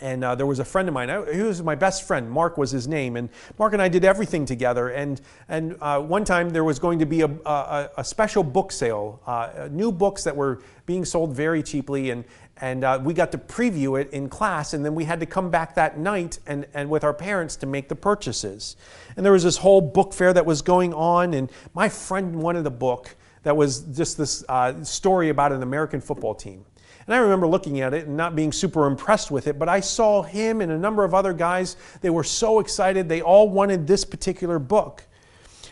and 0.00 0.24
uh, 0.24 0.34
there 0.34 0.46
was 0.46 0.58
a 0.58 0.64
friend 0.64 0.88
of 0.88 0.94
mine, 0.94 1.08
he 1.32 1.42
was 1.42 1.62
my 1.62 1.74
best 1.74 2.06
friend, 2.06 2.30
Mark 2.30 2.56
was 2.56 2.70
his 2.70 2.88
name, 2.88 3.16
and 3.16 3.28
Mark 3.58 3.72
and 3.72 3.82
I 3.82 3.88
did 3.88 4.04
everything 4.04 4.46
together. 4.46 4.88
And, 4.88 5.20
and 5.48 5.76
uh, 5.80 6.00
one 6.00 6.24
time 6.24 6.50
there 6.50 6.64
was 6.64 6.78
going 6.78 6.98
to 7.00 7.06
be 7.06 7.20
a, 7.22 7.26
a, 7.26 7.90
a 7.98 8.04
special 8.04 8.42
book 8.42 8.72
sale, 8.72 9.20
uh, 9.26 9.68
new 9.70 9.92
books 9.92 10.24
that 10.24 10.34
were 10.34 10.62
being 10.86 11.04
sold 11.04 11.34
very 11.34 11.62
cheaply, 11.62 12.10
and, 12.10 12.24
and 12.60 12.84
uh, 12.84 12.98
we 13.02 13.14
got 13.14 13.32
to 13.32 13.38
preview 13.38 14.00
it 14.00 14.10
in 14.12 14.28
class, 14.28 14.74
and 14.74 14.84
then 14.84 14.94
we 14.94 15.04
had 15.04 15.20
to 15.20 15.26
come 15.26 15.50
back 15.50 15.74
that 15.74 15.98
night 15.98 16.38
and, 16.46 16.66
and 16.74 16.88
with 16.90 17.04
our 17.04 17.14
parents 17.14 17.56
to 17.56 17.66
make 17.66 17.88
the 17.88 17.96
purchases. 17.96 18.76
And 19.16 19.24
there 19.24 19.32
was 19.32 19.44
this 19.44 19.58
whole 19.58 19.80
book 19.80 20.12
fair 20.12 20.32
that 20.32 20.46
was 20.46 20.62
going 20.62 20.94
on, 20.94 21.34
and 21.34 21.50
my 21.74 21.88
friend 21.88 22.36
wanted 22.36 22.66
a 22.66 22.70
book 22.70 23.16
that 23.42 23.56
was 23.56 23.80
just 23.80 24.18
this 24.18 24.44
uh, 24.48 24.82
story 24.84 25.30
about 25.30 25.52
an 25.52 25.62
American 25.62 26.00
football 26.00 26.34
team. 26.34 26.64
And 27.06 27.14
I 27.14 27.18
remember 27.18 27.46
looking 27.46 27.80
at 27.80 27.94
it 27.94 28.06
and 28.06 28.16
not 28.16 28.36
being 28.36 28.52
super 28.52 28.86
impressed 28.86 29.30
with 29.30 29.46
it, 29.46 29.58
but 29.58 29.68
I 29.68 29.80
saw 29.80 30.22
him 30.22 30.60
and 30.60 30.70
a 30.70 30.78
number 30.78 31.04
of 31.04 31.14
other 31.14 31.32
guys. 31.32 31.76
They 32.00 32.10
were 32.10 32.24
so 32.24 32.60
excited. 32.60 33.08
They 33.08 33.22
all 33.22 33.48
wanted 33.48 33.86
this 33.86 34.04
particular 34.04 34.58
book. 34.58 35.04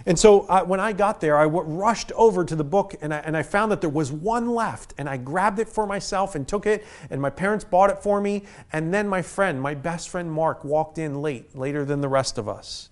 And 0.06 0.18
so 0.18 0.42
uh, 0.42 0.64
when 0.64 0.80
I 0.80 0.92
got 0.92 1.20
there, 1.20 1.36
I 1.36 1.44
w- 1.44 1.64
rushed 1.64 2.12
over 2.12 2.44
to 2.44 2.56
the 2.56 2.64
book 2.64 2.94
and 3.02 3.12
I, 3.12 3.18
and 3.18 3.36
I 3.36 3.42
found 3.42 3.72
that 3.72 3.80
there 3.80 3.90
was 3.90 4.10
one 4.10 4.48
left. 4.48 4.94
And 4.96 5.08
I 5.08 5.16
grabbed 5.16 5.58
it 5.58 5.68
for 5.68 5.86
myself 5.86 6.34
and 6.34 6.46
took 6.46 6.66
it, 6.66 6.86
and 7.10 7.20
my 7.20 7.30
parents 7.30 7.64
bought 7.64 7.90
it 7.90 7.98
for 8.02 8.20
me. 8.20 8.44
And 8.72 8.94
then 8.94 9.08
my 9.08 9.22
friend, 9.22 9.60
my 9.60 9.74
best 9.74 10.08
friend 10.08 10.30
Mark, 10.30 10.64
walked 10.64 10.98
in 10.98 11.20
late, 11.20 11.54
later 11.54 11.84
than 11.84 12.00
the 12.00 12.08
rest 12.08 12.38
of 12.38 12.48
us. 12.48 12.90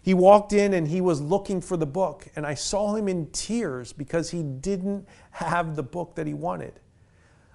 He 0.00 0.14
walked 0.14 0.52
in 0.52 0.74
and 0.74 0.88
he 0.88 1.00
was 1.00 1.20
looking 1.20 1.60
for 1.60 1.76
the 1.76 1.86
book, 1.86 2.28
and 2.36 2.46
I 2.46 2.54
saw 2.54 2.94
him 2.94 3.08
in 3.08 3.26
tears 3.30 3.92
because 3.92 4.30
he 4.30 4.42
didn't 4.42 5.06
have 5.32 5.76
the 5.76 5.82
book 5.82 6.14
that 6.14 6.26
he 6.26 6.34
wanted. 6.34 6.80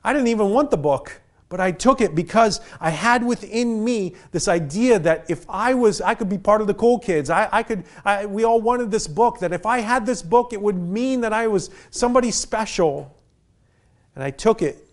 I 0.03 0.13
didn't 0.13 0.27
even 0.27 0.49
want 0.49 0.71
the 0.71 0.77
book, 0.77 1.21
but 1.49 1.59
I 1.59 1.71
took 1.71 2.01
it 2.01 2.15
because 2.15 2.61
I 2.81 2.89
had 2.89 3.23
within 3.23 3.83
me 3.83 4.15
this 4.31 4.47
idea 4.47 4.99
that 4.99 5.29
if 5.29 5.45
I 5.49 5.73
was, 5.73 6.01
I 6.01 6.15
could 6.15 6.29
be 6.29 6.37
part 6.37 6.61
of 6.61 6.67
the 6.67 6.73
cool 6.73 6.99
kids. 6.99 7.29
I, 7.29 7.47
I 7.51 7.63
could, 7.63 7.83
I, 8.03 8.25
we 8.25 8.43
all 8.43 8.59
wanted 8.59 8.89
this 8.89 9.07
book, 9.07 9.39
that 9.39 9.53
if 9.53 9.65
I 9.65 9.79
had 9.79 10.05
this 10.05 10.21
book, 10.21 10.51
it 10.51 10.61
would 10.61 10.77
mean 10.77 11.21
that 11.21 11.31
I 11.31 11.47
was 11.47 11.69
somebody 11.91 12.31
special. 12.31 13.15
And 14.15 14.23
I 14.23 14.31
took 14.31 14.61
it 14.61 14.87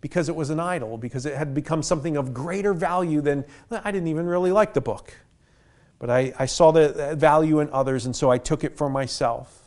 because 0.00 0.28
it 0.28 0.34
was 0.34 0.50
an 0.50 0.58
idol, 0.58 0.96
because 0.96 1.26
it 1.26 1.36
had 1.36 1.54
become 1.54 1.82
something 1.82 2.16
of 2.16 2.34
greater 2.34 2.74
value 2.74 3.20
than, 3.20 3.44
I 3.70 3.92
didn't 3.92 4.08
even 4.08 4.26
really 4.26 4.50
like 4.50 4.74
the 4.74 4.80
book. 4.80 5.14
But 5.98 6.08
I, 6.08 6.32
I 6.38 6.46
saw 6.46 6.70
the 6.70 7.14
value 7.16 7.60
in 7.60 7.68
others, 7.70 8.06
and 8.06 8.16
so 8.16 8.30
I 8.30 8.38
took 8.38 8.64
it 8.64 8.76
for 8.76 8.88
myself. 8.88 9.59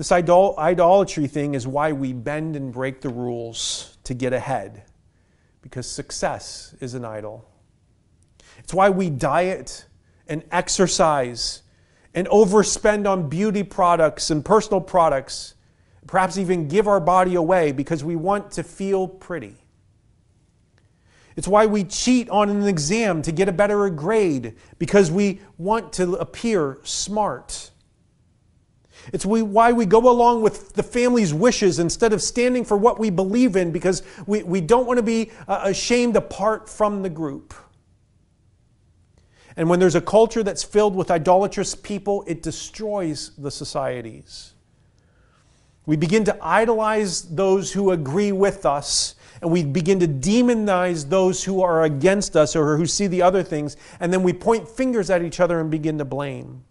This 0.00 0.12
idol- 0.12 0.54
idolatry 0.56 1.26
thing 1.26 1.52
is 1.52 1.66
why 1.66 1.92
we 1.92 2.14
bend 2.14 2.56
and 2.56 2.72
break 2.72 3.02
the 3.02 3.10
rules 3.10 3.98
to 4.04 4.14
get 4.14 4.32
ahead, 4.32 4.84
because 5.60 5.86
success 5.86 6.74
is 6.80 6.94
an 6.94 7.04
idol. 7.04 7.44
It's 8.60 8.72
why 8.72 8.88
we 8.88 9.10
diet 9.10 9.84
and 10.26 10.42
exercise 10.50 11.60
and 12.14 12.26
overspend 12.28 13.06
on 13.06 13.28
beauty 13.28 13.62
products 13.62 14.30
and 14.30 14.42
personal 14.42 14.80
products, 14.80 15.54
perhaps 16.06 16.38
even 16.38 16.66
give 16.66 16.88
our 16.88 16.98
body 16.98 17.34
away 17.34 17.70
because 17.70 18.02
we 18.02 18.16
want 18.16 18.52
to 18.52 18.62
feel 18.62 19.06
pretty. 19.06 19.56
It's 21.36 21.46
why 21.46 21.66
we 21.66 21.84
cheat 21.84 22.30
on 22.30 22.48
an 22.48 22.66
exam 22.66 23.20
to 23.20 23.32
get 23.32 23.50
a 23.50 23.52
better 23.52 23.90
grade 23.90 24.54
because 24.78 25.10
we 25.10 25.42
want 25.58 25.92
to 25.92 26.14
appear 26.14 26.78
smart. 26.84 27.70
It's 29.12 29.26
we, 29.26 29.42
why 29.42 29.72
we 29.72 29.86
go 29.86 30.10
along 30.10 30.42
with 30.42 30.74
the 30.74 30.82
family's 30.82 31.34
wishes 31.34 31.78
instead 31.78 32.12
of 32.12 32.22
standing 32.22 32.64
for 32.64 32.76
what 32.76 32.98
we 32.98 33.10
believe 33.10 33.56
in 33.56 33.72
because 33.72 34.02
we, 34.26 34.42
we 34.42 34.60
don't 34.60 34.86
want 34.86 34.98
to 34.98 35.02
be 35.02 35.30
uh, 35.48 35.60
ashamed 35.64 36.16
apart 36.16 36.68
from 36.68 37.02
the 37.02 37.10
group. 37.10 37.54
And 39.56 39.68
when 39.68 39.80
there's 39.80 39.94
a 39.94 40.00
culture 40.00 40.42
that's 40.42 40.62
filled 40.62 40.94
with 40.94 41.10
idolatrous 41.10 41.74
people, 41.74 42.24
it 42.26 42.42
destroys 42.42 43.32
the 43.36 43.50
societies. 43.50 44.54
We 45.86 45.96
begin 45.96 46.24
to 46.24 46.38
idolize 46.40 47.22
those 47.22 47.72
who 47.72 47.90
agree 47.90 48.32
with 48.32 48.64
us, 48.64 49.16
and 49.42 49.50
we 49.50 49.64
begin 49.64 49.98
to 50.00 50.08
demonize 50.08 51.08
those 51.08 51.42
who 51.42 51.62
are 51.62 51.82
against 51.82 52.36
us 52.36 52.54
or 52.54 52.76
who 52.76 52.86
see 52.86 53.06
the 53.06 53.22
other 53.22 53.42
things, 53.42 53.76
and 53.98 54.12
then 54.12 54.22
we 54.22 54.32
point 54.32 54.68
fingers 54.68 55.10
at 55.10 55.22
each 55.22 55.40
other 55.40 55.58
and 55.58 55.70
begin 55.70 55.98
to 55.98 56.04
blame. 56.04 56.64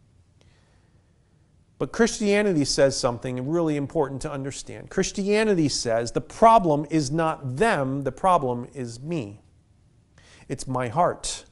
But 1.80 1.94
Christianity 1.94 2.66
says 2.66 3.00
something 3.00 3.50
really 3.50 3.78
important 3.78 4.22
to 4.24 4.32
understand. 4.32 4.90
Christianity 4.90 5.70
says 5.70 6.12
the 6.12 6.22
problem 6.22 6.86
is 6.90 7.10
not 7.10 7.56
them, 7.56 8.04
the 8.04 8.12
problem 8.12 8.68
is 8.74 9.00
me. 9.00 9.40
It's 10.50 10.68
my 10.68 10.90
heart. 10.90 11.46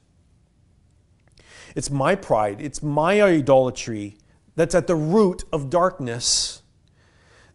it's 1.75 1.89
my 1.89 2.15
pride, 2.15 2.59
it's 2.59 2.83
my 2.83 3.21
idolatry 3.21 4.17
that's 4.55 4.75
at 4.75 4.87
the 4.87 4.95
root 4.95 5.43
of 5.53 5.69
darkness. 5.69 6.63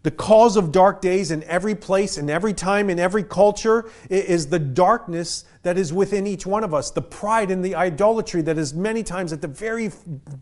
The 0.03 0.11
cause 0.11 0.57
of 0.57 0.73
dark 0.73 1.01
days 1.01 1.31
in 1.31 1.45
every 1.45 1.77
place, 1.77 2.19
in 2.19 2.29
every 2.29 2.55
time, 2.55 2.91
in 2.91 2.99
every 2.99 3.23
culture 3.23 3.89
is 4.11 4.49
the 4.49 4.59
darkness 4.59 5.45
that 5.63 5.79
is 5.79 5.93
within 5.93 6.27
each 6.27 6.45
one 6.45 6.65
of 6.65 6.75
us, 6.75 6.91
the 6.91 7.03
pride 7.03 7.53
and 7.53 7.65
the 7.65 7.77
idolatry 7.77 8.43
that 8.43 8.59
is 8.59 8.75
many 8.75 9.05
times 9.05 9.33
at 9.33 9.41
the 9.41 9.49
very 9.49 9.93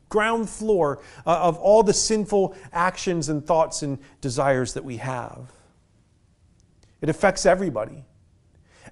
ground 0.08 0.48
floor 0.48 1.02
uh, 1.26 1.40
of 1.40 1.58
all 1.58 1.82
the 1.82 1.92
sinful 1.92 2.56
actions 2.72 3.28
and 3.28 3.46
thoughts 3.46 3.82
and 3.82 3.98
desires 4.22 4.72
that 4.72 4.84
we 4.84 4.96
have. 4.96 5.52
It 7.02 7.10
affects 7.10 7.44
everybody. 7.44 8.04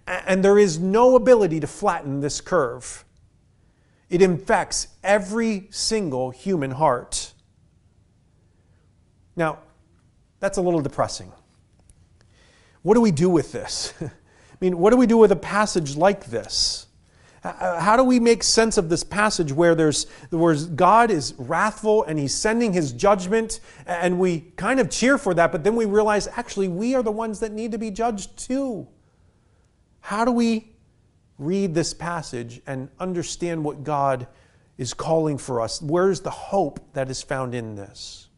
And 0.06 0.44
there 0.44 0.58
is 0.58 0.78
no 0.78 1.16
ability 1.16 1.60
to 1.60 1.66
flatten 1.66 2.20
this 2.20 2.42
curve. 2.42 3.06
It 4.10 4.20
infects 4.20 4.88
every 5.02 5.68
single 5.70 6.30
human 6.30 6.72
heart. 6.72 7.32
Now, 9.34 9.60
that's 10.40 10.58
a 10.58 10.62
little 10.62 10.80
depressing. 10.80 11.32
What 12.82 12.94
do 12.94 13.00
we 13.00 13.10
do 13.10 13.28
with 13.28 13.52
this? 13.52 13.94
I 14.02 14.10
mean, 14.60 14.78
what 14.78 14.90
do 14.90 14.96
we 14.96 15.06
do 15.06 15.18
with 15.18 15.32
a 15.32 15.36
passage 15.36 15.96
like 15.96 16.26
this? 16.26 16.86
Uh, 17.44 17.80
how 17.80 17.96
do 17.96 18.02
we 18.02 18.18
make 18.18 18.42
sense 18.42 18.76
of 18.76 18.88
this 18.88 19.04
passage 19.04 19.52
where 19.52 19.74
there's 19.74 20.06
where 20.30 20.56
God 20.56 21.10
is 21.10 21.34
wrathful 21.38 22.02
and 22.04 22.18
he's 22.18 22.34
sending 22.34 22.72
his 22.72 22.92
judgment 22.92 23.60
and 23.86 24.18
we 24.18 24.40
kind 24.56 24.80
of 24.80 24.90
cheer 24.90 25.18
for 25.18 25.34
that 25.34 25.52
but 25.52 25.62
then 25.62 25.76
we 25.76 25.84
realize 25.84 26.26
actually 26.26 26.66
we 26.66 26.96
are 26.96 27.02
the 27.02 27.12
ones 27.12 27.38
that 27.40 27.52
need 27.52 27.70
to 27.72 27.78
be 27.78 27.92
judged 27.92 28.36
too. 28.36 28.88
How 30.00 30.24
do 30.24 30.32
we 30.32 30.72
read 31.38 31.74
this 31.74 31.94
passage 31.94 32.60
and 32.66 32.88
understand 32.98 33.62
what 33.62 33.84
God 33.84 34.26
is 34.76 34.92
calling 34.92 35.38
for 35.38 35.60
us? 35.60 35.80
Where's 35.80 36.20
the 36.20 36.30
hope 36.30 36.80
that 36.94 37.08
is 37.08 37.22
found 37.22 37.54
in 37.54 37.76
this? 37.76 38.28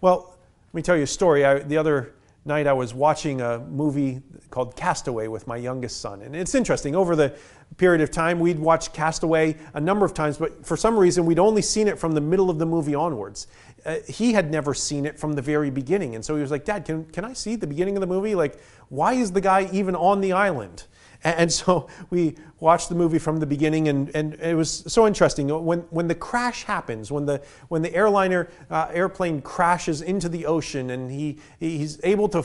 Well, 0.00 0.38
let 0.72 0.78
me 0.78 0.82
tell 0.82 0.96
you 0.96 1.02
a 1.02 1.06
story. 1.06 1.44
I, 1.44 1.58
the 1.58 1.76
other 1.76 2.14
night 2.46 2.66
I 2.66 2.72
was 2.72 2.94
watching 2.94 3.42
a 3.42 3.58
movie 3.58 4.22
called 4.48 4.74
Castaway 4.74 5.28
with 5.28 5.46
my 5.46 5.58
youngest 5.58 6.00
son. 6.00 6.22
And 6.22 6.34
it's 6.34 6.54
interesting. 6.54 6.96
Over 6.96 7.14
the 7.14 7.36
period 7.76 8.00
of 8.00 8.10
time, 8.10 8.40
we'd 8.40 8.58
watched 8.58 8.94
Castaway 8.94 9.58
a 9.74 9.80
number 9.80 10.06
of 10.06 10.14
times, 10.14 10.38
but 10.38 10.64
for 10.64 10.78
some 10.78 10.98
reason, 10.98 11.26
we'd 11.26 11.38
only 11.38 11.60
seen 11.60 11.88
it 11.88 11.98
from 11.98 12.12
the 12.12 12.22
middle 12.22 12.48
of 12.48 12.58
the 12.58 12.64
movie 12.64 12.94
onwards. 12.94 13.48
Uh, 13.84 13.96
he 14.08 14.32
had 14.32 14.50
never 14.50 14.72
seen 14.72 15.04
it 15.04 15.18
from 15.18 15.34
the 15.34 15.42
very 15.42 15.68
beginning. 15.68 16.14
And 16.14 16.24
so 16.24 16.36
he 16.36 16.40
was 16.40 16.50
like, 16.50 16.64
Dad, 16.64 16.86
can, 16.86 17.04
can 17.04 17.26
I 17.26 17.34
see 17.34 17.54
the 17.54 17.66
beginning 17.66 17.96
of 17.96 18.00
the 18.00 18.06
movie? 18.06 18.34
Like, 18.34 18.58
why 18.88 19.12
is 19.12 19.30
the 19.30 19.42
guy 19.42 19.68
even 19.74 19.94
on 19.94 20.22
the 20.22 20.32
island? 20.32 20.84
And 21.24 21.52
so 21.52 21.88
we 22.10 22.36
watched 22.58 22.88
the 22.88 22.94
movie 22.96 23.18
from 23.18 23.38
the 23.38 23.46
beginning, 23.46 23.88
and, 23.88 24.10
and 24.14 24.34
it 24.34 24.56
was 24.56 24.82
so 24.86 25.06
interesting. 25.06 25.48
When, 25.48 25.80
when 25.90 26.08
the 26.08 26.14
crash 26.14 26.64
happens, 26.64 27.12
when 27.12 27.26
the, 27.26 27.42
when 27.68 27.82
the 27.82 27.94
airliner 27.94 28.48
uh, 28.70 28.88
airplane 28.92 29.40
crashes 29.40 30.02
into 30.02 30.28
the 30.28 30.46
ocean, 30.46 30.90
and 30.90 31.10
he, 31.10 31.38
he's 31.60 32.00
able 32.02 32.28
to 32.30 32.42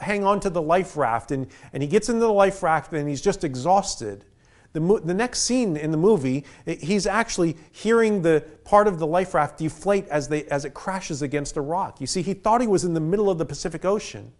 hang 0.00 0.24
on 0.24 0.40
to 0.40 0.50
the 0.50 0.62
life 0.62 0.96
raft, 0.96 1.30
and, 1.30 1.46
and 1.72 1.82
he 1.82 1.88
gets 1.88 2.08
into 2.08 2.20
the 2.20 2.32
life 2.32 2.62
raft, 2.62 2.92
and 2.92 3.08
he's 3.08 3.22
just 3.22 3.44
exhausted. 3.44 4.24
The, 4.72 4.80
the 5.04 5.14
next 5.14 5.42
scene 5.42 5.76
in 5.76 5.92
the 5.92 5.96
movie, 5.96 6.44
he's 6.66 7.06
actually 7.06 7.56
hearing 7.70 8.22
the 8.22 8.44
part 8.64 8.88
of 8.88 8.98
the 8.98 9.06
life 9.06 9.34
raft 9.34 9.58
deflate 9.58 10.08
as, 10.08 10.26
they, 10.26 10.44
as 10.46 10.64
it 10.64 10.74
crashes 10.74 11.22
against 11.22 11.56
a 11.56 11.60
rock. 11.60 12.00
You 12.00 12.08
see, 12.08 12.22
he 12.22 12.34
thought 12.34 12.60
he 12.60 12.66
was 12.66 12.82
in 12.84 12.92
the 12.92 13.00
middle 13.00 13.30
of 13.30 13.38
the 13.38 13.44
Pacific 13.44 13.84
Ocean 13.84 14.32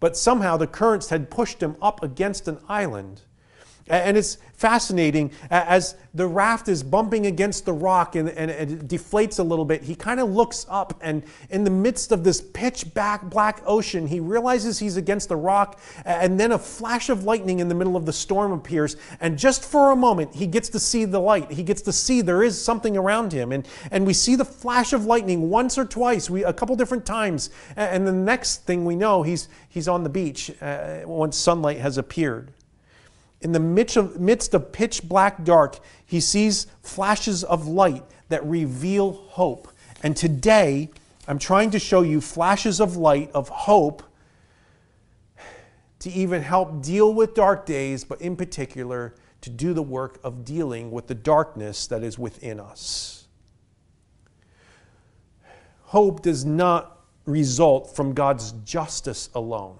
but 0.00 0.16
somehow 0.16 0.56
the 0.56 0.66
currents 0.66 1.10
had 1.10 1.30
pushed 1.30 1.62
him 1.62 1.76
up 1.80 2.02
against 2.02 2.48
an 2.48 2.58
island. 2.68 3.22
And 3.88 4.16
it's 4.16 4.38
fascinating 4.54 5.30
as 5.50 5.94
the 6.14 6.26
raft 6.26 6.68
is 6.68 6.82
bumping 6.82 7.26
against 7.26 7.66
the 7.66 7.72
rock 7.72 8.16
and, 8.16 8.30
and, 8.30 8.50
it 8.50 8.88
deflates 8.88 9.38
a 9.38 9.42
little 9.42 9.64
bit. 9.64 9.82
He 9.82 9.94
kind 9.94 10.18
of 10.18 10.30
looks 10.30 10.66
up, 10.68 10.94
and 11.02 11.22
in 11.50 11.62
the 11.62 11.70
midst 11.70 12.10
of 12.10 12.24
this 12.24 12.40
pitch 12.40 12.92
black 12.94 13.62
ocean, 13.66 14.06
he 14.06 14.18
realizes 14.18 14.78
he's 14.78 14.96
against 14.96 15.28
the 15.28 15.36
rock. 15.36 15.78
And 16.04 16.40
then 16.40 16.52
a 16.52 16.58
flash 16.58 17.10
of 17.10 17.24
lightning 17.24 17.60
in 17.60 17.68
the 17.68 17.74
middle 17.74 17.96
of 17.96 18.06
the 18.06 18.12
storm 18.12 18.52
appears. 18.52 18.96
And 19.20 19.38
just 19.38 19.64
for 19.64 19.92
a 19.92 19.96
moment, 19.96 20.34
he 20.34 20.46
gets 20.46 20.68
to 20.70 20.80
see 20.80 21.04
the 21.04 21.20
light. 21.20 21.52
He 21.52 21.62
gets 21.62 21.82
to 21.82 21.92
see 21.92 22.22
there 22.22 22.42
is 22.42 22.60
something 22.60 22.96
around 22.96 23.32
him. 23.32 23.52
And, 23.52 23.68
and 23.90 24.06
we 24.06 24.14
see 24.14 24.34
the 24.34 24.44
flash 24.44 24.92
of 24.94 25.04
lightning 25.04 25.50
once 25.50 25.78
or 25.78 25.84
twice, 25.84 26.28
we, 26.28 26.42
a 26.44 26.52
couple 26.52 26.74
different 26.76 27.06
times. 27.06 27.50
And 27.76 28.06
the 28.06 28.12
next 28.12 28.64
thing 28.64 28.84
we 28.84 28.96
know, 28.96 29.22
he's, 29.22 29.48
he's 29.68 29.86
on 29.86 30.02
the 30.02 30.10
beach 30.10 30.50
uh, 30.60 31.02
once 31.04 31.36
sunlight 31.36 31.78
has 31.78 31.98
appeared 31.98 32.52
in 33.40 33.52
the 33.52 33.60
midst 33.60 34.54
of, 34.54 34.72
pitch 34.72 35.02
black 35.02 35.44
dark, 35.44 35.78
he 36.04 36.20
sees 36.20 36.66
flashes 36.82 37.44
of 37.44 37.66
light 37.66 38.04
that 38.28 38.44
reveal 38.44 39.12
hope. 39.12 39.68
And 40.02 40.16
today, 40.16 40.90
I'm 41.28 41.38
trying 41.38 41.70
to 41.72 41.78
show 41.78 42.02
you 42.02 42.20
flashes 42.20 42.80
of 42.80 42.96
light, 42.96 43.30
of 43.34 43.48
hope, 43.48 44.02
to 45.98 46.10
even 46.10 46.42
help 46.42 46.82
deal 46.82 47.12
with 47.12 47.34
dark 47.34 47.66
days, 47.66 48.04
but 48.04 48.20
in 48.20 48.36
particular, 48.36 49.14
to 49.40 49.50
do 49.50 49.74
the 49.74 49.82
work 49.82 50.18
of 50.22 50.44
dealing 50.44 50.90
with 50.90 51.06
the 51.06 51.14
darkness 51.14 51.86
that 51.88 52.02
is 52.02 52.18
within 52.18 52.60
us. 52.60 53.26
Hope 55.82 56.22
does 56.22 56.44
not 56.44 57.04
result 57.26 57.94
from 57.94 58.12
God's 58.12 58.52
justice 58.64 59.30
alone. 59.34 59.78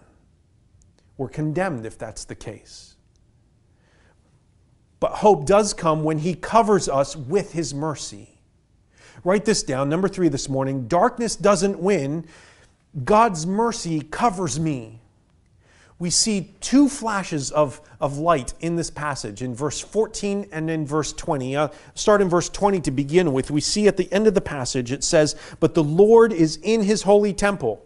We're 1.16 1.28
condemned 1.28 1.86
if 1.86 1.96
that's 1.96 2.24
the 2.24 2.34
case. 2.34 2.95
But 5.00 5.12
hope 5.12 5.46
does 5.46 5.74
come 5.74 6.04
when 6.04 6.18
He 6.18 6.34
covers 6.34 6.88
us 6.88 7.16
with 7.16 7.52
His 7.52 7.74
mercy. 7.74 8.30
Write 9.24 9.44
this 9.44 9.62
down. 9.62 9.88
Number 9.88 10.08
three 10.08 10.28
this 10.28 10.48
morning 10.48 10.86
darkness 10.86 11.36
doesn't 11.36 11.78
win, 11.78 12.26
God's 13.04 13.46
mercy 13.46 14.00
covers 14.00 14.58
me. 14.58 15.00
We 15.98 16.10
see 16.10 16.54
two 16.60 16.88
flashes 16.90 17.50
of, 17.50 17.80
of 18.00 18.18
light 18.18 18.52
in 18.60 18.76
this 18.76 18.90
passage 18.90 19.42
in 19.42 19.54
verse 19.54 19.80
14 19.80 20.48
and 20.52 20.68
in 20.68 20.86
verse 20.86 21.12
20. 21.14 21.56
Uh, 21.56 21.68
start 21.94 22.20
in 22.20 22.28
verse 22.28 22.50
20 22.50 22.80
to 22.82 22.90
begin 22.90 23.32
with. 23.32 23.50
We 23.50 23.62
see 23.62 23.88
at 23.88 23.96
the 23.96 24.12
end 24.12 24.26
of 24.26 24.34
the 24.34 24.42
passage 24.42 24.92
it 24.92 25.02
says, 25.02 25.36
But 25.58 25.74
the 25.74 25.84
Lord 25.84 26.34
is 26.34 26.58
in 26.62 26.82
his 26.82 27.02
holy 27.02 27.32
temple. 27.32 27.85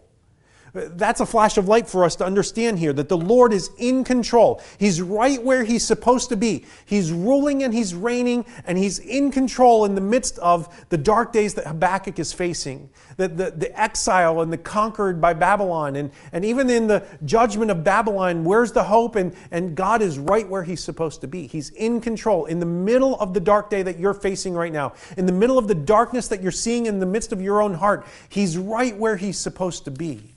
That's 0.72 1.20
a 1.20 1.26
flash 1.26 1.58
of 1.58 1.68
light 1.68 1.88
for 1.88 2.04
us 2.04 2.16
to 2.16 2.24
understand 2.24 2.78
here 2.78 2.92
that 2.92 3.08
the 3.08 3.16
Lord 3.16 3.52
is 3.52 3.70
in 3.78 4.04
control. 4.04 4.62
He's 4.78 5.02
right 5.02 5.42
where 5.42 5.64
He's 5.64 5.84
supposed 5.84 6.28
to 6.28 6.36
be. 6.36 6.64
He's 6.86 7.10
ruling 7.10 7.62
and 7.62 7.74
He's 7.74 7.94
reigning, 7.94 8.44
and 8.66 8.78
He's 8.78 8.98
in 9.00 9.32
control 9.32 9.84
in 9.84 9.94
the 9.94 10.00
midst 10.00 10.38
of 10.38 10.68
the 10.90 10.98
dark 10.98 11.32
days 11.32 11.54
that 11.54 11.66
Habakkuk 11.66 12.18
is 12.18 12.32
facing, 12.32 12.88
the, 13.16 13.28
the, 13.28 13.50
the 13.50 13.80
exile 13.80 14.40
and 14.40 14.52
the 14.52 14.58
conquered 14.58 15.20
by 15.20 15.34
Babylon. 15.34 15.96
And, 15.96 16.10
and 16.32 16.44
even 16.44 16.70
in 16.70 16.86
the 16.86 17.04
judgment 17.24 17.70
of 17.70 17.82
Babylon, 17.82 18.44
where's 18.44 18.72
the 18.72 18.84
hope? 18.84 19.16
And, 19.16 19.34
and 19.50 19.74
God 19.74 20.02
is 20.02 20.18
right 20.18 20.48
where 20.48 20.62
He's 20.62 20.82
supposed 20.82 21.20
to 21.22 21.26
be. 21.26 21.46
He's 21.46 21.70
in 21.70 22.00
control 22.00 22.46
in 22.46 22.60
the 22.60 22.66
middle 22.66 23.18
of 23.18 23.34
the 23.34 23.40
dark 23.40 23.70
day 23.70 23.82
that 23.82 23.98
you're 23.98 24.14
facing 24.14 24.54
right 24.54 24.72
now, 24.72 24.92
in 25.16 25.26
the 25.26 25.32
middle 25.32 25.58
of 25.58 25.66
the 25.66 25.74
darkness 25.74 26.28
that 26.28 26.42
you're 26.42 26.52
seeing 26.52 26.86
in 26.86 27.00
the 27.00 27.06
midst 27.06 27.32
of 27.32 27.40
your 27.40 27.60
own 27.60 27.74
heart. 27.74 28.06
He's 28.28 28.56
right 28.56 28.96
where 28.96 29.16
He's 29.16 29.38
supposed 29.38 29.84
to 29.86 29.90
be. 29.90 30.34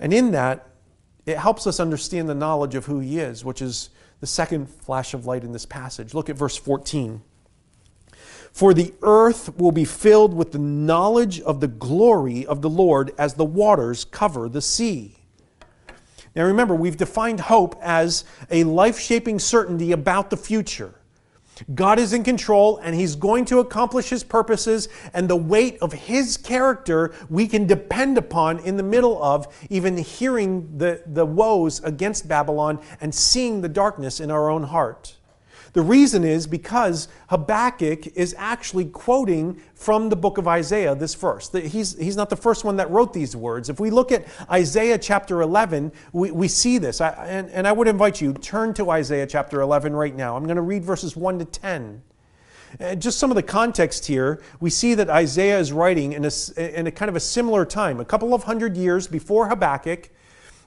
And 0.00 0.12
in 0.12 0.32
that, 0.32 0.66
it 1.26 1.36
helps 1.36 1.66
us 1.66 1.78
understand 1.78 2.28
the 2.28 2.34
knowledge 2.34 2.74
of 2.74 2.86
who 2.86 2.98
He 2.98 3.20
is, 3.20 3.44
which 3.44 3.62
is 3.62 3.90
the 4.20 4.26
second 4.26 4.66
flash 4.66 5.14
of 5.14 5.26
light 5.26 5.44
in 5.44 5.52
this 5.52 5.66
passage. 5.66 6.14
Look 6.14 6.28
at 6.28 6.36
verse 6.36 6.56
14. 6.56 7.22
For 8.52 8.74
the 8.74 8.92
earth 9.02 9.56
will 9.58 9.72
be 9.72 9.84
filled 9.84 10.34
with 10.34 10.52
the 10.52 10.58
knowledge 10.58 11.40
of 11.40 11.60
the 11.60 11.68
glory 11.68 12.44
of 12.44 12.62
the 12.62 12.70
Lord 12.70 13.12
as 13.16 13.34
the 13.34 13.44
waters 13.44 14.04
cover 14.04 14.48
the 14.48 14.60
sea. 14.60 15.16
Now 16.34 16.44
remember, 16.44 16.74
we've 16.74 16.96
defined 16.96 17.40
hope 17.40 17.76
as 17.80 18.24
a 18.50 18.64
life 18.64 18.98
shaping 18.98 19.38
certainty 19.38 19.92
about 19.92 20.30
the 20.30 20.36
future. 20.36 20.94
God 21.74 21.98
is 21.98 22.12
in 22.12 22.24
control 22.24 22.78
and 22.78 22.94
He's 22.94 23.16
going 23.16 23.44
to 23.46 23.58
accomplish 23.58 24.10
His 24.10 24.24
purposes, 24.24 24.88
and 25.12 25.28
the 25.28 25.36
weight 25.36 25.78
of 25.80 25.92
His 25.92 26.36
character 26.36 27.14
we 27.28 27.46
can 27.46 27.66
depend 27.66 28.18
upon 28.18 28.58
in 28.60 28.76
the 28.76 28.82
middle 28.82 29.22
of 29.22 29.46
even 29.70 29.96
hearing 29.96 30.78
the, 30.78 31.02
the 31.06 31.26
woes 31.26 31.82
against 31.84 32.28
Babylon 32.28 32.80
and 33.00 33.14
seeing 33.14 33.60
the 33.60 33.68
darkness 33.68 34.20
in 34.20 34.30
our 34.30 34.50
own 34.50 34.64
heart. 34.64 35.16
The 35.72 35.82
reason 35.82 36.24
is 36.24 36.46
because 36.46 37.08
Habakkuk 37.28 38.16
is 38.16 38.34
actually 38.36 38.86
quoting 38.86 39.60
from 39.74 40.08
the 40.08 40.16
book 40.16 40.38
of 40.38 40.48
Isaiah 40.48 40.94
this 40.94 41.14
verse. 41.14 41.50
He's, 41.52 41.96
he's 41.98 42.16
not 42.16 42.28
the 42.28 42.36
first 42.36 42.64
one 42.64 42.76
that 42.76 42.90
wrote 42.90 43.12
these 43.12 43.36
words. 43.36 43.68
If 43.68 43.78
we 43.78 43.90
look 43.90 44.10
at 44.10 44.26
Isaiah 44.50 44.98
chapter 44.98 45.42
11, 45.42 45.92
we, 46.12 46.30
we 46.30 46.48
see 46.48 46.78
this. 46.78 47.00
I, 47.00 47.10
and, 47.26 47.48
and 47.50 47.68
I 47.68 47.72
would 47.72 47.88
invite 47.88 48.20
you, 48.20 48.32
turn 48.32 48.74
to 48.74 48.90
Isaiah 48.90 49.26
chapter 49.26 49.60
11 49.60 49.94
right 49.94 50.14
now. 50.14 50.36
I'm 50.36 50.44
going 50.44 50.56
to 50.56 50.62
read 50.62 50.84
verses 50.84 51.16
1 51.16 51.38
to 51.38 51.44
10. 51.44 52.02
Uh, 52.78 52.94
just 52.94 53.18
some 53.18 53.30
of 53.30 53.36
the 53.36 53.42
context 53.42 54.06
here, 54.06 54.40
we 54.60 54.70
see 54.70 54.94
that 54.94 55.08
Isaiah 55.08 55.58
is 55.58 55.72
writing 55.72 56.12
in 56.12 56.24
a, 56.24 56.78
in 56.78 56.86
a 56.86 56.92
kind 56.92 57.08
of 57.08 57.16
a 57.16 57.20
similar 57.20 57.64
time, 57.64 58.00
a 58.00 58.04
couple 58.04 58.34
of 58.34 58.44
hundred 58.44 58.76
years 58.76 59.06
before 59.06 59.48
Habakkuk, 59.48 60.08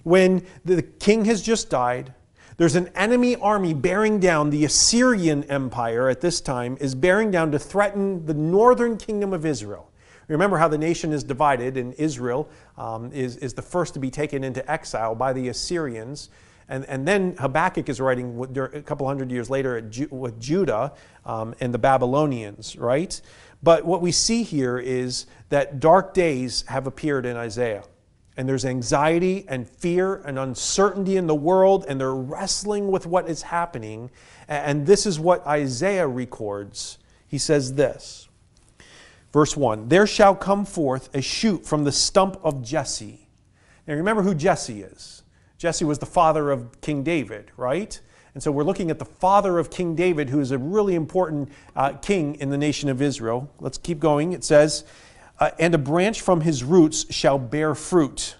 when 0.04 0.46
the 0.66 0.82
king 0.82 1.26
has 1.26 1.42
just 1.42 1.70
died 1.70 2.14
There's 2.58 2.76
an 2.76 2.90
enemy 2.96 3.36
army 3.36 3.74
bearing 3.74 4.20
down, 4.20 4.50
the 4.50 4.66
Assyrian 4.66 5.44
Empire 5.46 6.10
at 6.10 6.22
this 6.22 6.40
time 6.40 6.78
is 6.80 6.94
bearing 6.94 7.32
down 7.32 7.52
to 7.52 7.60
threaten 7.60 8.26
the 8.26 8.34
northern 8.34 8.98
kingdom 8.98 9.34
of 9.34 9.46
Israel. 9.46 9.90
Remember 10.28 10.58
how 10.58 10.68
the 10.68 10.78
nation 10.78 11.12
is 11.12 11.24
divided, 11.24 11.78
and 11.78 11.94
Israel 11.96 12.50
um, 12.78 13.12
is, 13.12 13.38
is 13.38 13.54
the 13.54 13.62
first 13.62 13.94
to 13.96 14.00
be 14.00 14.10
taken 14.10 14.44
into 14.44 14.70
exile 14.72 15.16
by 15.16 15.34
the 15.34 15.50
Assyrians. 15.50 16.30
And, 16.70 16.86
and 16.86 17.08
then 17.08 17.36
Habakkuk 17.38 17.90
is 17.90 18.00
writing 18.00 18.42
a 18.56 18.82
couple 18.82 19.06
hundred 19.06 19.32
years 19.32 19.50
later 19.50 19.90
with 20.12 20.40
Judah 20.40 20.94
um, 21.26 21.56
and 21.60 21.74
the 21.74 21.78
Babylonians, 21.78 22.78
right? 22.78 23.20
But 23.62 23.86
what 23.86 24.02
we 24.02 24.12
see 24.12 24.44
here 24.44 24.78
is 24.78 25.26
that 25.50 25.80
dark 25.80 26.14
days 26.14 26.64
have 26.68 26.88
appeared 26.88 27.26
in 27.26 27.36
Isaiah. 27.36 27.84
And 28.36 28.50
there's 28.50 28.66
anxiety 28.66 29.46
and 29.48 29.68
fear 29.68 30.16
and 30.16 30.40
uncertainty 30.40 31.18
in 31.18 31.28
the 31.28 31.36
world, 31.36 31.86
and 31.88 32.00
they're 32.00 32.16
wrestling 32.16 32.90
with 32.90 33.06
what 33.06 33.30
is 33.30 33.44
happening. 33.44 34.10
And 34.48 34.86
this 34.86 35.06
is 35.06 35.20
what 35.20 35.46
Isaiah 35.46 36.08
records. 36.08 36.98
He 37.28 37.38
says 37.38 37.74
this 37.76 38.28
Verse 39.34 39.58
1 39.58 39.90
There 39.90 40.08
shall 40.08 40.36
come 40.36 40.64
forth 40.64 41.14
a 41.14 41.22
shoot 41.22 41.66
from 41.66 41.84
the 41.84 41.92
stump 41.92 42.40
of 42.44 42.64
Jesse. 42.64 43.28
Now 43.88 43.96
remember 43.96 44.22
who 44.22 44.36
Jesse 44.36 44.84
is. 44.84 45.24
Jesse 45.58 45.86
was 45.86 46.00
the 46.00 46.06
father 46.06 46.52
of 46.52 46.80
King 46.82 47.04
David, 47.04 47.52
right? 47.58 48.00
And 48.34 48.42
so 48.42 48.52
we're 48.52 48.64
looking 48.64 48.90
at 48.90 49.00
the 49.00 49.06
father 49.06 49.60
of 49.60 49.70
King 49.70 49.96
David, 49.96 50.30
who 50.30 50.40
is 50.40 50.52
a 50.52 50.58
really 50.58 50.96
important 50.96 51.50
uh, 51.76 51.94
king 51.94 52.36
in 52.36 52.50
the 52.50 52.58
nation 52.58 52.90
of 52.90 53.02
Israel. 53.02 53.52
Let's 53.60 53.78
keep 53.78 54.00
going. 54.00 54.34
It 54.34 54.44
says, 54.44 54.86
uh, 55.40 55.52
And 55.60 55.74
a 55.74 55.78
branch 55.78 56.22
from 56.22 56.42
his 56.42 56.64
roots 56.64 57.12
shall 57.14 57.40
bear 57.40 57.76
fruit, 57.76 58.36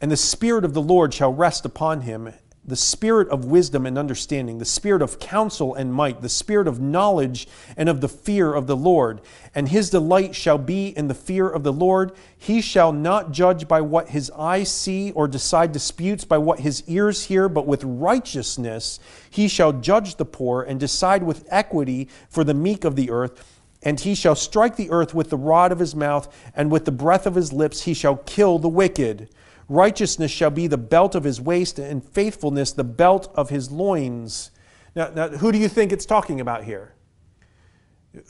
and 0.00 0.10
the 0.10 0.16
Spirit 0.16 0.64
of 0.64 0.74
the 0.74 0.82
Lord 0.82 1.14
shall 1.14 1.32
rest 1.32 1.64
upon 1.64 2.02
him 2.02 2.32
the 2.66 2.76
spirit 2.76 3.28
of 3.28 3.44
wisdom 3.44 3.86
and 3.86 3.96
understanding, 3.96 4.58
the 4.58 4.64
spirit 4.64 5.00
of 5.00 5.20
counsel 5.20 5.74
and 5.74 5.94
might, 5.94 6.20
the 6.20 6.28
spirit 6.28 6.66
of 6.66 6.80
knowledge 6.80 7.46
and 7.76 7.88
of 7.88 8.00
the 8.00 8.08
fear 8.08 8.52
of 8.52 8.66
the 8.66 8.76
Lord. 8.76 9.20
And 9.54 9.68
his 9.68 9.90
delight 9.90 10.34
shall 10.34 10.58
be 10.58 10.88
in 10.88 11.06
the 11.06 11.14
fear 11.14 11.48
of 11.48 11.62
the 11.62 11.72
Lord. 11.72 12.12
He 12.36 12.60
shall 12.60 12.92
not 12.92 13.30
judge 13.30 13.68
by 13.68 13.80
what 13.80 14.08
his 14.08 14.30
eyes 14.32 14.70
see 14.70 15.12
or 15.12 15.28
decide 15.28 15.70
disputes 15.70 16.24
by 16.24 16.38
what 16.38 16.60
his 16.60 16.82
ears 16.88 17.24
hear, 17.26 17.48
but 17.48 17.68
with 17.68 17.84
righteousness 17.84 18.98
he 19.30 19.46
shall 19.46 19.72
judge 19.72 20.16
the 20.16 20.24
poor 20.24 20.62
and 20.62 20.80
decide 20.80 21.22
with 21.22 21.46
equity 21.48 22.08
for 22.28 22.42
the 22.42 22.54
meek 22.54 22.84
of 22.84 22.96
the 22.96 23.10
earth. 23.10 23.55
And 23.86 24.00
he 24.00 24.16
shall 24.16 24.34
strike 24.34 24.74
the 24.74 24.90
earth 24.90 25.14
with 25.14 25.30
the 25.30 25.36
rod 25.36 25.70
of 25.70 25.78
his 25.78 25.94
mouth, 25.94 26.26
and 26.56 26.72
with 26.72 26.86
the 26.86 26.90
breath 26.90 27.24
of 27.24 27.36
his 27.36 27.52
lips 27.52 27.82
he 27.82 27.94
shall 27.94 28.16
kill 28.16 28.58
the 28.58 28.68
wicked. 28.68 29.28
Righteousness 29.68 30.32
shall 30.32 30.50
be 30.50 30.66
the 30.66 30.76
belt 30.76 31.14
of 31.14 31.22
his 31.22 31.40
waist, 31.40 31.78
and 31.78 32.04
faithfulness 32.04 32.72
the 32.72 32.82
belt 32.82 33.32
of 33.36 33.50
his 33.50 33.70
loins. 33.70 34.50
Now, 34.96 35.10
now 35.14 35.28
who 35.28 35.52
do 35.52 35.58
you 35.58 35.68
think 35.68 35.92
it's 35.92 36.04
talking 36.04 36.40
about 36.40 36.64
here? 36.64 36.94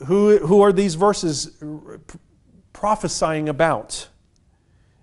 Who, 0.05 0.37
who 0.45 0.61
are 0.61 0.71
these 0.71 0.93
verses 0.93 1.57
prophesying 2.71 3.49
about? 3.49 4.09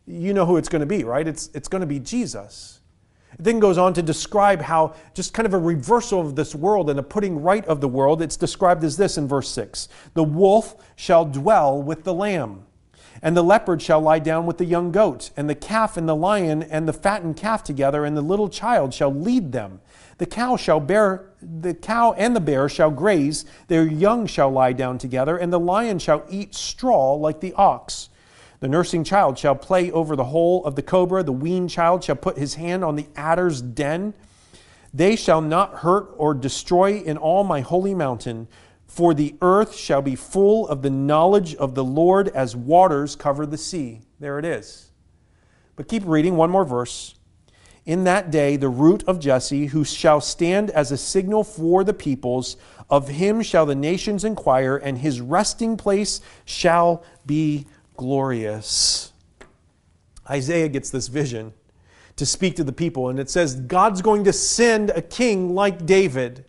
You 0.06 0.34
know 0.34 0.46
who 0.46 0.56
it's 0.56 0.68
going 0.68 0.80
to 0.80 0.86
be, 0.86 1.02
right? 1.02 1.26
It's, 1.26 1.50
it's 1.52 1.66
going 1.66 1.80
to 1.80 1.86
be 1.88 1.98
Jesus. 1.98 2.78
It 3.38 3.44
then 3.44 3.60
goes 3.60 3.78
on 3.78 3.94
to 3.94 4.02
describe 4.02 4.62
how 4.62 4.94
just 5.14 5.34
kind 5.34 5.46
of 5.46 5.54
a 5.54 5.58
reversal 5.58 6.20
of 6.20 6.36
this 6.36 6.54
world 6.54 6.90
and 6.90 6.98
a 6.98 7.02
putting 7.02 7.42
right 7.42 7.64
of 7.66 7.80
the 7.80 7.88
world. 7.88 8.22
It's 8.22 8.36
described 8.36 8.84
as 8.84 8.96
this 8.96 9.18
in 9.18 9.28
verse 9.28 9.48
6 9.50 9.88
The 10.14 10.24
wolf 10.24 10.76
shall 10.96 11.24
dwell 11.24 11.82
with 11.82 12.04
the 12.04 12.14
lamb 12.14 12.64
and 13.22 13.36
the 13.36 13.42
leopard 13.42 13.80
shall 13.80 14.00
lie 14.00 14.18
down 14.18 14.46
with 14.46 14.58
the 14.58 14.64
young 14.64 14.92
goat, 14.92 15.30
and 15.36 15.48
the 15.48 15.54
calf 15.54 15.96
and 15.96 16.08
the 16.08 16.16
lion 16.16 16.62
and 16.62 16.88
the 16.88 16.92
fattened 16.92 17.36
calf 17.36 17.62
together, 17.62 18.04
and 18.04 18.16
the 18.16 18.22
little 18.22 18.48
child 18.48 18.92
shall 18.92 19.12
lead 19.12 19.52
them. 19.52 19.80
The 20.18 20.26
cow 20.26 20.56
shall 20.56 20.80
bear, 20.80 21.30
the 21.40 21.74
cow 21.74 22.12
and 22.12 22.34
the 22.36 22.40
bear 22.40 22.68
shall 22.68 22.90
graze, 22.90 23.44
their 23.68 23.84
young 23.84 24.26
shall 24.26 24.50
lie 24.50 24.72
down 24.72 24.98
together, 24.98 25.36
and 25.36 25.52
the 25.52 25.60
lion 25.60 25.98
shall 25.98 26.24
eat 26.28 26.54
straw 26.54 27.14
like 27.14 27.40
the 27.40 27.54
ox. 27.54 28.10
The 28.64 28.68
nursing 28.68 29.04
child 29.04 29.38
shall 29.38 29.56
play 29.56 29.90
over 29.90 30.16
the 30.16 30.24
hole 30.24 30.64
of 30.64 30.74
the 30.74 30.80
cobra, 30.80 31.22
the 31.22 31.32
weaned 31.32 31.68
child 31.68 32.02
shall 32.02 32.16
put 32.16 32.38
his 32.38 32.54
hand 32.54 32.82
on 32.82 32.96
the 32.96 33.06
adder's 33.14 33.60
den. 33.60 34.14
They 34.94 35.16
shall 35.16 35.42
not 35.42 35.80
hurt 35.80 36.14
or 36.16 36.32
destroy 36.32 36.94
in 36.94 37.18
all 37.18 37.44
my 37.44 37.60
holy 37.60 37.94
mountain, 37.94 38.48
for 38.86 39.12
the 39.12 39.34
earth 39.42 39.76
shall 39.76 40.00
be 40.00 40.16
full 40.16 40.66
of 40.66 40.80
the 40.80 40.88
knowledge 40.88 41.54
of 41.56 41.74
the 41.74 41.84
Lord 41.84 42.28
as 42.28 42.56
waters 42.56 43.14
cover 43.16 43.44
the 43.44 43.58
sea. 43.58 44.00
There 44.18 44.38
it 44.38 44.46
is. 44.46 44.92
But 45.76 45.86
keep 45.86 46.02
reading 46.06 46.36
one 46.36 46.48
more 46.48 46.64
verse. 46.64 47.16
In 47.84 48.04
that 48.04 48.30
day, 48.30 48.56
the 48.56 48.70
root 48.70 49.04
of 49.06 49.20
Jesse, 49.20 49.66
who 49.66 49.84
shall 49.84 50.22
stand 50.22 50.70
as 50.70 50.90
a 50.90 50.96
signal 50.96 51.44
for 51.44 51.84
the 51.84 51.92
peoples, 51.92 52.56
of 52.88 53.08
him 53.08 53.42
shall 53.42 53.66
the 53.66 53.74
nations 53.74 54.24
inquire, 54.24 54.78
and 54.78 54.96
his 54.96 55.20
resting 55.20 55.76
place 55.76 56.22
shall 56.46 57.04
be 57.26 57.66
glorious. 57.96 59.12
Isaiah 60.28 60.68
gets 60.68 60.90
this 60.90 61.08
vision 61.08 61.52
to 62.16 62.24
speak 62.24 62.56
to 62.56 62.64
the 62.64 62.72
people, 62.72 63.08
and 63.08 63.18
it 63.18 63.28
says, 63.28 63.56
God's 63.56 64.02
going 64.02 64.24
to 64.24 64.32
send 64.32 64.90
a 64.90 65.02
king 65.02 65.54
like 65.54 65.84
David 65.84 66.44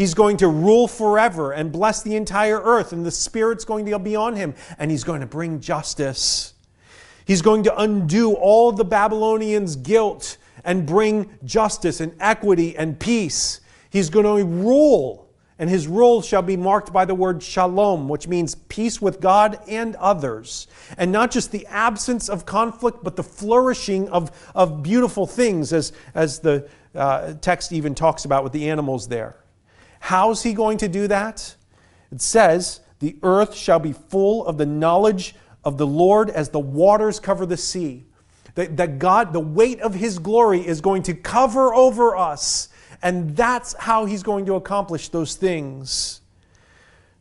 He's 0.00 0.14
going 0.14 0.38
to 0.38 0.48
rule 0.48 0.88
forever 0.88 1.52
and 1.52 1.70
bless 1.70 2.02
the 2.02 2.16
entire 2.16 2.58
earth, 2.58 2.94
and 2.94 3.04
the 3.04 3.10
Spirit's 3.10 3.66
going 3.66 3.84
to 3.84 3.98
be 3.98 4.16
on 4.16 4.34
him, 4.34 4.54
and 4.78 4.90
he's 4.90 5.04
going 5.04 5.20
to 5.20 5.26
bring 5.26 5.60
justice. 5.60 6.54
He's 7.26 7.42
going 7.42 7.64
to 7.64 7.78
undo 7.78 8.32
all 8.32 8.72
the 8.72 8.82
Babylonians' 8.82 9.76
guilt 9.76 10.38
and 10.64 10.86
bring 10.86 11.28
justice 11.44 12.00
and 12.00 12.16
equity 12.18 12.74
and 12.78 12.98
peace. 12.98 13.60
He's 13.90 14.08
going 14.08 14.24
to 14.24 14.42
rule, 14.42 15.29
and 15.60 15.68
his 15.68 15.86
rule 15.86 16.22
shall 16.22 16.40
be 16.40 16.56
marked 16.56 16.90
by 16.90 17.04
the 17.04 17.14
word 17.14 17.42
shalom, 17.42 18.08
which 18.08 18.26
means 18.26 18.54
peace 18.54 19.02
with 19.02 19.20
God 19.20 19.60
and 19.68 19.94
others. 19.96 20.66
And 20.96 21.12
not 21.12 21.30
just 21.30 21.52
the 21.52 21.66
absence 21.66 22.30
of 22.30 22.46
conflict, 22.46 23.04
but 23.04 23.14
the 23.14 23.22
flourishing 23.22 24.08
of, 24.08 24.32
of 24.54 24.82
beautiful 24.82 25.26
things, 25.26 25.74
as, 25.74 25.92
as 26.14 26.38
the 26.38 26.66
uh, 26.94 27.34
text 27.42 27.72
even 27.74 27.94
talks 27.94 28.24
about 28.24 28.42
with 28.42 28.54
the 28.54 28.70
animals 28.70 29.08
there. 29.08 29.36
How's 30.00 30.42
he 30.42 30.54
going 30.54 30.78
to 30.78 30.88
do 30.88 31.06
that? 31.08 31.54
It 32.10 32.22
says, 32.22 32.80
The 33.00 33.18
earth 33.22 33.54
shall 33.54 33.80
be 33.80 33.92
full 33.92 34.46
of 34.46 34.56
the 34.56 34.64
knowledge 34.64 35.34
of 35.62 35.76
the 35.76 35.86
Lord 35.86 36.30
as 36.30 36.48
the 36.48 36.58
waters 36.58 37.20
cover 37.20 37.44
the 37.44 37.58
sea. 37.58 38.06
That, 38.54 38.78
that 38.78 38.98
God, 38.98 39.34
the 39.34 39.40
weight 39.40 39.82
of 39.82 39.92
his 39.92 40.18
glory 40.18 40.66
is 40.66 40.80
going 40.80 41.02
to 41.02 41.12
cover 41.12 41.74
over 41.74 42.16
us. 42.16 42.69
And 43.02 43.36
that's 43.36 43.74
how 43.74 44.04
he's 44.04 44.22
going 44.22 44.46
to 44.46 44.54
accomplish 44.54 45.08
those 45.08 45.34
things. 45.34 46.20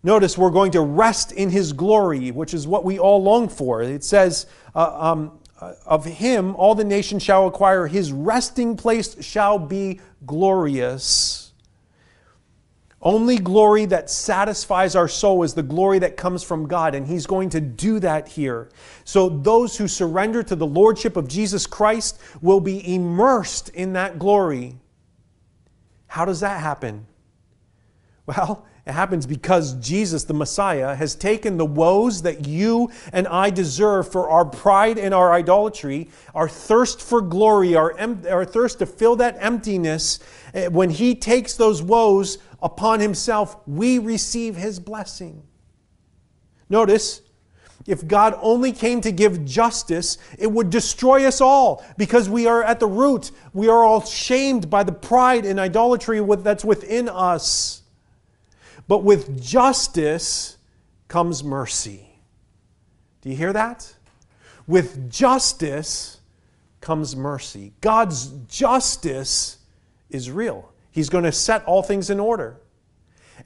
Notice 0.04 0.38
we're 0.38 0.50
going 0.50 0.72
to 0.72 0.82
rest 0.82 1.32
in 1.32 1.50
his 1.50 1.74
glory, 1.74 2.32
which 2.32 2.54
is 2.54 2.68
what 2.68 2.86
we 2.86 3.00
all 3.00 3.22
long 3.22 3.50
for. 3.50 3.82
It 3.82 4.04
says, 4.04 4.46
uh, 4.76 5.12
um, 5.12 5.40
uh, 5.60 5.74
Of 5.86 6.06
him 6.06 6.56
all 6.56 6.76
the 6.76 6.86
nations 6.86 7.24
shall 7.24 7.48
acquire, 7.48 7.88
his 7.88 8.12
resting 8.12 8.78
place 8.78 9.22
shall 9.24 9.60
be 9.60 10.00
glorious. 10.26 11.50
Only 13.02 13.38
glory 13.38 13.86
that 13.86 14.10
satisfies 14.10 14.94
our 14.94 15.08
soul 15.08 15.44
is 15.44 15.54
the 15.54 15.64
glory 15.64 16.00
that 16.00 16.18
comes 16.18 16.44
from 16.44 16.68
God, 16.68 16.96
and 16.96 17.08
He's 17.08 17.26
going 17.26 17.50
to 17.52 17.62
do 17.62 17.98
that 18.02 18.28
here. 18.28 18.70
So, 19.06 19.30
those 19.30 19.78
who 19.78 19.88
surrender 19.88 20.44
to 20.44 20.56
the 20.56 20.68
Lordship 20.68 21.16
of 21.16 21.30
Jesus 21.30 21.66
Christ 21.66 22.20
will 22.42 22.60
be 22.60 22.94
immersed 22.94 23.70
in 23.70 23.94
that 23.94 24.20
glory. 24.20 24.76
How 26.10 26.26
does 26.26 26.41
that 26.41 26.60
happen? 26.60 27.07
Well, 28.26 28.68
it 28.86 28.91
happens 28.91 29.26
because 29.26 29.74
Jesus, 29.76 30.26
the 30.26 30.36
Messiah, 30.36 30.93
has 30.93 31.16
taken 31.16 31.57
the 31.57 31.66
woes 31.66 32.22
that 32.22 32.45
you 32.45 32.91
and 33.12 33.28
I 33.28 33.49
deserve 33.49 34.12
for 34.12 34.30
our 34.30 34.45
pride 34.45 34.99
and 34.99 35.14
our 35.14 35.34
idolatry, 35.34 36.10
our 36.36 36.47
thirst 36.47 37.01
for 37.01 37.22
glory, 37.22 37.76
our, 37.76 37.97
em- 37.97 38.24
our 38.30 38.45
thirst 38.45 38.80
to 38.80 38.86
fill 38.86 39.16
that 39.16 39.38
emptiness. 39.39 40.20
Eh, 40.53 40.68
when 40.68 40.91
He 40.91 41.16
takes 41.16 41.55
those 41.55 41.82
woes, 41.82 42.38
upon 42.62 42.99
himself, 42.99 43.57
we 43.68 43.99
receive 43.99 44.55
his 44.55 44.80
blessing. 44.80 45.43
Notice, 46.70 47.22
if 47.90 48.08
God 48.08 48.38
only 48.40 48.72
came 48.72 49.02
to 49.02 49.12
give 49.12 49.44
justice, 49.46 50.20
it 50.38 50.52
would 50.52 50.70
destroy 50.70 51.26
us 51.26 51.42
all 51.42 51.84
because 51.98 52.30
we 52.30 52.46
are 52.46 52.64
at 52.64 52.80
the 52.80 52.86
root. 52.86 53.32
We 53.52 53.68
are 53.68 53.84
all 53.84 54.06
shamed 54.06 54.70
by 54.70 54.84
the 54.84 54.92
pride 54.92 55.44
and 55.44 55.60
idolatry 55.60 56.20
that's 56.38 56.64
within 56.64 57.10
us. 57.10 57.82
But 58.88 59.04
with 59.04 59.42
justice 59.42 60.58
comes 61.08 61.44
mercy. 61.44 62.08
Do 63.22 63.30
you 63.32 63.36
hear 63.36 63.54
that? 63.54 63.92
With 64.68 65.10
justice 65.10 66.20
comes 66.82 67.16
mercy. 67.16 67.74
God's 67.82 68.28
justice 68.48 69.58
is 70.12 70.30
real. 70.30 70.72
He's 70.92 71.10
going 71.10 71.24
to 71.24 71.32
set 71.32 71.66
all 71.66 71.82
things 71.82 72.12
in 72.12 72.20
order, 72.20 72.62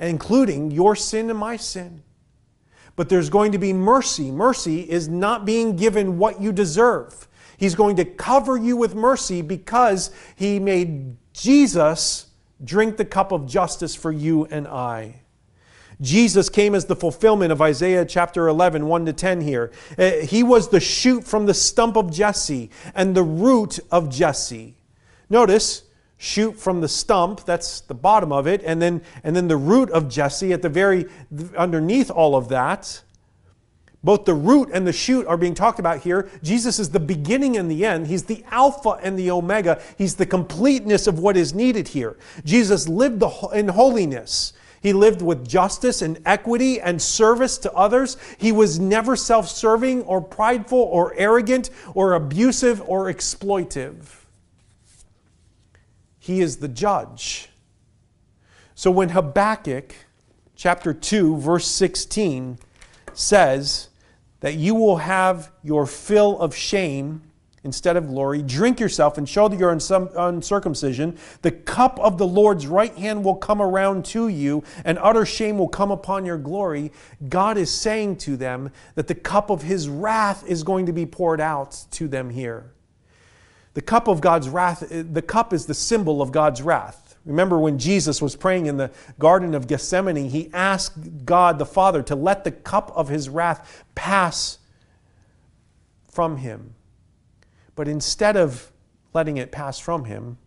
including 0.01 0.69
your 0.69 0.97
sin 0.97 1.29
and 1.29 1.39
my 1.39 1.55
sin. 1.55 2.03
But 2.95 3.09
there's 3.09 3.29
going 3.29 3.51
to 3.53 3.57
be 3.57 3.73
mercy. 3.73 4.31
Mercy 4.31 4.81
is 4.81 5.07
not 5.07 5.45
being 5.45 5.75
given 5.75 6.17
what 6.17 6.41
you 6.41 6.51
deserve. 6.51 7.27
He's 7.57 7.75
going 7.75 7.95
to 7.95 8.05
cover 8.05 8.57
you 8.57 8.77
with 8.77 8.93
mercy 8.93 9.41
because 9.41 10.11
He 10.35 10.59
made 10.59 11.15
Jesus 11.33 12.27
drink 12.63 12.97
the 12.97 13.05
cup 13.05 13.31
of 13.31 13.47
justice 13.47 13.95
for 13.95 14.11
you 14.11 14.45
and 14.45 14.67
I. 14.67 15.21
Jesus 16.01 16.49
came 16.49 16.75
as 16.75 16.85
the 16.85 16.95
fulfillment 16.95 17.51
of 17.51 17.61
Isaiah 17.61 18.05
chapter 18.05 18.47
11, 18.47 18.87
1 18.87 19.05
to 19.05 19.13
10 19.13 19.41
here. 19.41 19.71
Uh, 19.97 20.11
he 20.11 20.43
was 20.43 20.69
the 20.69 20.79
shoot 20.79 21.23
from 21.23 21.45
the 21.45 21.53
stump 21.53 21.95
of 21.95 22.11
Jesse 22.11 22.69
and 22.95 23.15
the 23.15 23.23
root 23.23 23.79
of 23.91 24.09
Jesse. 24.09 24.75
Notice, 25.29 25.82
shoot 26.23 26.57
from 26.57 26.79
the 26.79 26.87
stump, 26.87 27.43
that's 27.43 27.81
the 27.81 27.93
bottom 27.93 28.31
of 28.31 28.47
it, 28.47 28.63
and 28.63 28.81
then, 28.81 29.01
and 29.25 29.35
then 29.35 29.49
the 29.49 29.57
root 29.57 29.89
of 29.91 30.07
Jesse 30.07 30.53
at 30.53 30.61
the 30.61 30.69
very 30.69 31.05
underneath 31.57 32.09
all 32.09 32.37
of 32.37 32.47
that. 32.47 33.03
Both 34.05 34.23
the 34.23 34.33
root 34.33 34.69
and 34.73 34.87
the 34.87 34.93
shoot 34.93 35.27
are 35.27 35.35
being 35.35 35.53
talked 35.53 35.79
about 35.79 35.99
here. 35.99 36.29
Jesus 36.41 36.79
is 36.79 36.89
the 36.89 36.99
beginning 36.99 37.57
and 37.57 37.69
the 37.69 37.85
end. 37.85 38.07
He's 38.07 38.23
the 38.23 38.43
Alpha 38.51 38.91
and 39.01 39.19
the 39.19 39.31
Omega. 39.31 39.81
He's 39.97 40.15
the 40.15 40.25
completeness 40.25 41.07
of 41.07 41.19
what 41.19 41.35
is 41.35 41.53
needed 41.53 41.89
here. 41.89 42.17
Jesus 42.45 42.87
lived 42.87 43.23
in 43.53 43.67
holiness. 43.67 44.53
He 44.81 44.93
lived 44.93 45.21
with 45.21 45.47
justice 45.47 46.01
and 46.01 46.19
equity 46.25 46.79
and 46.79 47.01
service 47.01 47.57
to 47.59 47.71
others. 47.73 48.15
He 48.37 48.53
was 48.53 48.79
never 48.79 49.17
self 49.17 49.49
serving 49.49 50.03
or 50.03 50.21
prideful 50.21 50.79
or 50.79 51.13
arrogant 51.17 51.69
or 51.93 52.13
abusive 52.13 52.81
or 52.85 53.11
exploitive. 53.11 54.22
He 56.23 56.39
is 56.39 56.55
the 56.55 56.69
judge. 56.69 57.49
So 58.75 58.89
when 58.89 59.09
Habakkuk 59.09 59.93
chapter 60.55 60.93
2, 60.93 61.35
verse 61.35 61.67
16 61.67 62.59
says 63.11 63.89
that 64.39 64.53
you 64.55 64.73
will 64.73 64.95
have 64.95 65.51
your 65.63 65.85
fill 65.85 66.39
of 66.39 66.55
shame 66.55 67.23
instead 67.65 67.97
of 67.97 68.07
glory. 68.07 68.41
Drink 68.41 68.79
yourself 68.79 69.17
and 69.17 69.27
show 69.27 69.51
your 69.51 69.69
uncircumcision. 69.69 71.17
The 71.41 71.51
cup 71.51 71.99
of 71.99 72.17
the 72.17 72.27
Lord's 72.27 72.67
right 72.67 72.95
hand 72.95 73.25
will 73.25 73.35
come 73.35 73.61
around 73.61 74.05
to 74.05 74.29
you, 74.29 74.63
and 74.85 74.97
utter 74.99 75.25
shame 75.25 75.57
will 75.57 75.67
come 75.67 75.91
upon 75.91 76.25
your 76.25 76.37
glory. 76.37 76.93
God 77.27 77.57
is 77.57 77.69
saying 77.69 78.15
to 78.19 78.37
them 78.37 78.71
that 78.95 79.09
the 79.09 79.15
cup 79.15 79.49
of 79.49 79.63
his 79.63 79.89
wrath 79.89 80.47
is 80.47 80.63
going 80.63 80.85
to 80.85 80.93
be 80.93 81.05
poured 81.05 81.41
out 81.41 81.83
to 81.91 82.07
them 82.07 82.29
here. 82.29 82.72
The 83.73 83.81
cup 83.81 84.07
of 84.07 84.21
God's 84.21 84.49
wrath, 84.49 84.83
the 84.89 85.21
cup 85.21 85.53
is 85.53 85.65
the 85.65 85.73
symbol 85.73 86.21
of 86.21 86.31
God's 86.31 86.61
wrath. 86.61 87.17
Remember 87.25 87.57
when 87.57 87.79
Jesus 87.79 88.21
was 88.21 88.35
praying 88.35 88.65
in 88.65 88.77
the 88.77 88.91
Garden 89.17 89.55
of 89.55 89.67
Gethsemane, 89.67 90.29
he 90.29 90.49
asked 90.53 91.25
God 91.25 91.57
the 91.57 91.65
Father 91.65 92.03
to 92.03 92.15
let 92.15 92.43
the 92.43 92.51
cup 92.51 92.91
of 92.95 93.09
his 93.09 93.29
wrath 93.29 93.85
pass 93.95 94.59
from 96.09 96.37
him. 96.37 96.75
But 97.75 97.87
instead 97.87 98.35
of 98.35 98.71
letting 99.13 99.37
it 99.37 99.51
pass 99.51 99.79
from 99.79 100.05
him, 100.05 100.37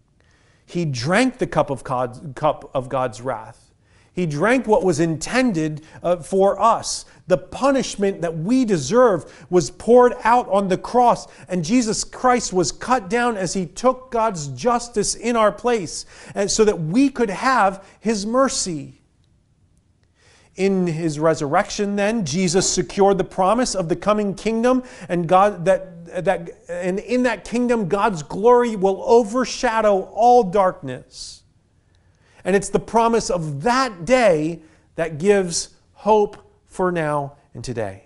he 0.66 0.84
drank 0.84 1.38
the 1.38 1.46
cup 1.46 1.70
of 1.70 1.82
God's, 1.82 2.20
cup 2.34 2.70
of 2.74 2.88
God's 2.88 3.20
wrath. 3.20 3.72
He 4.12 4.26
drank 4.26 4.66
what 4.66 4.84
was 4.84 5.00
intended 5.00 5.82
uh, 6.02 6.16
for 6.16 6.60
us. 6.60 7.04
The 7.28 7.38
punishment 7.38 8.20
that 8.20 8.38
we 8.38 8.64
deserve 8.64 9.46
was 9.50 9.70
poured 9.70 10.14
out 10.22 10.48
on 10.48 10.68
the 10.68 10.78
cross, 10.78 11.26
and 11.48 11.64
Jesus 11.64 12.04
Christ 12.04 12.52
was 12.52 12.70
cut 12.70 13.10
down 13.10 13.36
as 13.36 13.54
he 13.54 13.66
took 13.66 14.10
God's 14.12 14.48
justice 14.48 15.14
in 15.14 15.34
our 15.34 15.50
place, 15.50 16.06
and 16.34 16.50
so 16.50 16.64
that 16.64 16.80
we 16.80 17.08
could 17.08 17.30
have 17.30 17.84
his 17.98 18.24
mercy. 18.24 19.02
In 20.54 20.86
his 20.86 21.18
resurrection, 21.18 21.96
then, 21.96 22.24
Jesus 22.24 22.70
secured 22.70 23.18
the 23.18 23.24
promise 23.24 23.74
of 23.74 23.88
the 23.88 23.96
coming 23.96 24.34
kingdom, 24.34 24.84
and 25.08 25.28
God 25.28 25.64
that 25.66 25.96
that, 26.24 26.50
and 26.68 26.98
in 26.98 27.24
that 27.24 27.44
kingdom, 27.44 27.88
God's 27.88 28.22
glory 28.22 28.76
will 28.76 29.02
overshadow 29.04 30.02
all 30.02 30.44
darkness. 30.44 31.42
And 32.44 32.54
it's 32.54 32.68
the 32.68 32.78
promise 32.78 33.30
of 33.30 33.62
that 33.62 34.04
day 34.04 34.62
that 34.94 35.18
gives 35.18 35.70
hope 35.92 36.45
for 36.76 36.92
now 36.92 37.36
and 37.54 37.64
today. 37.64 38.04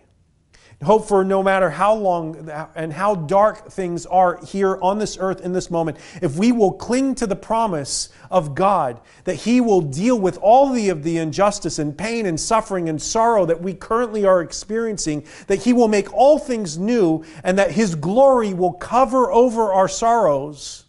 Hope 0.83 1.07
for 1.07 1.27
no 1.27 1.43
matter 1.43 1.69
how 1.69 1.95
long 1.95 2.49
and 2.75 2.91
how 2.91 3.15
dark 3.15 3.71
things 3.71 4.07
are 4.07 4.43
here 4.47 4.79
on 4.81 4.99
this 4.99 5.19
earth 5.21 5.43
in 5.43 5.53
this 5.53 5.71
moment, 5.71 5.99
if 6.23 6.39
we 6.39 6.53
will 6.53 6.73
cling 6.73 7.15
to 7.17 7.27
the 7.27 7.37
promise 7.37 8.09
of 8.31 8.55
God 8.55 8.99
that 9.25 9.35
He 9.35 9.61
will 9.61 9.83
deal 9.83 10.19
with 10.19 10.39
all 10.39 10.73
the, 10.73 10.89
of 10.89 11.03
the 11.03 11.19
injustice 11.19 11.79
and 11.79 11.99
pain 11.99 12.25
and 12.25 12.41
suffering 12.41 12.89
and 12.89 13.03
sorrow 13.03 13.45
that 13.45 13.61
we 13.61 13.75
currently 13.75 14.25
are 14.25 14.41
experiencing, 14.41 15.27
that 15.49 15.65
He 15.65 15.75
will 15.75 15.89
make 15.89 16.11
all 16.15 16.39
things 16.39 16.79
new 16.79 17.25
and 17.45 17.59
that 17.59 17.73
His 17.73 17.95
glory 17.95 18.55
will 18.55 18.73
cover 18.73 19.31
over 19.31 19.75
our 19.75 19.89
sorrows, 19.89 20.87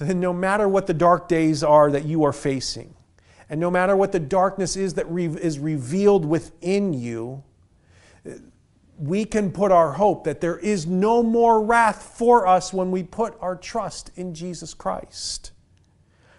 then 0.00 0.18
no 0.18 0.32
matter 0.32 0.66
what 0.66 0.88
the 0.88 0.94
dark 0.94 1.28
days 1.28 1.62
are 1.62 1.92
that 1.92 2.06
you 2.06 2.24
are 2.24 2.32
facing, 2.32 2.92
and 3.50 3.60
no 3.60 3.70
matter 3.70 3.96
what 3.96 4.12
the 4.12 4.20
darkness 4.20 4.76
is 4.76 4.94
that 4.94 5.06
is 5.08 5.58
revealed 5.58 6.24
within 6.24 6.94
you, 6.94 7.42
we 8.96 9.24
can 9.24 9.50
put 9.50 9.72
our 9.72 9.92
hope 9.92 10.22
that 10.24 10.40
there 10.40 10.56
is 10.56 10.86
no 10.86 11.20
more 11.20 11.60
wrath 11.60 12.14
for 12.16 12.46
us 12.46 12.72
when 12.72 12.92
we 12.92 13.02
put 13.02 13.36
our 13.40 13.56
trust 13.56 14.12
in 14.16 14.34
Jesus 14.34 14.72
Christ. 14.72 15.50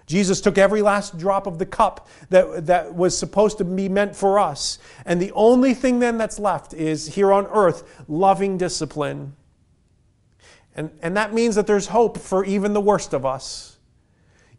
Jesus 0.05 0.39
took 0.39 0.57
every 0.57 0.82
last 0.82 1.18
drop 1.18 1.47
of 1.47 1.57
the 1.57 1.66
cup 1.66 2.07
that, 2.30 2.66
that 2.68 2.93
was 2.95 3.18
supposed 3.18 3.57
to 3.57 3.66
be 3.66 3.89
meant 3.89 4.16
for 4.16 4.39
us. 4.39 4.80
And 5.05 5.22
the 5.22 5.32
only 5.34 5.74
thing 5.74 5.99
then 5.99 6.18
that's 6.18 6.39
left 6.39 6.74
is 6.74 7.16
here 7.16 7.34
on 7.34 7.45
earth 7.47 8.03
loving 8.07 8.57
discipline. 8.57 9.36
And, 10.76 10.91
and 11.01 11.18
that 11.18 11.34
means 11.34 11.55
that 11.55 11.68
there's 11.68 11.88
hope 11.88 12.18
for 12.18 12.45
even 12.45 12.74
the 12.74 12.82
worst 12.82 13.14
of 13.14 13.26
us. 13.26 13.78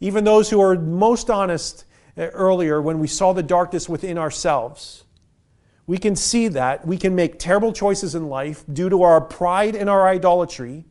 Even 0.01 0.25
those 0.25 0.51
who 0.51 0.61
are 0.61 0.79
most 0.79 1.31
honest 1.31 1.85
Uh, 2.17 2.25
earlier 2.35 2.83
when 2.83 2.99
we 2.99 3.07
saw 3.07 3.33
the 3.33 3.43
darkness 3.43 3.89
within 3.89 4.19
ourselves. 4.19 5.05
We 5.87 5.97
can 5.97 6.15
see 6.15 6.49
that. 6.49 6.87
We 6.87 6.99
can 6.99 7.15
make 7.15 7.39
terrible 7.39 7.73
choices 7.73 8.15
in 8.15 8.29
life 8.29 8.65
due 8.71 8.91
to 8.91 9.03
our 9.03 9.21
pride 9.21 9.75
and 9.75 9.89
our 9.89 10.07
idolatry. 10.07 10.85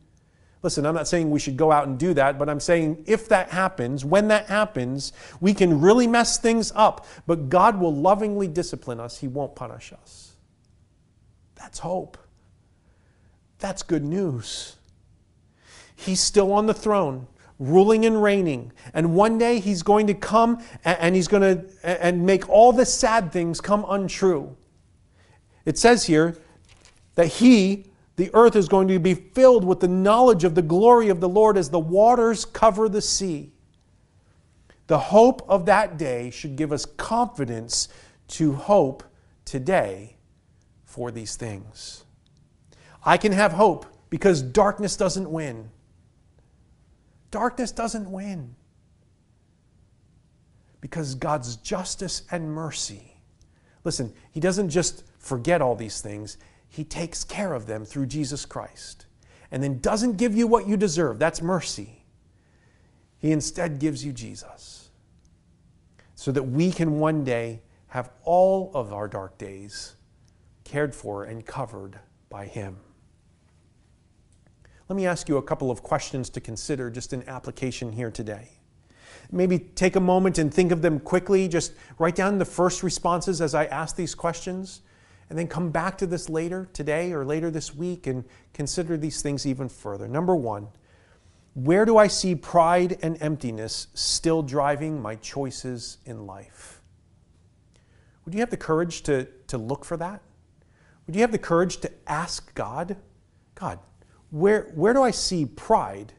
Listen, 0.62 0.84
I'm 0.84 0.96
not 0.96 1.06
saying 1.06 1.30
we 1.30 1.38
should 1.38 1.56
go 1.56 1.70
out 1.70 1.86
and 1.86 1.96
do 1.96 2.12
that, 2.14 2.40
but 2.40 2.48
I'm 2.48 2.58
saying 2.58 3.04
if 3.06 3.28
that 3.28 3.50
happens, 3.50 4.04
when 4.04 4.28
that 4.28 4.46
happens, 4.46 5.12
we 5.40 5.54
can 5.54 5.80
really 5.80 6.08
mess 6.08 6.38
things 6.38 6.72
up. 6.74 7.06
But 7.24 7.48
God 7.48 7.78
will 7.78 7.94
lovingly 7.94 8.48
discipline 8.48 8.98
us, 8.98 9.18
He 9.18 9.28
won't 9.28 9.54
punish 9.54 9.92
us. 9.92 10.32
That's 11.54 11.78
hope. 11.78 12.18
That's 13.60 13.84
good 13.84 14.04
news. 14.04 14.74
He's 15.94 16.20
still 16.20 16.52
on 16.52 16.66
the 16.66 16.74
throne 16.74 17.28
ruling 17.68 18.04
and 18.04 18.22
reigning. 18.22 18.72
And 18.94 19.14
one 19.14 19.38
day 19.38 19.60
he's 19.60 19.82
going 19.82 20.06
to 20.08 20.14
come 20.14 20.62
and 20.84 21.14
he's 21.14 21.28
going 21.28 21.42
to 21.42 21.66
and 21.82 22.24
make 22.26 22.48
all 22.48 22.72
the 22.72 22.86
sad 22.86 23.32
things 23.32 23.60
come 23.60 23.84
untrue. 23.88 24.56
It 25.64 25.78
says 25.78 26.04
here 26.04 26.36
that 27.14 27.26
he, 27.26 27.86
the 28.16 28.30
earth, 28.34 28.56
is 28.56 28.68
going 28.68 28.88
to 28.88 28.98
be 28.98 29.14
filled 29.14 29.64
with 29.64 29.80
the 29.80 29.88
knowledge 29.88 30.44
of 30.44 30.54
the 30.54 30.62
glory 30.62 31.08
of 31.08 31.20
the 31.20 31.28
Lord 31.28 31.56
as 31.56 31.70
the 31.70 31.78
waters 31.78 32.44
cover 32.44 32.88
the 32.88 33.02
sea. 33.02 33.52
The 34.88 34.98
hope 34.98 35.48
of 35.48 35.66
that 35.66 35.96
day 35.96 36.30
should 36.30 36.56
give 36.56 36.72
us 36.72 36.84
confidence 36.84 37.88
to 38.28 38.52
hope 38.54 39.04
today 39.44 40.16
for 40.84 41.10
these 41.10 41.36
things. 41.36 42.04
I 43.04 43.16
can 43.16 43.32
have 43.32 43.52
hope 43.52 43.86
because 44.10 44.42
darkness 44.42 44.96
doesn't 44.96 45.30
win. 45.30 45.70
Darkness 47.32 47.72
doesn't 47.72 48.08
win. 48.10 48.54
Because 50.80 51.16
God's 51.16 51.56
justice 51.56 52.22
and 52.30 52.52
mercy. 52.52 53.16
Listen, 53.82 54.12
He 54.30 54.38
doesn't 54.38 54.68
just 54.68 55.02
forget 55.18 55.60
all 55.60 55.74
these 55.74 56.00
things. 56.00 56.36
He 56.68 56.84
takes 56.84 57.24
care 57.24 57.54
of 57.54 57.66
them 57.66 57.84
through 57.84 58.06
Jesus 58.06 58.46
Christ 58.46 59.06
and 59.50 59.62
then 59.62 59.80
doesn't 59.80 60.16
give 60.16 60.34
you 60.34 60.46
what 60.46 60.68
you 60.68 60.76
deserve. 60.76 61.18
That's 61.18 61.42
mercy. 61.42 62.04
He 63.18 63.32
instead 63.32 63.78
gives 63.78 64.04
you 64.04 64.12
Jesus 64.12 64.90
so 66.14 66.32
that 66.32 66.42
we 66.42 66.70
can 66.70 66.98
one 66.98 67.24
day 67.24 67.62
have 67.88 68.10
all 68.24 68.70
of 68.74 68.92
our 68.92 69.08
dark 69.08 69.38
days 69.38 69.96
cared 70.64 70.94
for 70.94 71.24
and 71.24 71.44
covered 71.44 71.98
by 72.30 72.46
Him. 72.46 72.78
Let 74.92 74.96
me 74.96 75.06
ask 75.06 75.26
you 75.26 75.38
a 75.38 75.42
couple 75.42 75.70
of 75.70 75.82
questions 75.82 76.28
to 76.28 76.38
consider 76.42 76.90
just 76.90 77.14
in 77.14 77.26
application 77.26 77.92
here 77.92 78.10
today. 78.10 78.50
Maybe 79.30 79.58
take 79.58 79.96
a 79.96 80.00
moment 80.00 80.36
and 80.36 80.52
think 80.52 80.70
of 80.70 80.82
them 80.82 81.00
quickly. 81.00 81.48
Just 81.48 81.72
write 81.98 82.14
down 82.14 82.36
the 82.36 82.44
first 82.44 82.82
responses 82.82 83.40
as 83.40 83.54
I 83.54 83.64
ask 83.64 83.96
these 83.96 84.14
questions 84.14 84.82
and 85.30 85.38
then 85.38 85.48
come 85.48 85.70
back 85.70 85.96
to 85.96 86.06
this 86.06 86.28
later 86.28 86.68
today 86.74 87.14
or 87.14 87.24
later 87.24 87.50
this 87.50 87.74
week 87.74 88.06
and 88.06 88.22
consider 88.52 88.98
these 88.98 89.22
things 89.22 89.46
even 89.46 89.66
further. 89.66 90.06
Number 90.06 90.36
one, 90.36 90.68
where 91.54 91.86
do 91.86 91.96
I 91.96 92.06
see 92.06 92.34
pride 92.34 92.98
and 93.00 93.16
emptiness 93.22 93.86
still 93.94 94.42
driving 94.42 95.00
my 95.00 95.14
choices 95.14 95.96
in 96.04 96.26
life? 96.26 96.82
Would 98.26 98.34
you 98.34 98.40
have 98.40 98.50
the 98.50 98.58
courage 98.58 99.00
to, 99.04 99.26
to 99.46 99.56
look 99.56 99.86
for 99.86 99.96
that? 99.96 100.20
Would 101.06 101.14
you 101.14 101.22
have 101.22 101.32
the 101.32 101.38
courage 101.38 101.78
to 101.78 101.90
ask 102.06 102.54
God, 102.54 102.96
God, 103.54 103.78
where, 104.32 104.62
where 104.74 104.94
do 104.94 105.02
I 105.02 105.10
see 105.10 105.44
pride 105.44 106.14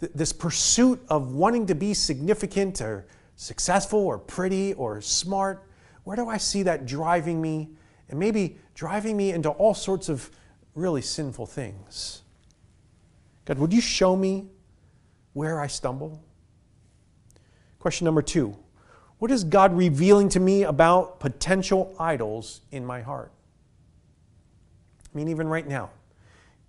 th- 0.00 0.12
this 0.14 0.32
pursuit 0.32 1.02
of 1.08 1.32
wanting 1.32 1.66
to 1.66 1.74
be 1.74 1.94
significant 1.94 2.80
or 2.82 3.06
successful 3.36 3.98
or 3.98 4.18
pretty 4.18 4.74
or 4.74 5.00
smart, 5.00 5.66
where 6.04 6.14
do 6.14 6.28
I 6.28 6.36
see 6.36 6.62
that 6.64 6.84
driving 6.84 7.40
me 7.40 7.70
and 8.10 8.18
maybe 8.18 8.58
driving 8.74 9.16
me 9.16 9.32
into 9.32 9.48
all 9.48 9.72
sorts 9.72 10.10
of 10.10 10.30
really 10.74 11.00
sinful 11.00 11.46
things? 11.46 12.20
God, 13.46 13.58
would 13.58 13.72
you 13.72 13.80
show 13.80 14.14
me 14.14 14.48
where 15.32 15.58
I 15.58 15.68
stumble? 15.68 16.22
Question 17.78 18.04
number 18.04 18.20
two 18.20 18.54
What 19.18 19.30
is 19.30 19.42
God 19.42 19.74
revealing 19.74 20.28
to 20.30 20.40
me 20.40 20.64
about 20.64 21.18
potential 21.18 21.94
idols 21.98 22.60
in 22.70 22.84
my 22.84 23.00
heart? 23.00 23.32
I 25.02 25.16
mean, 25.16 25.28
even 25.28 25.48
right 25.48 25.66
now, 25.66 25.88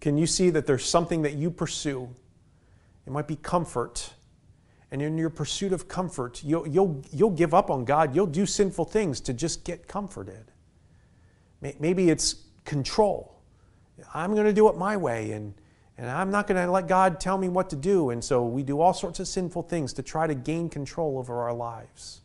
can 0.02 0.18
you 0.18 0.28
see 0.28 0.50
that 0.50 0.66
there's 0.66 0.84
something 0.84 1.22
that 1.22 1.34
you 1.34 1.52
pursue? 1.52 2.10
It 3.06 3.12
might 3.12 3.28
be 3.28 3.38
comfort. 3.38 4.14
And 4.92 5.02
in 5.02 5.18
your 5.18 5.30
pursuit 5.30 5.72
of 5.72 5.88
comfort, 5.88 6.44
you'll, 6.44 6.68
you'll, 6.68 7.02
you'll 7.14 7.30
give 7.30 7.54
up 7.54 7.70
on 7.70 7.86
God. 7.86 8.14
You'll 8.14 8.28
do 8.28 8.46
sinful 8.46 8.86
things 8.86 9.22
to 9.22 9.34
just 9.34 9.64
get 9.64 9.88
comforted. 9.88 10.52
Maybe 11.80 12.10
it's 12.10 12.36
control. 12.66 13.40
I'm 14.14 14.34
going 14.34 14.48
to 14.48 14.54
do 14.54 14.68
it 14.68 14.76
my 14.76 14.98
way, 14.98 15.32
and, 15.32 15.54
and 15.98 16.10
I'm 16.10 16.32
not 16.32 16.48
going 16.48 16.60
to 16.60 16.70
let 16.70 16.88
God 16.88 17.20
tell 17.20 17.38
me 17.38 17.48
what 17.50 17.70
to 17.70 17.76
do. 17.76 18.10
And 18.10 18.24
so 18.24 18.44
we 18.44 18.64
do 18.64 18.82
all 18.82 18.94
sorts 18.94 19.20
of 19.20 19.28
sinful 19.28 19.64
things 19.64 19.94
to 19.94 20.02
try 20.02 20.26
to 20.26 20.34
gain 20.34 20.70
control 20.70 21.20
over 21.20 21.42
our 21.44 21.54
lives. 21.54 22.22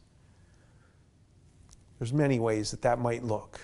There's 1.98 2.14
many 2.14 2.38
ways 2.40 2.70
that 2.70 2.82
that 2.82 2.98
might 2.98 3.22
look. 3.22 3.60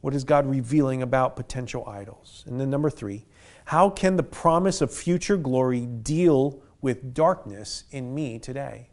What 0.00 0.14
is 0.14 0.24
God 0.24 0.46
revealing 0.46 1.02
about 1.02 1.36
potential 1.36 1.88
idols? 1.88 2.44
And 2.46 2.60
then, 2.60 2.70
number 2.70 2.90
three, 2.90 3.24
how 3.72 3.88
can 3.88 4.16
the 4.16 4.22
promise 4.22 4.82
of 4.82 4.92
future 4.92 5.38
glory 5.38 5.86
deal 5.86 6.62
with 6.82 7.14
darkness 7.14 7.84
in 7.90 8.14
me 8.14 8.38
today? 8.38 8.90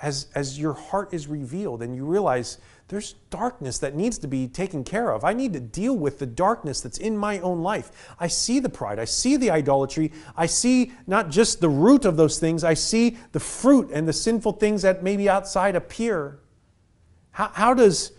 As, 0.00 0.28
as 0.36 0.56
your 0.56 0.72
heart 0.72 1.12
is 1.12 1.26
revealed 1.26 1.82
and 1.82 1.96
you 1.96 2.04
realize 2.04 2.58
there's 2.86 3.14
darkness 3.28 3.80
that 3.80 3.96
needs 3.96 4.18
to 4.18 4.28
be 4.28 4.46
taken 4.46 4.84
care 4.84 5.10
of. 5.10 5.24
I 5.24 5.32
need 5.32 5.52
to 5.54 5.58
deal 5.58 5.96
with 5.96 6.20
the 6.20 6.26
darkness 6.26 6.80
that's 6.80 6.98
in 6.98 7.16
my 7.16 7.40
own 7.40 7.60
life. 7.60 8.14
I 8.20 8.28
see 8.28 8.60
the 8.60 8.68
pride, 8.68 9.00
I 9.00 9.04
see 9.04 9.36
the 9.36 9.50
idolatry, 9.50 10.12
I 10.36 10.46
see 10.46 10.92
not 11.08 11.28
just 11.28 11.60
the 11.60 11.68
root 11.68 12.04
of 12.04 12.16
those 12.16 12.38
things, 12.38 12.62
I 12.62 12.74
see 12.74 13.18
the 13.32 13.40
fruit 13.40 13.90
and 13.92 14.06
the 14.06 14.12
sinful 14.12 14.52
things 14.52 14.82
that 14.82 15.02
maybe 15.02 15.28
outside 15.28 15.74
appear. 15.74 16.38
How, 17.32 17.48
how 17.52 17.74
does 17.74 18.12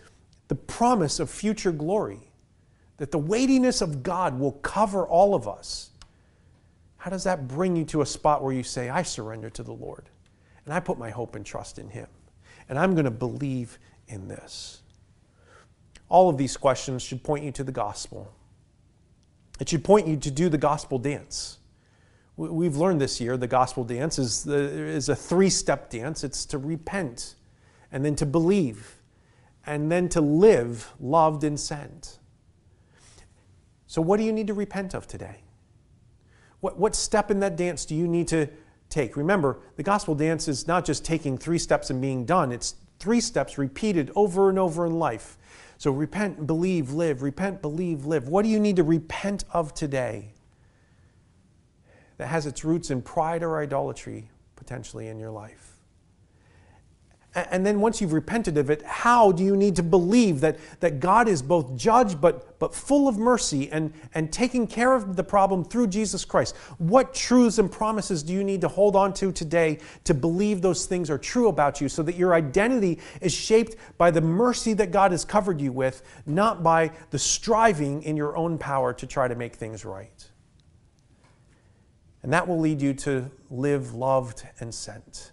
the 0.48 0.56
promise 0.56 1.18
of 1.20 1.30
future 1.30 1.72
glory, 1.72 2.31
that 3.02 3.10
the 3.10 3.18
weightiness 3.18 3.80
of 3.80 4.04
God 4.04 4.38
will 4.38 4.52
cover 4.52 5.04
all 5.04 5.34
of 5.34 5.48
us. 5.48 5.90
How 6.98 7.10
does 7.10 7.24
that 7.24 7.48
bring 7.48 7.74
you 7.74 7.84
to 7.86 8.00
a 8.00 8.06
spot 8.06 8.44
where 8.44 8.52
you 8.52 8.62
say, 8.62 8.90
I 8.90 9.02
surrender 9.02 9.50
to 9.50 9.64
the 9.64 9.72
Lord 9.72 10.08
and 10.64 10.72
I 10.72 10.78
put 10.78 11.00
my 11.00 11.10
hope 11.10 11.34
and 11.34 11.44
trust 11.44 11.80
in 11.80 11.88
Him 11.88 12.06
and 12.68 12.78
I'm 12.78 12.92
going 12.92 13.06
to 13.06 13.10
believe 13.10 13.80
in 14.06 14.28
this? 14.28 14.82
All 16.08 16.28
of 16.28 16.38
these 16.38 16.56
questions 16.56 17.02
should 17.02 17.24
point 17.24 17.44
you 17.44 17.50
to 17.50 17.64
the 17.64 17.72
gospel. 17.72 18.32
It 19.58 19.68
should 19.68 19.82
point 19.82 20.06
you 20.06 20.16
to 20.18 20.30
do 20.30 20.48
the 20.48 20.56
gospel 20.56 20.96
dance. 20.96 21.58
We've 22.36 22.76
learned 22.76 23.00
this 23.00 23.20
year 23.20 23.36
the 23.36 23.48
gospel 23.48 23.82
dance 23.82 24.16
is, 24.20 24.44
the, 24.44 24.60
is 24.60 25.08
a 25.08 25.16
three 25.16 25.50
step 25.50 25.90
dance 25.90 26.22
it's 26.22 26.46
to 26.46 26.58
repent, 26.58 27.34
and 27.90 28.04
then 28.04 28.14
to 28.14 28.26
believe, 28.26 28.98
and 29.66 29.90
then 29.90 30.08
to 30.10 30.20
live 30.20 30.92
loved 31.00 31.42
and 31.42 31.58
sent. 31.58 32.20
So, 33.92 34.00
what 34.00 34.16
do 34.16 34.22
you 34.22 34.32
need 34.32 34.46
to 34.46 34.54
repent 34.54 34.94
of 34.94 35.06
today? 35.06 35.42
What, 36.60 36.78
what 36.78 36.94
step 36.94 37.30
in 37.30 37.40
that 37.40 37.56
dance 37.56 37.84
do 37.84 37.94
you 37.94 38.08
need 38.08 38.26
to 38.28 38.48
take? 38.88 39.18
Remember, 39.18 39.58
the 39.76 39.82
gospel 39.82 40.14
dance 40.14 40.48
is 40.48 40.66
not 40.66 40.86
just 40.86 41.04
taking 41.04 41.36
three 41.36 41.58
steps 41.58 41.90
and 41.90 42.00
being 42.00 42.24
done, 42.24 42.52
it's 42.52 42.76
three 42.98 43.20
steps 43.20 43.58
repeated 43.58 44.10
over 44.16 44.48
and 44.48 44.58
over 44.58 44.86
in 44.86 44.98
life. 44.98 45.36
So, 45.76 45.90
repent, 45.90 46.46
believe, 46.46 46.92
live. 46.92 47.20
Repent, 47.20 47.60
believe, 47.60 48.06
live. 48.06 48.28
What 48.28 48.44
do 48.44 48.48
you 48.48 48.60
need 48.60 48.76
to 48.76 48.82
repent 48.82 49.44
of 49.52 49.74
today 49.74 50.32
that 52.16 52.28
has 52.28 52.46
its 52.46 52.64
roots 52.64 52.90
in 52.90 53.02
pride 53.02 53.42
or 53.42 53.58
idolatry 53.58 54.30
potentially 54.56 55.08
in 55.08 55.18
your 55.18 55.30
life? 55.30 55.71
And 57.34 57.64
then 57.64 57.80
once 57.80 58.02
you've 58.02 58.12
repented 58.12 58.58
of 58.58 58.68
it, 58.68 58.82
how 58.82 59.32
do 59.32 59.42
you 59.42 59.56
need 59.56 59.74
to 59.76 59.82
believe 59.82 60.40
that, 60.40 60.58
that 60.80 61.00
God 61.00 61.28
is 61.28 61.40
both 61.40 61.74
judge 61.76 62.20
but, 62.20 62.58
but 62.58 62.74
full 62.74 63.08
of 63.08 63.16
mercy 63.16 63.70
and, 63.72 63.94
and 64.12 64.30
taking 64.30 64.66
care 64.66 64.92
of 64.92 65.16
the 65.16 65.24
problem 65.24 65.64
through 65.64 65.86
Jesus 65.86 66.26
Christ? 66.26 66.54
What 66.76 67.14
truths 67.14 67.56
and 67.56 67.72
promises 67.72 68.22
do 68.22 68.34
you 68.34 68.44
need 68.44 68.60
to 68.60 68.68
hold 68.68 68.94
on 68.96 69.14
to 69.14 69.32
today 69.32 69.78
to 70.04 70.12
believe 70.12 70.60
those 70.60 70.84
things 70.84 71.08
are 71.08 71.16
true 71.16 71.48
about 71.48 71.80
you 71.80 71.88
so 71.88 72.02
that 72.02 72.16
your 72.16 72.34
identity 72.34 72.98
is 73.22 73.32
shaped 73.32 73.76
by 73.96 74.10
the 74.10 74.20
mercy 74.20 74.74
that 74.74 74.90
God 74.90 75.10
has 75.12 75.24
covered 75.24 75.58
you 75.58 75.72
with, 75.72 76.02
not 76.26 76.62
by 76.62 76.90
the 77.12 77.18
striving 77.18 78.02
in 78.02 78.14
your 78.14 78.36
own 78.36 78.58
power 78.58 78.92
to 78.92 79.06
try 79.06 79.26
to 79.26 79.34
make 79.34 79.54
things 79.54 79.86
right? 79.86 80.28
And 82.22 82.30
that 82.34 82.46
will 82.46 82.60
lead 82.60 82.82
you 82.82 82.92
to 82.92 83.30
live 83.50 83.94
loved 83.94 84.46
and 84.60 84.74
sent. 84.74 85.32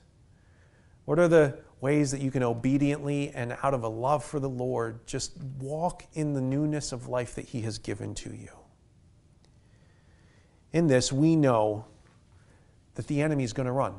What 1.04 1.20
are 1.20 1.28
the 1.28 1.60
ways 1.82 2.12
that 2.12 2.22
you 2.22 2.32
can 2.32 2.44
obediently 2.44 3.30
and 3.30 3.58
out 3.64 3.74
of 3.74 3.84
a 3.84 3.88
love 3.88 4.24
for 4.24 4.40
the 4.40 4.50
Lord 4.50 5.06
just 5.08 5.38
walk 5.60 6.06
in 6.14 6.34
the 6.34 6.42
newness 6.42 6.92
of 6.92 7.08
life 7.08 7.36
that 7.36 7.46
He 7.46 7.62
has 7.62 7.78
given 7.78 8.14
to 8.16 8.36
you. 8.36 8.50
In 10.72 10.88
this, 10.88 11.12
we 11.12 11.36
know 11.36 11.86
that 12.96 13.08
the 13.08 13.22
enemy 13.22 13.44
is 13.44 13.54
going 13.54 13.66
to 13.66 13.72
run. 13.72 13.96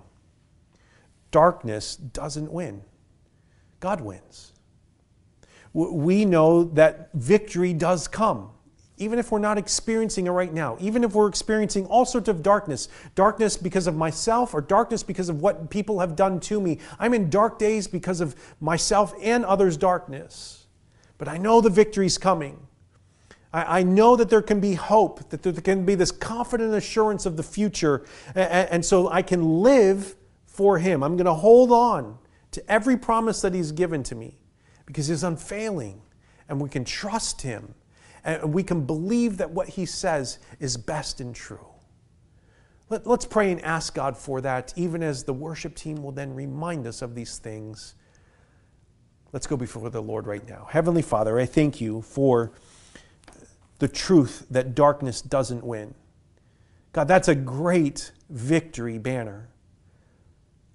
Darkness 1.31 1.97
doesn't 1.97 2.53
win, 2.53 2.83
God 3.81 4.01
wins. 4.01 4.53
We 5.73 6.25
know 6.25 6.65
that 6.65 7.11
victory 7.15 7.73
does 7.73 8.09
come 8.09 8.51
even 9.01 9.19
if 9.19 9.33
we're 9.33 9.39
not 9.39 9.57
experiencing 9.57 10.27
it 10.27 10.31
right 10.31 10.53
now, 10.53 10.77
even 10.79 11.03
if 11.03 11.15
we're 11.15 11.27
experiencing 11.27 11.87
all 11.87 12.05
sorts 12.05 12.29
of 12.29 12.43
darkness, 12.43 12.89
darkness 13.15 13.57
because 13.57 13.87
of 13.87 13.97
myself 13.97 14.53
or 14.53 14.61
darkness 14.61 15.03
because 15.03 15.31
of 15.31 15.41
what 15.41 15.71
people 15.71 16.01
have 16.01 16.15
done 16.15 16.39
to 16.41 16.61
me. 16.61 16.79
I'm 16.99 17.15
in 17.15 17.31
dark 17.31 17.59
days 17.59 17.89
because 17.89 18.21
of 18.21 18.37
myself 18.61 19.15
and 19.23 19.45
others' 19.45 19.79
darkness. 19.79 20.67
But 21.17 21.29
I 21.29 21.39
know 21.39 21.63
the 21.63 21.71
victory's 21.71 22.19
coming. 22.19 22.67
I, 23.53 23.83
know 23.83 24.15
that 24.15 24.31
there 24.31 24.43
can 24.43 24.61
be 24.61 24.75
hope, 24.75 25.29
that 25.31 25.43
there 25.43 25.53
can 25.53 25.85
be 25.85 25.97
this 25.97 26.13
confident 26.13 26.73
assurance 26.73 27.27
of 27.27 27.37
the 27.37 27.43
future. 27.43 28.07
And 28.37 28.85
so 28.85 29.09
I 29.09 29.23
can 29.23 29.63
live 29.63 30.15
for 30.47 30.79
Him. 30.79 31.03
I'm 31.03 31.17
going 31.17 31.25
to 31.25 31.35
hold 31.35 31.73
on 31.73 32.19
to 32.53 32.71
every 32.71 32.97
promise 32.97 33.41
that 33.43 33.53
He's 33.53 33.73
given 33.73 34.05
to 34.05 34.15
me 34.15 34.39
because 34.87 35.09
He's 35.09 35.25
unfailing 35.25 36.01
and 36.49 36.61
we 36.61 36.69
can 36.69 36.85
trust 36.85 37.43
Him 37.43 37.75
and 38.25 38.53
we 38.53 38.63
can 38.63 38.85
believe 38.85 39.37
that 39.39 39.51
what 39.51 39.69
He 39.69 39.87
says 39.87 40.39
is 40.59 40.77
best 40.77 41.21
and 41.21 41.35
true. 41.35 41.67
Let, 42.89 43.07
us 43.07 43.25
pray 43.25 43.53
and 43.53 43.65
ask 43.65 43.95
God 43.95 44.17
for 44.17 44.41
that, 44.41 44.73
even 44.77 45.03
as 45.03 45.23
the 45.23 45.33
worship 45.33 45.77
team 45.77 46.03
will 46.03 46.11
then 46.11 46.35
remind 46.35 46.87
us 46.89 47.03
of 47.03 47.15
these 47.15 47.39
things. 47.39 47.95
Let's 49.33 49.47
go 49.47 49.57
before 49.57 49.91
the 49.91 50.03
Lord 50.03 50.27
right 50.27 50.47
now. 50.49 50.67
Heavenly 50.69 51.03
Father, 51.03 51.39
I 51.39 51.47
thank 51.47 51.81
you 51.81 52.03
for 52.03 52.51
the 53.79 53.87
truth 53.87 54.45
that 54.51 54.75
darkness 54.75 55.23
doesn't 55.23 55.63
win. 55.63 55.95
God, 56.93 57.07
that's 57.07 57.29
a 57.29 57.35
great 57.37 58.11
victory 58.29 58.99
banner. 58.99 59.50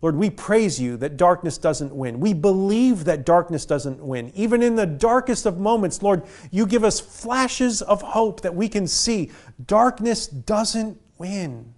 Lord, 0.06 0.18
we 0.18 0.30
praise 0.30 0.80
you 0.80 0.98
that 0.98 1.18
darkness 1.18 1.58
doesn't 1.58 1.92
win. 1.92 2.20
We 2.20 2.36
believe 2.36 3.06
that 3.06 3.26
darkness 3.26 3.66
doesn't 3.66 4.06
win. 4.06 4.32
Even 4.36 4.62
in 4.62 4.76
the 4.76 4.86
darkest 4.86 5.48
of 5.48 5.58
moments, 5.58 6.04
Lord, 6.04 6.22
you 6.52 6.68
give 6.68 6.84
us 6.84 7.00
flashes 7.00 7.82
of 7.82 8.04
hope 8.04 8.42
that 8.42 8.54
we 8.54 8.70
can 8.70 8.86
see. 8.86 9.32
Darkness 9.66 10.28
doesn't 10.28 11.02
win. 11.18 11.74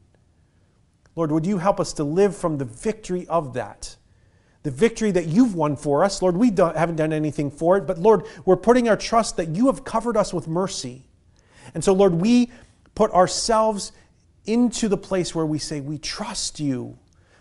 Lord, 1.15 1.31
would 1.31 1.45
you 1.45 1.59
help 1.59 1.79
us 1.79 1.93
to 1.93 2.03
live 2.03 2.35
from 2.35 2.57
the 2.57 2.65
victory 2.65 3.25
of 3.29 3.53
that? 3.53 3.95
The 4.63 4.71
victory 4.71 5.11
that 5.11 5.27
you've 5.27 5.55
won 5.55 5.77
for 5.77 6.03
us. 6.03 6.21
Lord, 6.21 6.35
we 6.35 6.49
haven't 6.49 6.97
done 6.97 7.13
anything 7.13 7.49
for 7.49 7.77
it, 7.77 7.87
but 7.87 7.97
Lord, 7.97 8.23
we're 8.43 8.57
putting 8.57 8.89
our 8.89 8.97
trust 8.97 9.37
that 9.37 9.55
you 9.55 9.67
have 9.67 9.85
covered 9.85 10.17
us 10.17 10.33
with 10.33 10.49
mercy. 10.49 11.05
And 11.73 11.81
so, 11.81 11.93
Lord, 11.93 12.15
we 12.15 12.51
put 12.93 13.09
ourselves 13.11 13.93
into 14.45 14.89
the 14.89 14.97
place 14.97 15.33
where 15.33 15.45
we 15.45 15.59
say, 15.59 15.79
We 15.79 15.97
trust 15.97 16.59
you. 16.59 16.97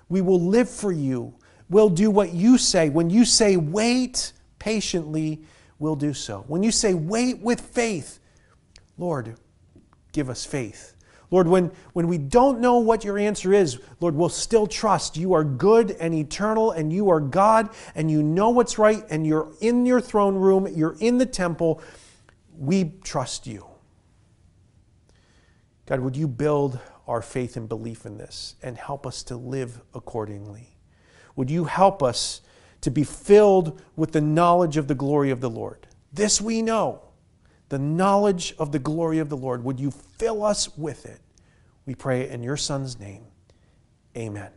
We 0.08 0.20
will 0.20 0.40
live 0.40 0.68
for 0.68 0.92
you. 0.92 1.34
We'll 1.68 1.90
do 1.90 2.10
what 2.10 2.32
you 2.32 2.58
say. 2.58 2.88
When 2.88 3.10
you 3.10 3.24
say 3.24 3.56
wait 3.56 4.32
patiently, 4.58 5.42
we'll 5.78 5.96
do 5.96 6.14
so. 6.14 6.44
When 6.46 6.62
you 6.62 6.70
say 6.70 6.94
wait 6.94 7.40
with 7.40 7.60
faith, 7.60 8.20
Lord, 8.98 9.36
give 10.12 10.30
us 10.30 10.44
faith. 10.44 10.94
Lord, 11.30 11.48
when, 11.48 11.72
when 11.92 12.06
we 12.06 12.18
don't 12.18 12.60
know 12.60 12.78
what 12.78 13.04
your 13.04 13.18
answer 13.18 13.52
is, 13.52 13.80
Lord, 14.00 14.14
we'll 14.14 14.28
still 14.28 14.66
trust 14.66 15.16
you 15.16 15.32
are 15.32 15.42
good 15.42 15.90
and 15.98 16.14
eternal 16.14 16.70
and 16.70 16.92
you 16.92 17.10
are 17.10 17.20
God 17.20 17.70
and 17.96 18.10
you 18.10 18.22
know 18.22 18.50
what's 18.50 18.78
right 18.78 19.04
and 19.10 19.26
you're 19.26 19.52
in 19.60 19.84
your 19.86 20.00
throne 20.00 20.36
room, 20.36 20.68
you're 20.72 20.96
in 21.00 21.18
the 21.18 21.26
temple. 21.26 21.82
We 22.56 22.92
trust 23.02 23.46
you. 23.46 23.66
God, 25.86 26.00
would 26.00 26.16
you 26.16 26.28
build 26.28 26.78
our 27.06 27.22
faith 27.22 27.56
and 27.56 27.68
belief 27.68 28.04
in 28.04 28.18
this 28.18 28.56
and 28.62 28.76
help 28.76 29.06
us 29.06 29.22
to 29.24 29.36
live 29.36 29.80
accordingly? 29.94 30.76
Would 31.36 31.50
you 31.50 31.64
help 31.64 32.02
us 32.02 32.40
to 32.80 32.90
be 32.90 33.04
filled 33.04 33.80
with 33.94 34.12
the 34.12 34.20
knowledge 34.20 34.76
of 34.76 34.88
the 34.88 34.94
glory 34.94 35.30
of 35.30 35.40
the 35.40 35.50
Lord? 35.50 35.86
This 36.12 36.40
we 36.40 36.62
know, 36.62 37.02
the 37.68 37.78
knowledge 37.78 38.54
of 38.58 38.72
the 38.72 38.78
glory 38.78 39.18
of 39.18 39.28
the 39.28 39.36
Lord. 39.36 39.64
Would 39.64 39.80
you 39.80 39.90
fill 39.90 40.44
us 40.44 40.76
with 40.76 41.06
it? 41.06 41.20
We 41.84 41.94
pray 41.94 42.28
in 42.28 42.42
your 42.42 42.56
Son's 42.56 42.98
name. 42.98 43.26
Amen. 44.16 44.55